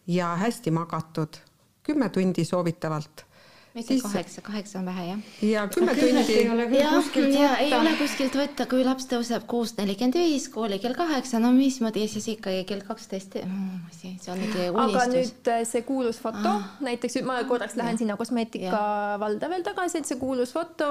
ja 0.06 0.34
hästi 0.36 0.70
magatud, 0.70 1.40
kümme 1.82 2.08
tundi 2.08 2.44
soovitavalt 2.44 3.26
mitte 3.74 3.94
siis... 3.94 4.02
kaheksa, 4.02 4.42
kaheksa 4.42 4.78
on 4.78 4.86
vähe 4.86 5.04
jah. 5.06 5.18
ja 5.42 5.68
kümme 5.68 5.94
tundi. 5.94 6.78
jah, 6.78 7.04
ja 7.34 7.50
ei 7.62 7.74
ole 7.74 7.92
kuskilt 7.98 8.34
võtta, 8.34 8.66
kui 8.70 8.82
laps 8.86 9.06
tõuseb 9.10 9.44
kuus 9.50 9.76
nelikümmend 9.76 10.18
viis, 10.18 10.48
kooli 10.50 10.80
kell 10.82 10.96
kaheksa, 10.98 11.38
no 11.42 11.52
mismoodi 11.54 12.06
siis 12.10 12.26
ikkagi 12.34 12.64
kell 12.66 12.82
kaksteist, 12.86 13.38
see 13.38 14.32
on 14.32 14.40
mingi 14.42 14.66
unistus. 14.72 14.96
aga 14.96 15.04
nüüd 15.12 15.50
äh, 15.54 15.62
see 15.68 15.84
kuulus 15.86 16.18
foto 16.22 16.54
ah., 16.56 16.68
näiteks 16.82 17.20
ma 17.26 17.38
korraks 17.48 17.78
lähen 17.78 17.94
ja. 17.94 18.02
sinna 18.02 18.18
kosmeetika 18.18 18.82
valda 19.22 19.50
veel 19.52 19.62
tagasi, 19.66 20.02
et 20.02 20.10
see 20.10 20.18
kuulus 20.20 20.54
foto, 20.56 20.88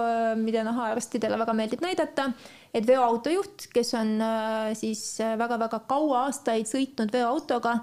äh, 0.00 0.32
mida 0.40 0.64
nahaarstidele 0.64 1.40
väga 1.42 1.56
meeldib 1.58 1.84
näidata, 1.84 2.30
et 2.72 2.88
veoautojuht, 2.88 3.68
kes 3.74 3.92
on 4.00 4.14
äh, 4.24 4.70
siis 4.78 5.04
väga-väga 5.20 5.82
kaua 5.90 6.28
aastaid 6.30 6.70
sõitnud 6.70 7.12
veoautoga 7.12 7.76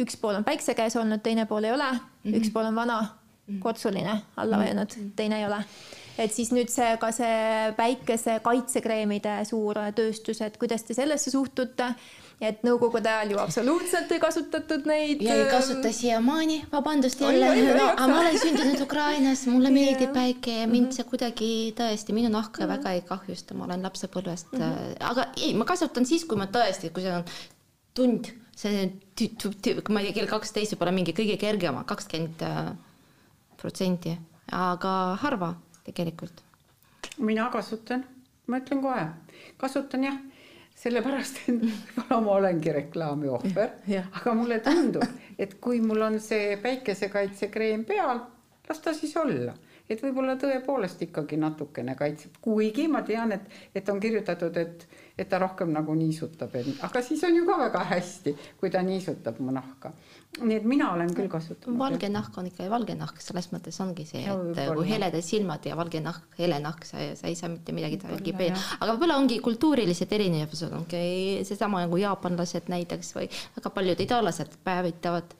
üks 0.00 0.16
pool 0.18 0.40
on 0.40 0.46
päikse 0.46 0.74
käes 0.74 0.96
olnud, 0.96 1.20
teine 1.22 1.44
pool 1.46 1.68
ei 1.68 1.76
ole 1.76 1.90
mm, 1.92 2.00
-hmm. 2.00 2.40
üks 2.40 2.50
pool 2.54 2.72
on 2.72 2.80
vana 2.80 3.02
mm 3.46 3.54
-hmm. 3.54 3.62
kortsuline 3.62 4.22
alla 4.36 4.58
vajunud 4.58 4.96
mm, 4.96 5.02
-hmm. 5.02 5.12
teine 5.16 5.38
ei 5.38 5.46
ole 5.46 5.64
et 6.18 6.32
siis 6.32 6.52
nüüd 6.52 6.70
see 6.70 6.96
ka 6.96 7.10
see 7.12 7.72
päikese 7.76 8.40
kaitsekreemide 8.42 9.44
suur 9.44 9.78
tööstus, 9.94 10.40
et 10.40 10.56
kuidas 10.56 10.82
te 10.82 10.94
sellesse 10.94 11.30
suhtute 11.30 11.94
et 12.42 12.62
nõukogude 12.66 13.08
ajal 13.10 13.34
ju 13.34 13.40
absoluutselt 13.42 14.12
ei 14.14 14.20
kasutatud 14.22 14.86
neid. 14.90 15.22
ja 15.22 15.36
ei 15.38 15.46
kasuta 15.50 15.92
siiamaani, 15.94 16.60
vabandust 16.72 17.20
jälle, 17.22 17.50
aga 17.84 18.08
ma 18.10 18.20
olen 18.20 18.38
sündinud 18.40 18.82
Ukrainas, 18.84 19.44
mulle 19.50 19.70
meeldib 19.78 20.14
päike 20.16 20.60
ja 20.60 20.68
mind 20.70 20.90
mhm. 20.90 20.96
see 20.96 21.08
kuidagi 21.10 21.50
tõesti 21.78 22.16
minu 22.16 22.32
nahka 22.34 22.68
väga 22.70 22.94
ei 22.98 23.04
kahjusta, 23.06 23.56
ma 23.58 23.68
olen 23.68 23.84
lapsepõlvest 23.86 24.52
mm, 24.52 24.64
-hmm. 24.64 24.96
aga 25.10 25.28
ei, 25.36 25.52
ma 25.58 25.66
kasutan 25.68 26.06
siis, 26.06 26.24
kui 26.28 26.40
ma 26.40 26.48
tõesti, 26.50 26.90
kui 26.94 27.06
see 27.06 27.14
on 27.14 27.24
tund, 27.94 28.32
see 28.56 28.88
ma 29.88 30.02
ei 30.02 30.10
tea, 30.10 30.18
kell 30.18 30.30
kaksteist 30.30 30.74
võib 30.74 30.86
olla 30.86 30.98
mingi 30.98 31.14
kõige 31.16 31.38
kergem, 31.38 31.78
kakskümmend 31.86 32.42
äh, 32.42 32.74
protsenti, 33.64 34.12
aga 34.52 34.92
harva 35.22 35.54
tegelikult. 35.86 36.42
mina 37.18 37.48
kasutan, 37.52 38.04
ma 38.46 38.60
ütlen 38.60 38.82
kohe, 38.84 39.08
kasutan 39.56 40.08
jah. 40.10 40.22
Sellepärast, 40.74 41.36
et 41.48 41.60
võib-olla 41.62 42.16
ma 42.20 42.32
olengi 42.34 42.72
reklaami 42.74 43.28
ohver, 43.30 43.76
aga 44.18 44.32
mulle 44.34 44.58
tundub, 44.60 45.04
et 45.38 45.54
kui 45.62 45.78
mul 45.80 46.02
on 46.02 46.18
see 46.20 46.56
päikesekaitsekreem 46.60 47.84
peal, 47.86 48.24
las 48.68 48.82
ta 48.82 48.92
siis 48.96 49.14
olla. 49.16 49.54
Et 49.84 50.00
võib-olla 50.00 50.34
tõepoolest 50.40 51.02
ikkagi 51.04 51.36
natukene 51.36 51.94
kaitseb, 51.94 52.40
kuigi 52.42 52.88
ma 52.88 53.04
tean, 53.06 53.36
et, 53.36 53.48
et 53.76 53.88
on 53.92 54.00
kirjutatud, 54.00 54.56
et, 54.56 54.86
et 55.14 55.28
ta 55.28 55.38
rohkem 55.38 55.70
nagu 55.76 55.94
niisutab, 55.94 56.56
aga 56.88 57.02
siis 57.04 57.22
on 57.28 57.36
ju 57.36 57.44
ka 57.46 57.58
väga 57.66 57.84
hästi, 57.92 58.34
kui 58.60 58.72
ta 58.72 58.82
niisutab 58.82 59.38
mu 59.44 59.52
nahka. 59.54 59.92
Nii 60.42 60.56
et 60.58 60.64
mina 60.66 60.88
olen 60.92 61.12
küll 61.14 61.28
kasutanud. 61.30 61.78
valge 61.78 62.08
nahk 62.10 62.38
on 62.38 62.48
ikka 62.48 62.66
valge 62.70 62.96
nahk, 62.98 63.20
selles 63.22 63.46
mõttes 63.52 63.78
ongi 63.84 64.06
see, 64.08 64.24
et 64.26 64.72
kui 64.74 64.88
heledad 64.88 65.22
silmad 65.22 65.66
ja 65.68 65.76
valge 65.78 66.00
nahk, 66.02 66.26
hele 66.38 66.58
nahk, 66.62 66.86
sa, 66.88 67.02
sa 67.18 67.30
ei 67.30 67.38
saa 67.38 67.52
mitte 67.52 67.74
midagi 67.76 68.00
tagi 68.02 68.34
peale, 68.36 68.58
aga 68.80 68.96
võib-olla 68.96 69.20
ongi 69.22 69.38
kultuurilised 69.44 70.10
erinevused, 70.18 70.74
ongi 70.74 71.44
seesama 71.46 71.84
nagu 71.84 72.00
jaapanlased 72.02 72.66
näiteks 72.72 73.14
või 73.18 73.30
väga 73.30 73.74
paljud 73.78 74.04
itaallased 74.06 74.58
päevitavad 74.66 75.38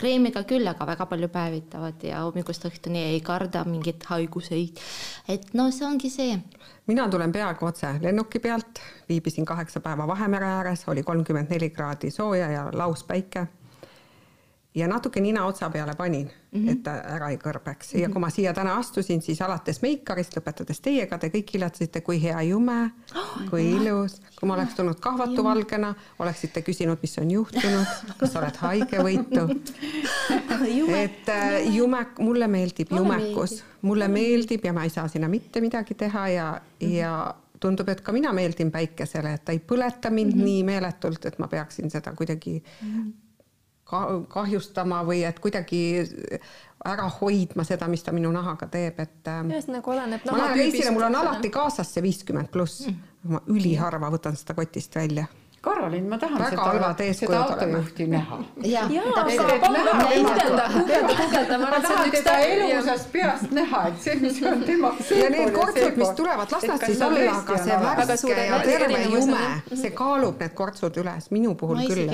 kreemiga 0.00 0.42
küll, 0.48 0.64
aga 0.70 0.86
väga 0.88 1.06
palju 1.10 1.28
päevitavad 1.28 2.04
ja 2.06 2.22
hommikust 2.24 2.64
õhtuni 2.70 3.04
ei 3.10 3.20
karda 3.24 3.66
mingeid 3.68 4.06
haiguseid. 4.08 4.80
et 5.28 5.52
no 5.52 5.70
see 5.70 5.86
ongi 5.86 6.10
see. 6.10 6.40
mina 6.86 7.08
tulen 7.08 7.32
peaaegu 7.32 7.66
otse 7.66 7.92
lennuki 8.00 8.40
pealt, 8.40 8.80
viibisin 9.08 9.44
kaheksa 9.44 9.80
päeva 9.80 10.06
Vahemere 10.08 10.46
ääres, 10.46 10.88
oli 10.88 11.02
kolmkümmend 11.02 11.50
neli 11.50 11.70
kraadi 11.70 12.10
sooja 12.10 12.50
ja 12.50 12.68
lauspäike 12.72 13.46
ja 14.74 14.86
natuke 14.88 15.20
nina 15.20 15.44
otsa 15.46 15.70
peale 15.70 15.94
panin 15.98 16.30
mm, 16.52 16.60
-hmm. 16.60 16.72
et 16.72 16.82
ta 16.82 16.92
ära 16.92 17.30
ei 17.30 17.36
kõrbeks 17.36 17.92
mm 17.92 17.98
-hmm. 17.98 18.02
ja 18.02 18.08
kui 18.08 18.20
ma 18.20 18.30
siia 18.30 18.52
täna 18.54 18.74
astusin, 18.74 19.22
siis 19.22 19.42
alates 19.42 19.82
meikarist, 19.82 20.36
lõpetades 20.36 20.80
teiega, 20.82 21.18
te 21.18 21.28
kõik 21.28 21.54
iletasite, 21.54 22.00
kui 22.00 22.22
hea 22.22 22.42
jume 22.42 22.90
oh,, 23.14 23.50
kui 23.50 23.70
ilus. 23.70 24.20
kui 24.40 24.46
ma 24.46 24.54
oleks 24.54 24.74
tulnud 24.74 25.00
kahvatu 25.00 25.44
valgena, 25.44 25.94
oleksite 26.18 26.62
küsinud, 26.62 26.98
mis 27.02 27.18
on 27.18 27.30
juhtunud, 27.30 27.86
kas 28.18 28.32
sa 28.32 28.38
oled 28.38 28.56
haigevõitu. 28.56 29.48
et 31.04 31.28
äh, 31.28 31.74
jume, 31.74 32.06
mulle 32.18 32.46
meeldib 32.48 32.90
mulle 32.90 33.02
jumekus, 33.02 33.64
mulle 33.82 34.08
meeldib 34.08 34.64
ja 34.64 34.72
ma 34.72 34.84
ei 34.84 34.90
saa 34.90 35.08
sinna 35.08 35.28
mitte 35.28 35.60
midagi 35.60 35.94
teha 35.94 36.28
ja 36.28 36.52
mm, 36.52 36.86
-hmm. 36.86 36.92
ja 36.94 37.34
tundub, 37.60 37.88
et 37.88 38.00
ka 38.00 38.12
mina 38.12 38.32
meeldin 38.32 38.70
päikesele, 38.70 39.34
et 39.34 39.44
ta 39.44 39.52
ei 39.52 39.58
põleta 39.58 40.10
mind 40.10 40.32
mm 40.32 40.40
-hmm. 40.40 40.44
nii 40.44 40.62
meeletult, 40.64 41.26
et 41.26 41.38
ma 41.38 41.48
peaksin 41.48 41.90
seda 41.90 42.12
kuidagi 42.12 42.62
mm 42.82 42.94
-hmm 42.94 43.29
kahjustama 44.28 45.02
või 45.06 45.24
et 45.28 45.40
kuidagi 45.42 45.82
ära 46.84 47.08
hoidma 47.20 47.64
seda, 47.68 47.88
mis 47.92 48.02
ta 48.06 48.12
minu 48.16 48.30
nahaga 48.32 48.68
teeb, 48.72 49.02
et. 49.02 49.20
Ähm, 49.28 49.50
ühesõnaga 49.52 49.92
oleneb 49.94 50.24
lähen 50.30 50.56
reisile, 50.56 50.94
mul 50.94 51.08
on 51.10 51.18
alati 51.20 51.52
kaasas 51.52 51.92
see 51.94 52.04
viiskümmend 52.04 52.52
pluss 52.52 52.86
mm., 52.86 53.32
ma 53.34 53.42
üliharva 53.52 54.08
võtan 54.14 54.38
seda 54.38 54.56
kotist 54.56 54.96
välja 54.96 55.26
Karolin, 55.60 56.08
ma 56.08 56.18
tahan 56.18 56.38
Väga 56.38 56.50
seda, 56.50 57.12
seda 57.14 57.40
autojuhti 57.44 58.06
näha. 58.06 58.38
ja, 58.64 58.86
ja, 58.90 59.02
aga 59.02 59.24
palun 59.60 59.88
guugelda, 60.24 60.68
guugelda, 60.72 61.16
guugelda, 61.18 61.58
ma 61.58 61.66
arvan, 61.66 61.82
et 61.82 61.88
see 61.88 61.96
on 61.96 62.06
üks 62.08 62.22
täht. 62.24 62.44
elusast 62.54 63.10
peast 63.12 63.52
näha, 63.52 63.82
et 63.88 63.98
see, 64.00 64.14
mis 64.22 64.38
on 64.48 64.62
tema. 64.70 64.92
ja 65.18 65.26
need 65.34 65.52
kortsud, 65.52 65.98
mis 66.00 66.12
tulevad, 66.16 66.54
las 66.54 66.64
nad 66.70 66.84
siis 66.86 67.02
olla, 67.04 67.34
aga 67.42 67.58
see 67.64 67.76
värske 67.82 68.38
ja 68.38 68.60
terve 68.64 69.02
jume, 69.02 69.42
see 69.82 69.90
kaalub 69.98 70.40
need 70.40 70.54
kortsud 70.62 70.96
üles, 71.04 71.28
minu 71.36 71.52
puhul 71.60 71.84
küll. 71.92 72.08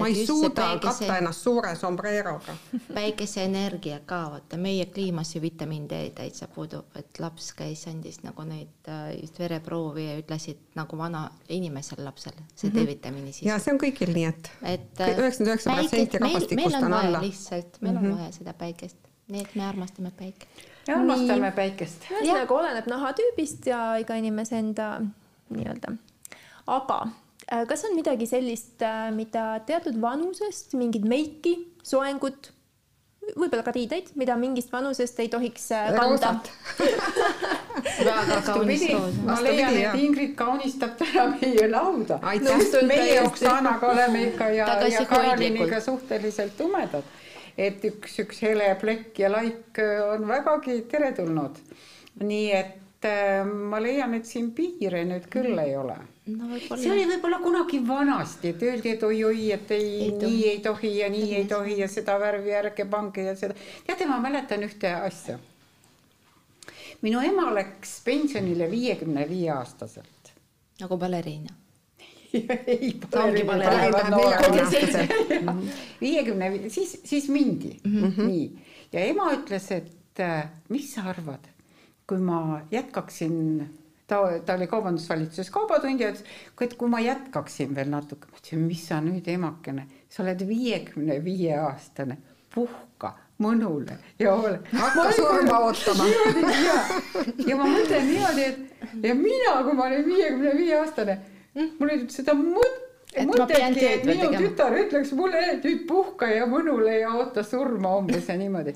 ma 0.00 0.10
ei 0.10 0.26
suuda 0.26 0.68
katta 0.82 1.20
ennast 1.20 1.46
suure 1.46 1.76
sombreroga. 1.78 2.58
päikeseenergia 2.98 4.00
ka, 4.10 4.24
vaata 4.34 4.58
meie 4.58 4.90
kliimas 4.90 5.36
ju 5.36 5.44
vitamiin 5.46 5.86
D 5.86 6.02
täitsa 6.18 6.50
puudub, 6.50 6.90
et 6.98 7.22
laps 7.22 7.52
käis, 7.62 7.86
andis 7.86 8.24
nagu 8.26 8.42
neid 8.42 8.90
äh, 8.90 9.14
just 9.20 9.38
vereproovi 9.38 10.10
ja 10.10 10.18
ütlesid 10.18 10.66
nagu 10.74 10.98
vana 10.98 11.28
inimesel 11.48 12.02
lapsel, 12.02 12.34
see 12.58 12.74
teeb 12.74 12.87
D-vitamiini 12.88 13.32
sisse. 13.32 13.48
ja 13.48 13.58
see 13.62 13.74
on 13.74 13.80
kõigil 13.82 14.12
nii, 14.16 14.32
et 14.72 15.02
üheksakümmend 15.04 15.52
üheksa 15.52 15.76
protsenti 15.76 16.22
rahvastikust 16.24 16.80
on 16.80 16.96
alla. 16.98 17.22
lihtsalt, 17.22 17.78
meil 17.80 17.92
mm 17.92 17.98
-hmm. 17.98 18.04
on 18.04 18.10
mhm. 18.10 18.18
vaja 18.18 18.32
seda 18.40 18.56
päikest, 18.64 18.98
nii 19.28 19.44
et 19.44 19.54
me 19.54 19.64
armastame 19.68 20.12
päikest. 20.18 20.66
me 20.88 20.94
armastame 20.94 21.52
päikest. 21.52 22.10
ühesõnaga 22.10 22.58
oleneb 22.60 22.90
nahatüübist 22.90 23.66
ja 23.66 23.80
iga 24.00 24.18
inimese 24.18 24.58
enda 24.58 24.90
nii-öelda, 25.54 25.96
aga 26.66 27.00
äh, 27.52 27.66
kas 27.66 27.84
on 27.84 27.96
midagi 27.96 28.26
sellist, 28.26 28.82
äh, 28.82 29.10
mida 29.14 29.60
teatud 29.66 30.00
vanusest, 30.00 30.74
mingit 30.74 31.04
meiki, 31.04 31.58
soengut 31.82 32.52
võib-olla 33.36 33.64
ka 33.66 33.74
riideid, 33.74 34.12
mida 34.16 34.36
mingist 34.40 34.72
vanusest 34.72 35.18
ei 35.20 35.28
tohiks 35.28 35.70
äh, 35.72 35.92
kanda. 35.96 36.36
väga 37.82 38.56
lood. 38.56 39.20
ma 39.26 39.38
leian, 39.44 39.76
et 39.76 40.02
Ingrid 40.02 40.34
kaunistab 40.38 40.96
täna 41.00 41.28
meie 41.34 41.68
lauda. 41.70 42.20
meie 42.86 43.22
Oksanaga 43.22 43.92
oleme 43.92 44.24
ikka 44.28 44.50
ja, 44.56 44.66
ja 44.96 45.06
Karoliniga 45.06 45.80
suhteliselt 45.80 46.56
tumedad. 46.56 47.06
et 47.58 47.84
üks, 47.84 48.18
üks 48.24 48.42
hele 48.42 48.74
plekk 48.80 49.18
ja 49.18 49.32
laik 49.32 49.80
on 50.12 50.28
vägagi 50.28 50.82
teretulnud. 50.90 51.58
nii 52.20 52.52
et 52.52 53.04
äh, 53.06 53.42
ma 53.46 53.80
leian, 53.82 54.14
et 54.14 54.26
siin 54.26 54.52
piire 54.54 55.04
nüüd 55.06 55.26
küll 55.30 55.58
ei 55.62 55.76
ole 55.78 55.98
no 56.36 56.58
see 56.76 56.90
oli 56.92 57.04
võib-olla 57.08 57.38
kunagi 57.42 57.80
vanasti, 57.86 58.52
et 58.52 58.64
öeldi, 58.64 58.94
et 58.96 59.04
oi-oi, 59.06 59.44
et 59.54 59.70
ei, 59.76 59.90
ei, 60.06 60.10
nii 60.20 60.40
ei 60.50 60.58
tohi 60.64 60.92
ja 60.98 61.08
nii 61.12 61.28
ei 61.40 61.46
tohi 61.50 61.78
ja 61.80 61.88
seda 61.90 62.18
värvi 62.20 62.54
ärge 62.58 62.86
pange 62.90 63.24
ja 63.30 63.36
seda. 63.38 63.56
teate, 63.86 64.08
ma 64.10 64.18
mäletan 64.22 64.64
ühte 64.66 64.92
asja. 64.98 65.38
Minu 67.02 67.22
ema 67.24 67.48
läks 67.54 68.00
pensionile 68.04 68.70
viiekümne 68.70 69.28
viie 69.28 69.50
aastaselt. 69.54 70.34
nagu 70.80 70.98
baleriina. 70.98 71.54
Viiekümne, 76.00 76.68
siis, 76.68 77.00
siis 77.04 77.28
mindi. 77.28 77.78
Mm, 77.84 78.02
-hmm. 78.02 78.26
nii. 78.26 78.64
Ja 78.92 79.00
ema 79.00 79.30
ütles, 79.32 79.70
et 79.72 80.20
äh, 80.20 80.48
mis 80.68 80.92
sa 80.94 81.08
arvad, 81.08 81.48
kui 82.06 82.18
ma 82.18 82.60
jätkaksin 82.70 83.68
ta, 84.06 84.40
ta 84.44 84.54
oli 84.54 84.66
kaubandusvalitsuses 84.66 85.50
kaubatundja, 85.50 86.10
ütles, 86.12 86.24
et 86.60 86.74
kui 86.74 86.88
ma 86.88 87.00
jätkaksin 87.00 87.74
veel 87.74 87.90
natuke, 87.92 88.30
ma 88.30 88.40
ütlesin, 88.40 88.64
mis 88.66 88.86
sa 88.88 89.00
nüüd 89.04 89.28
emakene, 89.28 89.86
sa 90.08 90.22
oled 90.22 90.44
viiekümne 90.48 91.20
viie 91.24 91.56
aastane, 91.60 92.18
puhka 92.54 93.14
mõnule 93.42 93.98
ja 94.18 94.34
ole. 94.34 94.58
hakka 94.72 95.12
surma 95.16 95.58
ootama. 95.68 96.08
ja, 96.66 96.76
ja 97.46 97.56
ma 97.56 97.70
mõtlen 97.70 98.06
niimoodi, 98.10 98.44
et 98.44 99.04
ja 99.06 99.14
mina, 99.14 99.56
kui 99.64 99.78
ma 99.78 99.88
olin 99.88 100.04
viiekümne 100.06 100.54
viie 100.58 100.76
aastane, 100.80 101.18
mul 101.78 101.94
ei 101.94 102.04
seda 102.12 102.34
mõtet 102.38 102.86
mõtledki, 103.28 103.84
et 103.88 104.06
minu 104.06 104.26
tegema. 104.26 104.42
tütar 104.44 104.78
ütleks 104.82 105.12
mulle, 105.16 105.42
et 105.54 105.64
nüüd 105.64 105.84
puhka 105.88 106.28
ja 106.30 106.46
mõnule 106.50 106.98
ja 107.00 107.12
oota 107.16 107.42
surma 107.46 107.96
umbes 107.98 108.28
ja 108.28 108.36
niimoodi 108.38 108.74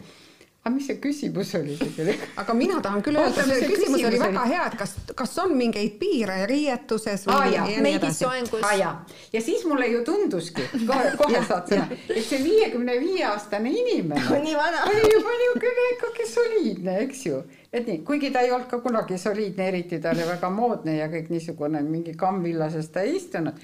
aga 0.62 0.70
mis 0.76 0.84
see 0.86 0.98
küsimus 1.02 1.48
oli 1.58 1.74
tegelikult? 1.74 2.34
aga 2.42 2.54
mina 2.54 2.76
tahan 2.82 3.02
küll 3.02 3.18
öelda, 3.18 3.42
see 3.48 3.56
küsimus, 3.66 3.72
küsimus 3.72 4.04
oli 4.10 4.20
väga 4.22 4.42
hea, 4.46 4.66
et 4.70 4.76
kas, 4.78 4.92
kas 5.18 5.32
on 5.42 5.54
mingeid 5.58 5.96
piire 5.98 6.36
riietuses 6.46 7.24
või 7.26 7.34
ah, 7.34 7.46
ja, 7.50 7.64
ja 7.72 7.80
nii 7.82 7.96
edasi. 7.98 8.28
Ah, 8.60 8.74
ja. 8.78 8.92
ja 9.34 9.42
siis 9.42 9.64
mulle 9.66 9.88
ju 9.90 10.04
tunduski, 10.06 10.68
kohe, 10.86 11.14
kohe 11.18 11.40
saad 11.48 11.72
sõna, 11.72 11.88
et 12.06 12.22
see 12.28 12.38
viiekümne 12.44 12.94
viie 13.02 13.24
aastane 13.26 13.72
inimene 13.74 14.38
nii 14.46 14.54
vana. 14.58 14.84
oli 14.92 15.02
juba 15.10 15.34
niisugune 15.40 15.88
ikkagi 15.96 16.28
soliidne, 16.30 16.96
eks 17.08 17.24
ju. 17.26 17.42
et 17.72 17.90
nii, 17.90 17.98
kuigi 18.06 18.30
ta 18.30 18.44
ei 18.46 18.54
olnud 18.54 18.70
ka 18.70 18.78
kunagi 18.84 19.18
soliidne, 19.18 19.66
eriti 19.72 19.98
ta 19.98 20.14
oli 20.14 20.28
väga 20.30 20.52
moodne 20.54 20.94
ja 21.00 21.10
kõik 21.10 21.32
niisugune 21.34 21.82
mingi 21.88 22.14
kammvillases 22.18 22.94
ta 22.94 23.02
ei 23.02 23.16
istunud. 23.18 23.58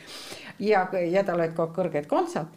ja, 0.58 0.82
ja 1.06 1.22
tal 1.22 1.38
olid 1.38 1.54
aeg 1.54 1.78
kõrged 1.78 2.10
kontsad 2.10 2.50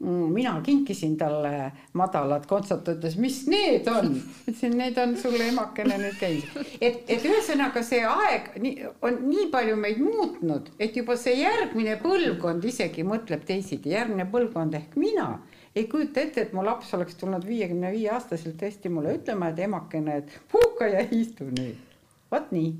mina 0.00 0.60
kinkisin 0.60 1.16
talle 1.16 1.72
madalad 1.96 2.44
kontsad, 2.46 2.82
ta 2.84 2.92
ütles, 2.92 3.16
mis 3.16 3.38
need 3.48 3.86
on? 3.88 4.10
ütlesin, 4.48 4.76
need 4.76 4.98
on 5.00 5.14
sulle 5.16 5.48
emakene 5.48 5.96
nüüd 6.02 6.18
käis. 6.20 6.44
et, 6.80 7.04
et 7.08 7.24
ühesõnaga 7.24 7.80
see 7.86 8.02
aeg 8.04 8.50
nii, 8.60 8.90
on 9.06 9.22
nii 9.30 9.46
palju 9.52 9.76
meid 9.80 10.02
muutnud, 10.04 10.68
et 10.78 10.96
juba 10.96 11.16
see 11.20 11.38
järgmine 11.40 11.96
põlvkond 12.02 12.64
isegi 12.68 13.06
mõtleb 13.08 13.46
teisiti, 13.48 13.94
järgmine 13.96 14.28
põlvkond 14.32 14.76
ehk 14.76 14.98
mina 15.00 15.30
ei 15.76 15.86
kujuta 15.92 16.20
ette, 16.20 16.44
et 16.44 16.52
mu 16.56 16.64
laps 16.64 16.92
oleks 16.96 17.16
tulnud 17.20 17.44
viiekümne 17.44 17.90
viie 17.92 18.10
aastaselt 18.12 18.56
tõesti 18.60 18.92
mulle 18.92 19.16
ütlema, 19.18 19.50
et 19.52 19.64
emakene, 19.64 20.20
et 20.22 20.36
puhka 20.52 20.88
ja 20.92 21.06
istu 21.12 21.48
nüüd. 21.48 21.96
vot 22.32 22.52
nii. 22.52 22.74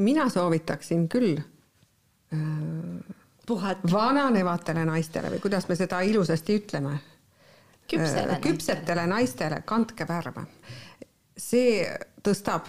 mina 0.00 0.28
soovitaksin 0.28 1.08
küll 1.08 1.40
äh, 1.40 3.16
puhata. 3.50 3.92
vananevatele 3.92 4.84
naistele 4.86 5.32
või 5.34 5.42
kuidas 5.42 5.66
me 5.68 5.76
seda 5.78 6.00
ilusasti 6.06 6.58
ütleme. 6.60 6.98
küpsele 7.90 8.38
küpsetele 8.44 9.06
naistele, 9.10 9.62
kandke 9.66 10.06
värve. 10.08 10.46
see 11.36 11.84
tõstab 12.22 12.68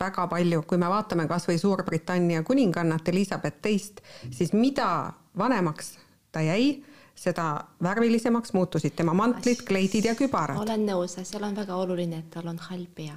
väga 0.00 0.26
palju, 0.30 0.62
kui 0.62 0.78
me 0.78 0.88
vaatame 0.90 1.26
kasvõi 1.30 1.58
Suurbritannia 1.58 2.42
kuningannat 2.46 3.08
Elizabeth 3.08 3.62
teist, 3.62 4.02
siis 4.30 4.52
mida 4.52 5.12
vanemaks 5.38 5.96
ta 6.32 6.42
jäi, 6.44 6.84
seda 7.18 7.46
värvilisemaks 7.82 8.52
muutusid 8.54 8.94
tema 8.98 9.14
mantlid, 9.16 9.64
kleidid 9.66 10.06
ja 10.06 10.14
kübarad. 10.18 10.58
olen 10.62 10.86
nõus, 10.86 11.16
seal 11.22 11.42
on 11.44 11.56
väga 11.56 11.76
oluline, 11.76 12.22
et 12.22 12.30
tal 12.30 12.46
on 12.50 12.58
hall 12.68 12.86
pea. 12.94 13.16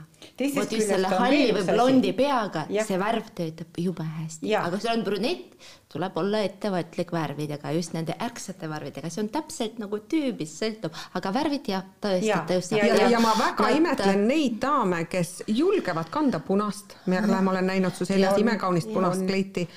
Vot 0.55 0.71
just 0.73 0.87
selle 0.89 1.07
on 1.09 1.21
halli 1.25 1.51
või 1.53 1.67
blondi 1.69 2.13
peaga, 2.17 2.65
see 2.87 2.97
värv 3.01 3.29
töötab 3.37 3.77
jube 3.77 4.05
hästi, 4.17 4.55
aga 4.57 4.73
kui 4.73 4.81
sul 4.85 4.93
on 4.95 5.05
brünett, 5.05 5.69
tuleb 5.91 6.17
olla 6.17 6.41
ettevõtlik 6.47 7.11
värvidega, 7.13 7.71
just 7.75 7.93
nende 7.93 8.15
ärksate 8.23 8.69
värvidega, 8.71 9.09
see 9.11 9.25
on 9.25 9.29
täpselt 9.33 9.79
nagu 9.81 9.99
tüübist 10.11 10.61
sõltub, 10.61 10.97
aga 11.19 11.33
värvid 11.35 11.71
jah, 11.73 11.85
tõesti 12.01 12.29
Jah, 12.31 12.45
tõustab. 12.49 12.79
ja, 12.79 12.89
ja, 12.95 13.09
ja 13.15 13.21
ma 13.23 13.33
väga 13.37 13.67
Nad- 13.67 13.77
imetlen 13.81 14.27
neid 14.29 14.59
daame, 14.63 15.03
kes 15.11 15.43
julgevad 15.47 16.09
kanda 16.13 16.39
punast. 16.39 16.95
Merle, 17.11 17.41
ma 17.41 17.51
olen 17.51 17.67
näinud 17.73 17.97
su 17.97 18.05
seljas 18.07 18.39
imekaunist 18.39 18.93
punast 18.93 19.25
kleiti. 19.27 19.67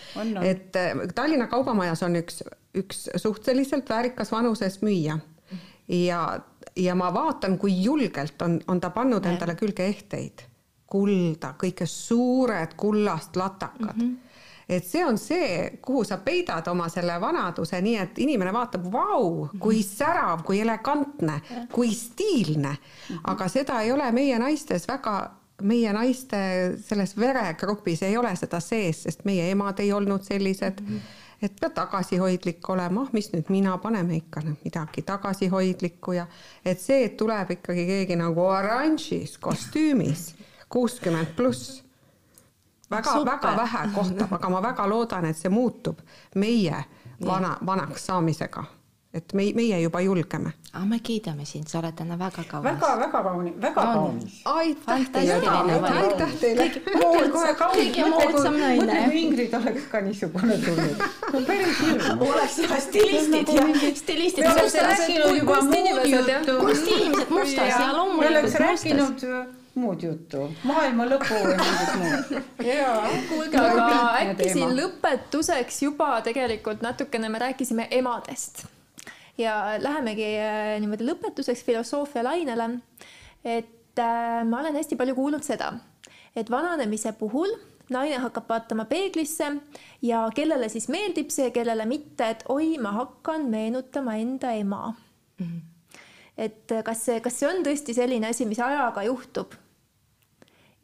et 0.42 0.76
äh, 0.76 1.08
Tallinna 1.14 1.48
Kaubamajas 1.50 2.02
on 2.06 2.16
üks, 2.22 2.42
üks 2.74 3.08
suhteliselt 3.16 3.88
väärikas 3.90 4.32
vanuses 4.32 4.80
müüja 4.82 5.18
ja, 5.88 6.40
ja 6.76 6.94
ma 6.94 7.14
vaatan, 7.14 7.58
kui 7.58 7.82
julgelt 7.82 8.42
on, 8.42 8.58
on 8.68 8.80
ta 8.80 8.90
pannud 8.90 9.24
endale 9.26 9.54
külge 9.58 9.86
ehteid, 9.86 10.46
kulda, 10.86 11.54
kõike 11.60 11.86
suured 11.86 12.76
kullast 12.76 13.36
latakad. 13.36 13.96
Mm. 13.96 14.04
-hmm 14.04 14.20
et 14.68 14.84
see 14.84 15.04
on 15.04 15.18
see, 15.18 15.78
kuhu 15.82 16.04
sa 16.04 16.16
peidad 16.24 16.68
oma 16.72 16.88
selle 16.88 17.18
vanaduse, 17.20 17.80
nii 17.84 17.96
et 18.00 18.18
inimene 18.24 18.52
vaatab, 18.52 18.86
vau, 18.92 19.48
kui 19.60 19.82
särav, 19.82 20.40
kui 20.42 20.60
elegantne, 20.60 21.40
kui 21.72 21.92
stiilne. 21.94 22.76
aga 23.24 23.48
seda 23.48 23.82
ei 23.82 23.92
ole 23.92 24.10
meie 24.12 24.38
naistes 24.38 24.88
väga, 24.88 25.30
meie 25.62 25.92
naiste 25.92 26.38
selles 26.80 27.16
veregrupis 27.16 28.02
ei 28.02 28.16
ole 28.16 28.32
seda 28.36 28.60
sees, 28.60 29.02
sest 29.02 29.24
meie 29.24 29.50
emad 29.50 29.80
ei 29.80 29.92
olnud 29.92 30.24
sellised 30.24 30.80
et 31.42 31.54
pead 31.60 31.74
tagasihoidlik 31.76 32.68
olema, 32.70 33.04
ah 33.06 33.12
mis 33.12 33.30
nüüd 33.32 33.50
mina, 33.52 33.76
paneme 33.78 34.16
ikka 34.16 34.42
nüüd 34.44 34.60
midagi 34.64 35.02
tagasihoidlikku 35.02 36.12
ja 36.16 36.26
et 36.64 36.80
see, 36.80 37.04
et 37.04 37.16
tuleb 37.16 37.50
ikkagi 37.58 37.86
keegi 37.86 38.18
nagu 38.20 38.44
oranžis 38.46 39.38
kostüümis, 39.38 40.34
kuuskümmend 40.68 41.34
pluss 41.36 41.82
väga-väga 42.90 43.56
vähe 43.56 43.88
kohtab, 43.94 44.32
aga 44.32 44.48
ma 44.48 44.62
väga 44.62 44.86
loodan, 44.88 45.26
et 45.26 45.36
see 45.36 45.52
muutub 45.52 46.00
meie 46.34 46.84
vana, 47.26 47.56
vanaks 47.66 48.06
saamisega. 48.06 48.64
Et 49.14 49.32
me, 49.32 49.44
meie 49.54 49.78
juba 49.80 50.00
julgeme. 50.02 50.52
aga 50.72 50.84
me 50.90 50.98
kiidame 50.98 51.44
sind, 51.46 51.68
sa 51.70 51.78
oled 51.78 51.94
täna 51.94 52.16
väga 52.18 52.42
kaunis. 52.50 52.72
väga-väga 52.72 53.20
kaunis, 53.22 53.54
väga 53.62 53.82
kaunis. 53.82 54.40
aitäh 54.44 55.04
teile, 55.14 55.34
aitäh 55.90 56.32
teile. 56.40 56.66
mõtled 56.98 57.30
kohe 57.36 57.52
kaunis, 57.60 57.98
mõtle 58.14 58.54
kui, 58.74 59.20
Ingrid 59.20 59.54
oleks 59.60 59.86
ka 59.92 60.00
niisugune 60.08 60.58
tulnud. 60.64 61.04
päris 61.46 61.82
hirm. 61.84 62.26
oleks 62.26 62.58
jah 62.64 62.76
stilistid 62.88 63.54
ja 63.54 63.68
stilistid. 64.02 64.44
me 64.48 64.52
oleks 64.56 64.78
rääkinud 64.88 65.38
juba 65.38 65.60
muud 65.70 66.10
juttu. 66.16 66.58
kunstiinimesed 66.66 67.34
mustas 67.38 67.68
ja 67.68 67.78
me 67.78 67.92
loomulikult 67.92 68.38
oleks 68.38 68.42
mustas. 68.42 68.60
rääkinud 68.66 69.26
äh, 69.30 69.46
muud 69.78 70.02
juttu, 70.02 70.44
maailma 70.66 71.06
lõpu 71.14 71.38
või 71.38 71.56
mingit 71.62 71.96
muud. 72.02 72.36
jaa. 72.66 73.00
kuulge, 73.30 73.62
aga 73.62 73.88
äkki 74.26 74.52
siin 74.58 74.78
lõpetuseks 74.82 75.82
juba 75.86 76.16
tegelikult 76.26 76.82
natukene 76.82 77.30
me 77.30 77.46
rääkisime 77.46 77.92
emadest 78.02 78.66
ja 79.38 79.54
lähemegi 79.82 80.28
äh, 80.38 80.74
niimoodi 80.80 81.06
lõpetuseks 81.08 81.64
filosoofia 81.66 82.24
lainele. 82.24 82.68
et 83.44 83.98
äh, 83.98 84.44
ma 84.46 84.60
olen 84.60 84.76
hästi 84.76 84.96
palju 84.96 85.14
kuulnud 85.14 85.44
seda, 85.44 85.72
et 86.36 86.50
vananemise 86.50 87.12
puhul 87.18 87.50
naine 87.92 88.18
hakkab 88.22 88.48
vaatama 88.48 88.84
peeglisse 88.88 89.50
ja 90.02 90.24
kellele 90.34 90.68
siis 90.72 90.88
meeldib 90.88 91.30
see, 91.30 91.50
kellele 91.50 91.84
mitte, 91.86 92.30
et 92.30 92.44
oi, 92.48 92.76
ma 92.80 92.94
hakkan 92.96 93.48
meenutama 93.50 94.16
enda 94.16 94.52
ema 94.52 94.94
mm. 95.38 95.46
-hmm. 95.46 95.98
et 96.36 96.72
äh, 96.72 96.84
kas 96.84 97.04
see, 97.04 97.20
kas 97.20 97.38
see 97.38 97.48
on 97.48 97.62
tõesti 97.66 97.94
selline 97.94 98.28
asi, 98.28 98.46
mis 98.46 98.60
ajaga 98.60 99.02
juhtub? 99.02 99.54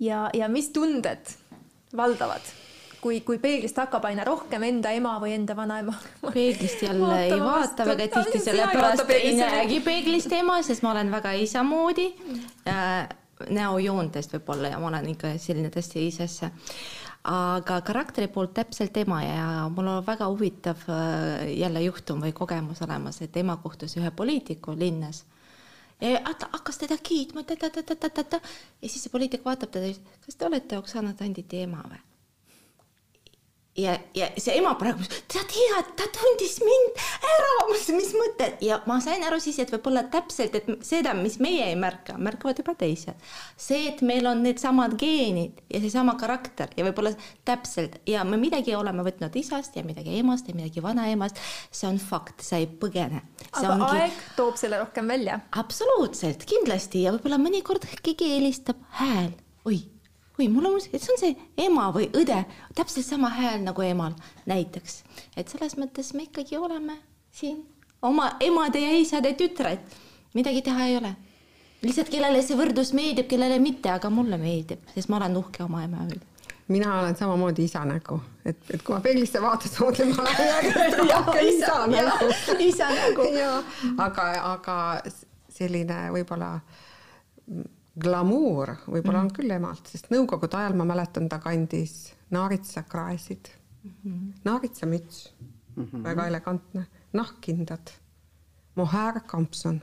ja, 0.01 0.30
ja 0.34 0.48
mis 0.48 0.68
tunded 0.68 1.36
valdavad, 1.96 2.42
kui, 3.01 3.20
kui 3.26 3.38
peeglist 3.42 3.78
hakkab 3.80 4.05
aina 4.11 4.24
rohkem 4.26 4.64
enda 4.68 4.92
ema 4.96 5.14
või 5.22 5.34
enda 5.38 5.57
vanaema 5.57 5.94
peeglist 6.36 6.84
jälle 6.84 7.11
ei 7.24 7.32
Vaatama 7.32 7.51
vaata 7.51 7.86
väga 7.88 8.09
tihti, 8.14 8.20
ei 8.20 8.22
vaata 8.22 8.44
sellepärast 8.44 9.14
ei 9.16 9.34
näegi 9.38 9.80
peeglist 9.84 10.32
ema, 10.36 10.61
sest 10.66 10.84
ma 10.86 10.94
olen 10.94 11.12
väga 11.12 11.34
isa 11.40 11.64
moodi 11.66 12.11
äh, 12.68 13.09
näojoontest 13.48 14.36
võib-olla 14.36 14.74
ja 14.74 14.80
ma 14.80 14.90
olen 14.92 15.12
ikka 15.14 15.34
selline 15.40 15.72
tõesti 15.72 16.05
isasse. 16.09 16.51
aga 17.30 17.80
karakteri 17.84 18.28
poolt 18.32 18.55
täpselt 18.57 18.96
ema 18.96 19.22
ja 19.22 19.46
mul 19.72 19.88
on 19.92 20.07
väga 20.07 20.28
huvitav 20.28 20.86
äh, 20.88 21.51
jälle 21.57 21.82
juhtum 21.84 22.22
või 22.24 22.32
kogemus 22.32 22.82
olemas, 22.82 23.20
et 23.22 23.36
ema 23.36 23.57
kohtus 23.57 23.96
ühe 23.96 24.11
poliitiku 24.11 24.76
linnas 24.76 25.24
ta 26.01 26.48
hakkas 26.53 26.78
teda 26.78 26.96
kiitma, 27.03 27.42
ta-ta-ta-ta-ta-ta 27.42 28.40
ja 28.82 28.88
siis 28.88 29.03
see 29.05 29.12
poliitik 29.12 29.44
vaatab 29.44 29.70
teda 29.70 29.92
kas 30.24 30.36
te 30.36 30.46
olete 30.46 30.78
Oksana 30.78 31.12
Tanditi 31.12 31.61
ema 31.61 31.84
või? 31.84 32.01
Ja, 33.77 33.99
ja 34.14 34.29
see 34.41 34.57
ema 34.59 34.73
praegu, 34.79 35.05
sa 35.31 35.43
tead, 35.49 35.91
ta 35.99 36.07
tundis 36.14 36.57
mind 36.64 37.03
ära, 37.31 37.51
mis 37.71 38.12
mõte 38.16 38.49
ja 38.64 38.81
ma 38.91 38.99
sain 39.03 39.23
aru 39.27 39.39
siis, 39.43 39.61
et 39.62 39.71
võib-olla 39.71 40.03
täpselt, 40.11 40.57
et 40.59 40.71
seda, 40.87 41.14
mis 41.18 41.39
meie 41.43 41.68
ei 41.71 41.77
märka, 41.79 42.16
märkavad 42.18 42.59
juba 42.62 42.75
teised. 42.79 43.14
see, 43.57 43.87
et 43.93 44.03
meil 44.07 44.27
on 44.27 44.43
needsamad 44.43 44.97
geenid 45.01 45.62
ja 45.71 45.83
seesama 45.83 46.16
karakter 46.21 46.75
ja 46.77 46.87
võib-olla 46.89 47.14
täpselt 47.47 48.01
ja 48.11 48.25
me 48.27 48.41
midagi 48.41 48.75
oleme 48.75 49.05
võtnud 49.07 49.39
isast 49.39 49.79
ja 49.79 49.87
midagi 49.87 50.18
emast 50.18 50.51
ja 50.51 50.57
midagi 50.57 50.83
vanaemast, 50.83 51.39
see 51.71 51.89
on 51.91 52.03
fakt, 52.03 52.43
sa 52.45 52.59
ei 52.61 52.66
põgene. 52.66 53.23
aga 53.53 53.77
ongi... 53.77 54.03
aeg 54.03 54.27
toob 54.37 54.59
selle 54.61 54.83
rohkem 54.83 55.09
välja. 55.11 55.41
absoluutselt, 55.62 56.45
kindlasti 56.49 57.07
ja 57.07 57.14
võib-olla 57.14 57.41
mõnikord 57.41 57.87
keegi 58.03 58.35
helistab 58.35 58.83
hääl, 58.99 59.33
oi 59.68 59.81
oi, 60.41 60.49
mul 60.49 60.70
on, 60.70 60.78
et 60.80 61.03
see 61.03 61.12
on 61.12 61.20
see 61.20 61.34
ema 61.66 61.91
või 61.95 62.09
õde, 62.16 62.38
täpselt 62.76 63.07
sama 63.07 63.28
hääl 63.34 63.61
nagu 63.64 63.84
emal 63.84 64.16
näiteks. 64.49 65.03
et 65.36 65.49
selles 65.53 65.76
mõttes 65.76 66.14
me 66.16 66.24
ikkagi 66.28 66.57
oleme 66.57 66.97
siin 67.32 67.61
oma 68.03 68.32
emade 68.41 68.80
ja 68.80 68.95
isade 68.97 69.34
tütred, 69.36 69.84
midagi 70.34 70.62
teha 70.64 70.86
ei 70.86 70.97
ole. 70.97 71.12
lihtsalt 71.82 72.09
kellele 72.12 72.43
see 72.43 72.57
võrdlus 72.57 72.95
meeldib, 72.97 73.28
kellele 73.28 73.59
mitte, 73.61 73.93
aga 73.93 74.11
mulle 74.11 74.41
meeldib, 74.41 74.80
sest 74.95 75.12
ma 75.12 75.20
olen 75.20 75.36
uhke 75.43 75.64
oma 75.64 75.84
ema 75.84 76.09
üle 76.09 76.24
mina 76.70 77.01
olen 77.01 77.16
samamoodi 77.18 77.64
isa 77.66 77.80
nägu, 77.84 78.20
et, 78.47 78.61
et 78.70 78.82
kui 78.86 78.95
ma 78.95 79.01
peeglisse 79.03 79.41
vaatan, 79.43 79.66
siis 79.66 79.80
ma 79.80 79.88
mõtlen, 79.88 80.12
ma 80.14 80.22
olen 80.22 80.93
rohkem 81.11 81.49
isa 81.51 81.78
nägu. 81.91 82.28
isa 82.62 82.91
nägu. 82.95 83.26
aga, 83.99 84.26
aga 84.53 84.76
selline 85.51 85.99
võib-olla 86.14 86.53
glamuur 88.01 88.74
võib-olla 88.86 89.22
mm 89.22 89.28
-hmm. 89.28 89.30
on 89.30 89.36
küll 89.36 89.51
emalt, 89.57 89.86
sest 89.86 90.11
nõukogude 90.11 90.57
ajal 90.57 90.76
ma 90.78 90.84
mäletan, 90.84 91.28
ta 91.28 91.38
kandis 91.38 92.12
naaritsakraesid 92.30 93.48
mm, 93.82 93.92
-hmm. 94.05 94.32
naaritsamüts 94.44 95.32
mm, 95.76 95.84
-hmm. 95.84 96.05
väga 96.05 96.26
elegantne, 96.26 96.86
nahkkindad, 97.12 97.94
mohair 98.74 99.20
kampson, 99.26 99.80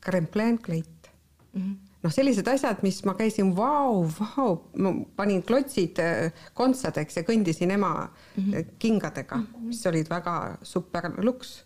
krempleen 0.00 0.58
kleit 0.58 1.10
mm. 1.52 1.62
-hmm 1.62 1.86
noh, 2.06 2.12
sellised 2.14 2.48
asjad, 2.48 2.82
mis 2.86 3.00
ma 3.06 3.14
käisin, 3.18 3.52
vau, 3.56 4.04
vau, 4.18 4.56
ma 4.78 4.92
panin 5.18 5.42
klotsid 5.46 5.98
äh, 6.02 6.32
kontsadeks 6.54 7.20
ja 7.20 7.24
kõndisin 7.26 7.72
ema 7.74 7.92
mm 8.36 8.42
-hmm. 8.42 8.74
kingadega 8.78 9.36
mm, 9.36 9.46
-hmm. 9.46 9.66
mis 9.70 9.86
olid 9.86 10.10
väga 10.10 10.58
super 10.62 11.10
luks 11.18 11.64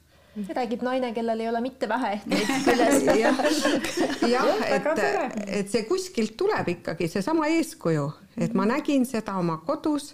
räägib 0.54 0.82
naine, 0.86 1.12
kellel 1.14 1.40
ei 1.40 1.48
ole 1.48 1.60
mitte 1.64 1.88
vähe 1.88 2.12
ehteid 2.14 2.50
küljes. 2.66 3.98
jah, 4.30 4.48
et, 4.68 4.88
et 5.46 5.70
see 5.72 5.84
kuskilt 5.88 6.36
tuleb 6.38 6.68
ikkagi 6.76 7.08
seesama 7.10 7.48
eeskuju, 7.50 8.06
et 8.38 8.54
ma 8.54 8.66
nägin 8.68 9.06
seda 9.08 9.36
oma 9.40 9.58
kodus 9.66 10.12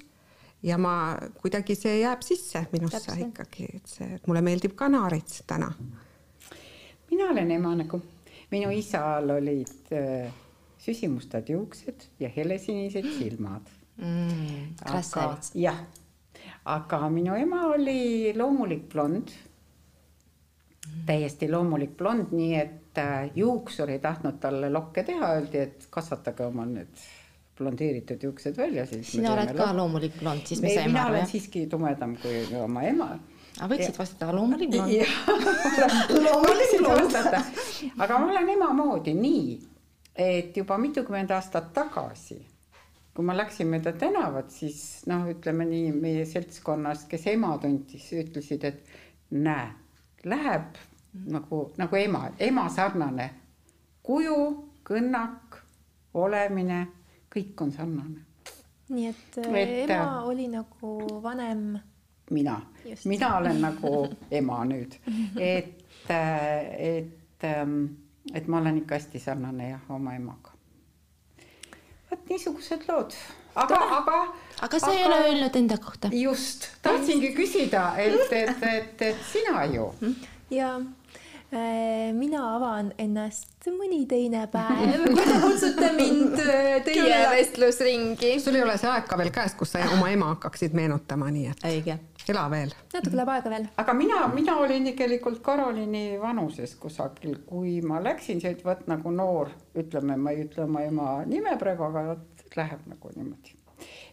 ja 0.65 0.79
ma 0.81 1.17
kuidagi 1.41 1.77
see 1.79 2.01
jääb 2.01 2.25
sisse 2.25 2.67
minusse 2.73 3.03
Täpselt. 3.05 3.29
ikkagi, 3.29 3.69
et 3.77 3.93
see, 3.93 4.09
et 4.17 4.27
mulle 4.27 4.43
meeldib 4.47 4.77
ka 4.79 4.89
naarits 4.93 5.43
täna. 5.47 5.73
mina 7.11 7.31
olen 7.31 7.51
ema 7.59 7.75
nagu, 7.83 8.01
minu 8.51 8.73
isal 8.75 9.31
olid 9.37 9.93
äh, 9.93 10.33
süsimustad 10.79 11.49
juuksed 11.49 12.09
ja 12.21 12.31
helesinised 12.37 13.07
silmad 13.19 13.69
mm,. 13.97 14.75
aga 14.85 15.29
jah, 15.55 15.85
aga 16.65 17.09
minu 17.11 17.37
ema 17.37 17.67
oli 17.75 18.33
loomulik 18.37 18.89
blond 18.93 19.31
täiesti 21.07 21.51
loomulik 21.51 21.95
blond, 21.97 22.33
nii 22.35 22.57
et 22.59 22.99
äh, 22.99 23.31
juuksur 23.35 23.91
ei 23.91 24.01
tahtnud 24.03 24.41
talle 24.43 24.71
lokke 24.73 25.05
teha, 25.07 25.35
öeldi, 25.37 25.63
et 25.69 25.87
kasvatage 25.91 26.47
omal 26.47 26.73
need 26.73 27.07
blondeeritud 27.57 28.23
juuksed 28.23 28.57
välja, 28.57 28.87
siis 28.87 29.13
sina 29.13 29.33
oled 29.33 29.55
ka 29.57 29.71
loomulik 29.77 30.19
blond, 30.21 30.45
siis 30.45 30.61
me 30.63 30.75
saime 30.75 30.93
mina 30.93 31.07
aru, 31.07 31.15
olen 31.15 31.25
jah? 31.25 31.31
siiski 31.31 31.65
tumedam 31.73 32.17
kui 32.21 32.43
oma 32.61 32.83
ema. 32.85 33.09
aga 33.61 33.71
võiksid 33.73 33.97
vastata 33.99 34.35
loomulik 34.37 34.75
blond? 34.75 34.93
loomulikult 36.27 36.91
vastata, 36.91 37.41
aga 37.97 38.19
ma 38.19 38.29
olen 38.35 38.53
ema 38.57 38.69
moodi 38.77 39.17
nii, 39.17 39.57
et 40.27 40.57
juba 40.57 40.77
mitukümmend 40.83 41.33
aastat 41.37 41.73
tagasi, 41.77 42.39
kui 43.17 43.25
ma 43.25 43.37
läksin 43.37 43.73
mööda 43.73 43.95
tänavat, 43.97 44.53
siis 44.53 45.07
noh, 45.09 45.25
ütleme 45.33 45.65
nii 45.69 45.97
meie 45.97 46.29
seltskonnast, 46.29 47.09
kes 47.09 47.25
ema 47.33 47.55
tundis, 47.63 48.11
ütlesid, 48.13 48.69
et 48.69 49.33
näe, 49.33 49.71
läheb 50.27 50.77
nagu, 51.25 51.73
nagu 51.79 51.97
ema, 51.97 52.29
ema 52.39 52.69
sarnane. 52.73 53.31
Kuju, 54.07 54.39
kõnnak, 54.87 55.59
olemine, 56.15 56.87
kõik 57.33 57.63
on 57.63 57.73
sarnane. 57.75 58.23
nii 58.89 59.07
et, 59.11 59.39
Et, 59.39 59.55
et 59.57 59.91
ema 59.91 60.03
äh, 60.21 60.27
oli 60.31 60.49
nagu 60.49 61.21
vanem. 61.23 61.79
mina. 62.31 62.61
Mina 63.05 63.37
olen 63.39 63.61
nagu 63.61 64.09
ema 64.31 64.61
nüüd, 64.65 64.95
et, 65.55 65.83
et, 66.79 67.49
et 68.35 68.49
ma 68.49 68.61
olen 68.61 68.79
ikka 68.83 68.95
hästi 68.95 69.19
sarnane 69.19 69.71
jah 69.71 69.91
oma 69.91 70.15
emaga. 70.15 70.55
vot 72.11 72.29
niisugused 72.31 72.87
lood, 72.89 73.15
aga, 73.57 73.81
aga. 74.01 74.21
aga 74.69 74.81
sa 74.81 74.93
ei 74.93 75.05
ole 75.09 75.19
öelnud 75.31 75.57
enda 75.57 75.79
kohta. 75.83 76.13
just, 76.13 76.71
tahtsingi 76.83 77.33
küsida, 77.37 77.89
et, 77.99 78.33
et, 78.33 78.65
et, 78.73 79.03
et 79.11 79.27
sina 79.33 79.65
ju 79.73 79.91
ja 80.51 80.77
äh, 80.77 82.13
mina 82.15 82.43
avan 82.57 82.93
ennast 82.99 83.69
mõni 83.73 84.05
teine 84.07 84.45
päev, 84.51 85.07
kui 85.15 85.25
te 85.25 85.39
kutsute 85.43 85.89
mind 85.97 86.37
äh, 86.43 86.77
teie 86.87 87.23
vestlusringi. 87.33 88.37
sul 88.43 88.59
ei 88.59 88.67
ole 88.67 88.77
see 88.79 88.91
aeg 88.93 89.09
ka 89.09 89.19
veel 89.19 89.33
käes, 89.35 89.57
kus 89.59 89.75
sa 89.75 89.83
oma 89.97 90.11
ema 90.13 90.31
hakkaksid 90.35 90.77
meenutama, 90.77 91.31
nii 91.35 91.49
et 91.51 91.67
õige. 91.71 91.99
ela 92.29 92.47
veel. 92.53 92.75
natuke 92.95 93.17
läheb 93.17 93.35
aega 93.35 93.55
veel. 93.57 93.69
aga 93.83 93.97
mina, 93.99 94.23
mina 94.35 94.59
olin 94.63 94.87
tegelikult 94.93 95.43
Karoliini 95.43 96.21
vanuses 96.23 96.77
kusagil, 96.79 97.41
kui 97.49 97.81
ma 97.83 98.03
läksin 98.05 98.43
sealt 98.45 98.63
vot 98.67 98.87
nagu 98.91 99.15
noor, 99.15 99.51
ütleme, 99.79 100.19
ma 100.21 100.35
ei 100.35 100.47
ütle 100.47 100.69
oma 100.69 100.87
ema 100.87 101.11
nime 101.27 101.59
praegu, 101.59 101.91
aga 101.91 102.19
läheb 102.57 102.87
nagu 102.87 103.11
niimoodi. 103.17 103.57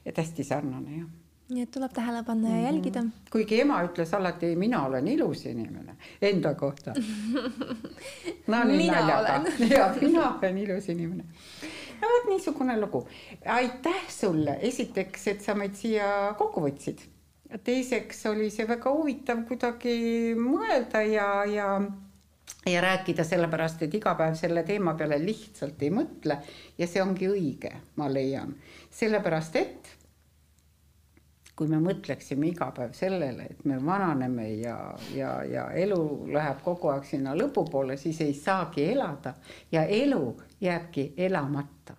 et 0.06 0.18
hästi 0.18 0.44
sarnane 0.44 0.98
jah. 0.98 1.10
nii 1.50 1.64
et 1.64 1.72
tuleb 1.72 1.94
tähele 1.94 2.24
panna 2.28 2.50
ja 2.50 2.62
jälgida. 2.68 3.04
kuigi 3.32 3.62
ema 3.62 3.82
ütles 3.88 4.14
alati, 4.16 4.56
mina 4.56 4.86
olen 4.86 5.08
ilus 5.08 5.46
inimene 5.46 5.96
enda 6.22 6.54
kohta. 6.56 6.94
no 8.52 8.64
nii 8.64 8.90
naljaga 8.90 9.20
olen. 9.20 9.48
ja 9.78 9.90
mina 10.02 10.28
olen 10.38 10.58
ilus 10.58 10.90
inimene. 10.90 11.26
no 12.02 12.14
vot 12.14 12.30
niisugune 12.30 12.80
lugu. 12.80 13.08
aitäh 13.46 14.08
sulle 14.10 14.58
esiteks, 14.62 15.28
et 15.28 15.42
sa 15.42 15.56
meid 15.56 15.76
siia 15.80 16.08
kokku 16.38 16.68
võtsid. 16.68 17.04
teiseks 17.64 18.26
oli 18.26 18.50
see 18.50 18.68
väga 18.68 18.92
huvitav 18.92 19.46
kuidagi 19.48 20.34
mõelda 20.40 21.04
ja, 21.06 21.28
ja 21.46 21.68
ja 22.66 22.82
rääkida 22.82 23.24
sellepärast, 23.24 23.82
et 23.82 23.94
iga 23.94 24.16
päev 24.16 24.36
selle 24.40 24.64
teema 24.64 24.94
peale 25.00 25.20
lihtsalt 25.20 25.82
ei 25.84 25.92
mõtle 25.94 26.38
ja 26.78 26.88
see 26.88 27.02
ongi 27.04 27.28
õige, 27.30 27.74
ma 28.00 28.08
leian, 28.12 28.56
sellepärast 28.92 29.60
et 29.60 29.92
kui 31.56 31.70
me 31.70 31.78
mõtleksime 31.84 32.48
iga 32.50 32.70
päev 32.74 32.96
sellele, 32.98 33.46
et 33.52 33.66
me 33.70 33.78
vananeme 33.86 34.48
ja, 34.58 34.78
ja, 35.14 35.34
ja 35.46 35.66
elu 35.78 36.00
läheb 36.34 36.64
kogu 36.66 36.90
aeg 36.94 37.06
sinna 37.06 37.36
lõpupoole, 37.38 37.98
siis 38.02 38.22
ei 38.26 38.34
saagi 38.34 38.88
elada 38.96 39.36
ja 39.72 39.84
elu 39.86 40.24
jääbki 40.62 41.14
elamata. 41.18 41.96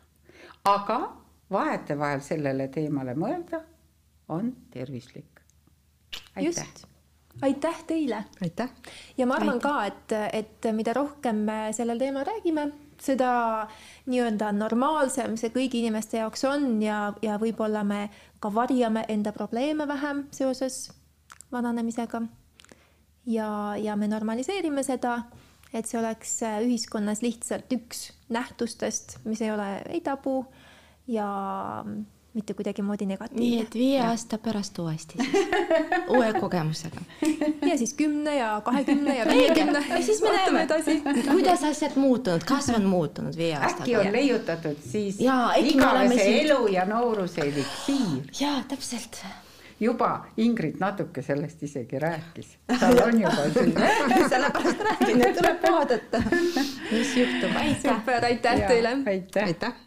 aga 0.65 0.99
vahetevahel 1.53 2.21
sellele 2.25 2.69
teemale 2.69 3.15
mõelda 3.15 3.61
on 4.29 4.51
tervislik. 4.73 5.41
aitäh 6.37 6.94
aitäh 7.43 7.83
teile 7.87 8.25
aitäh. 8.43 8.71
ja 9.19 9.27
ma 9.27 9.35
arvan 9.35 9.61
ka, 9.61 9.75
et, 9.87 10.13
et 10.33 10.71
mida 10.73 10.93
rohkem 10.93 11.45
me 11.49 11.59
sellel 11.73 11.99
teemal 11.99 12.27
räägime, 12.29 12.69
seda 13.01 13.31
nii-öelda 14.07 14.53
normaalsem 14.57 15.37
see 15.41 15.53
kõigi 15.55 15.83
inimeste 15.83 16.21
jaoks 16.23 16.45
on 16.49 16.83
ja, 16.83 17.13
ja 17.23 17.39
võib-olla 17.43 17.85
me 17.87 18.09
ka 18.41 18.53
varjame 18.55 19.05
enda 19.09 19.33
probleeme 19.33 19.89
vähem 19.89 20.27
seoses 20.35 20.89
vananemisega. 21.53 22.23
ja, 23.27 23.49
ja 23.81 23.97
me 23.97 24.09
normaliseerime 24.09 24.83
seda, 24.83 25.19
et 25.73 25.87
see 25.91 25.99
oleks 26.01 26.39
ühiskonnas 26.63 27.23
lihtsalt 27.23 27.73
üks 27.75 28.11
nähtustest, 28.29 29.19
mis 29.25 29.43
ei 29.43 29.53
ole 29.53 29.69
ei 29.89 30.01
tabu 30.01 30.45
ja 31.07 31.29
mitte 32.35 32.55
kuidagimoodi 32.55 33.07
nii 33.07 33.15
negatiivne. 33.15 33.63
et 33.63 33.75
viie 33.75 34.01
aasta 34.03 34.39
pärast 34.39 34.79
uuesti 34.79 35.19
siis, 35.23 35.47
uue 36.09 36.33
kogemusega. 36.41 37.01
ja 37.71 37.79
siis 37.79 37.95
kümne 37.95 38.37
ja 38.37 38.61
kahekümne 38.65 39.19
ja 39.19 39.27
viiekümne 39.29 39.85
ja 39.89 40.03
siis 40.03 40.23
me 40.23 40.33
näeme 40.33 40.63
edasi. 40.63 41.03
kuidas 41.31 41.65
asjad 41.65 41.97
muutunud, 41.97 42.45
kas 42.45 42.69
on 42.75 42.85
muutunud 42.85 43.37
viie 43.37 43.55
äkki 43.55 43.95
on 43.95 44.01
aastaga? 44.01 44.13
leiutatud 44.13 44.77
siis 44.91 45.21
oleme 45.21 45.69
igavese 45.69 46.25
siin- 46.25 46.41
elu 46.47 46.67
ja 46.67 46.85
nooruse 46.85 47.41
eliksiir. 47.41 48.27
jaa, 48.41 48.65
täpselt. 48.69 49.25
juba 49.81 50.27
Ingrid 50.37 50.77
natuke 50.81 51.23
sellest 51.23 51.63
isegi 51.63 51.99
rääkis, 51.99 52.59
tal 52.81 52.99
on 53.07 53.21
juba 53.21 53.49
siin. 53.53 53.75
sellepärast 54.35 54.81
räägin, 54.91 55.27
et 55.29 55.37
tuleb 55.37 55.63
vaadata, 55.71 56.23
mis 56.91 57.17
juhtub. 57.17 57.57
aitäh. 57.57 57.97
super, 57.97 58.25
aitäh 58.25 58.67
teile. 58.67 58.99
aitäh. 59.07 59.45
aitäh 59.45 59.85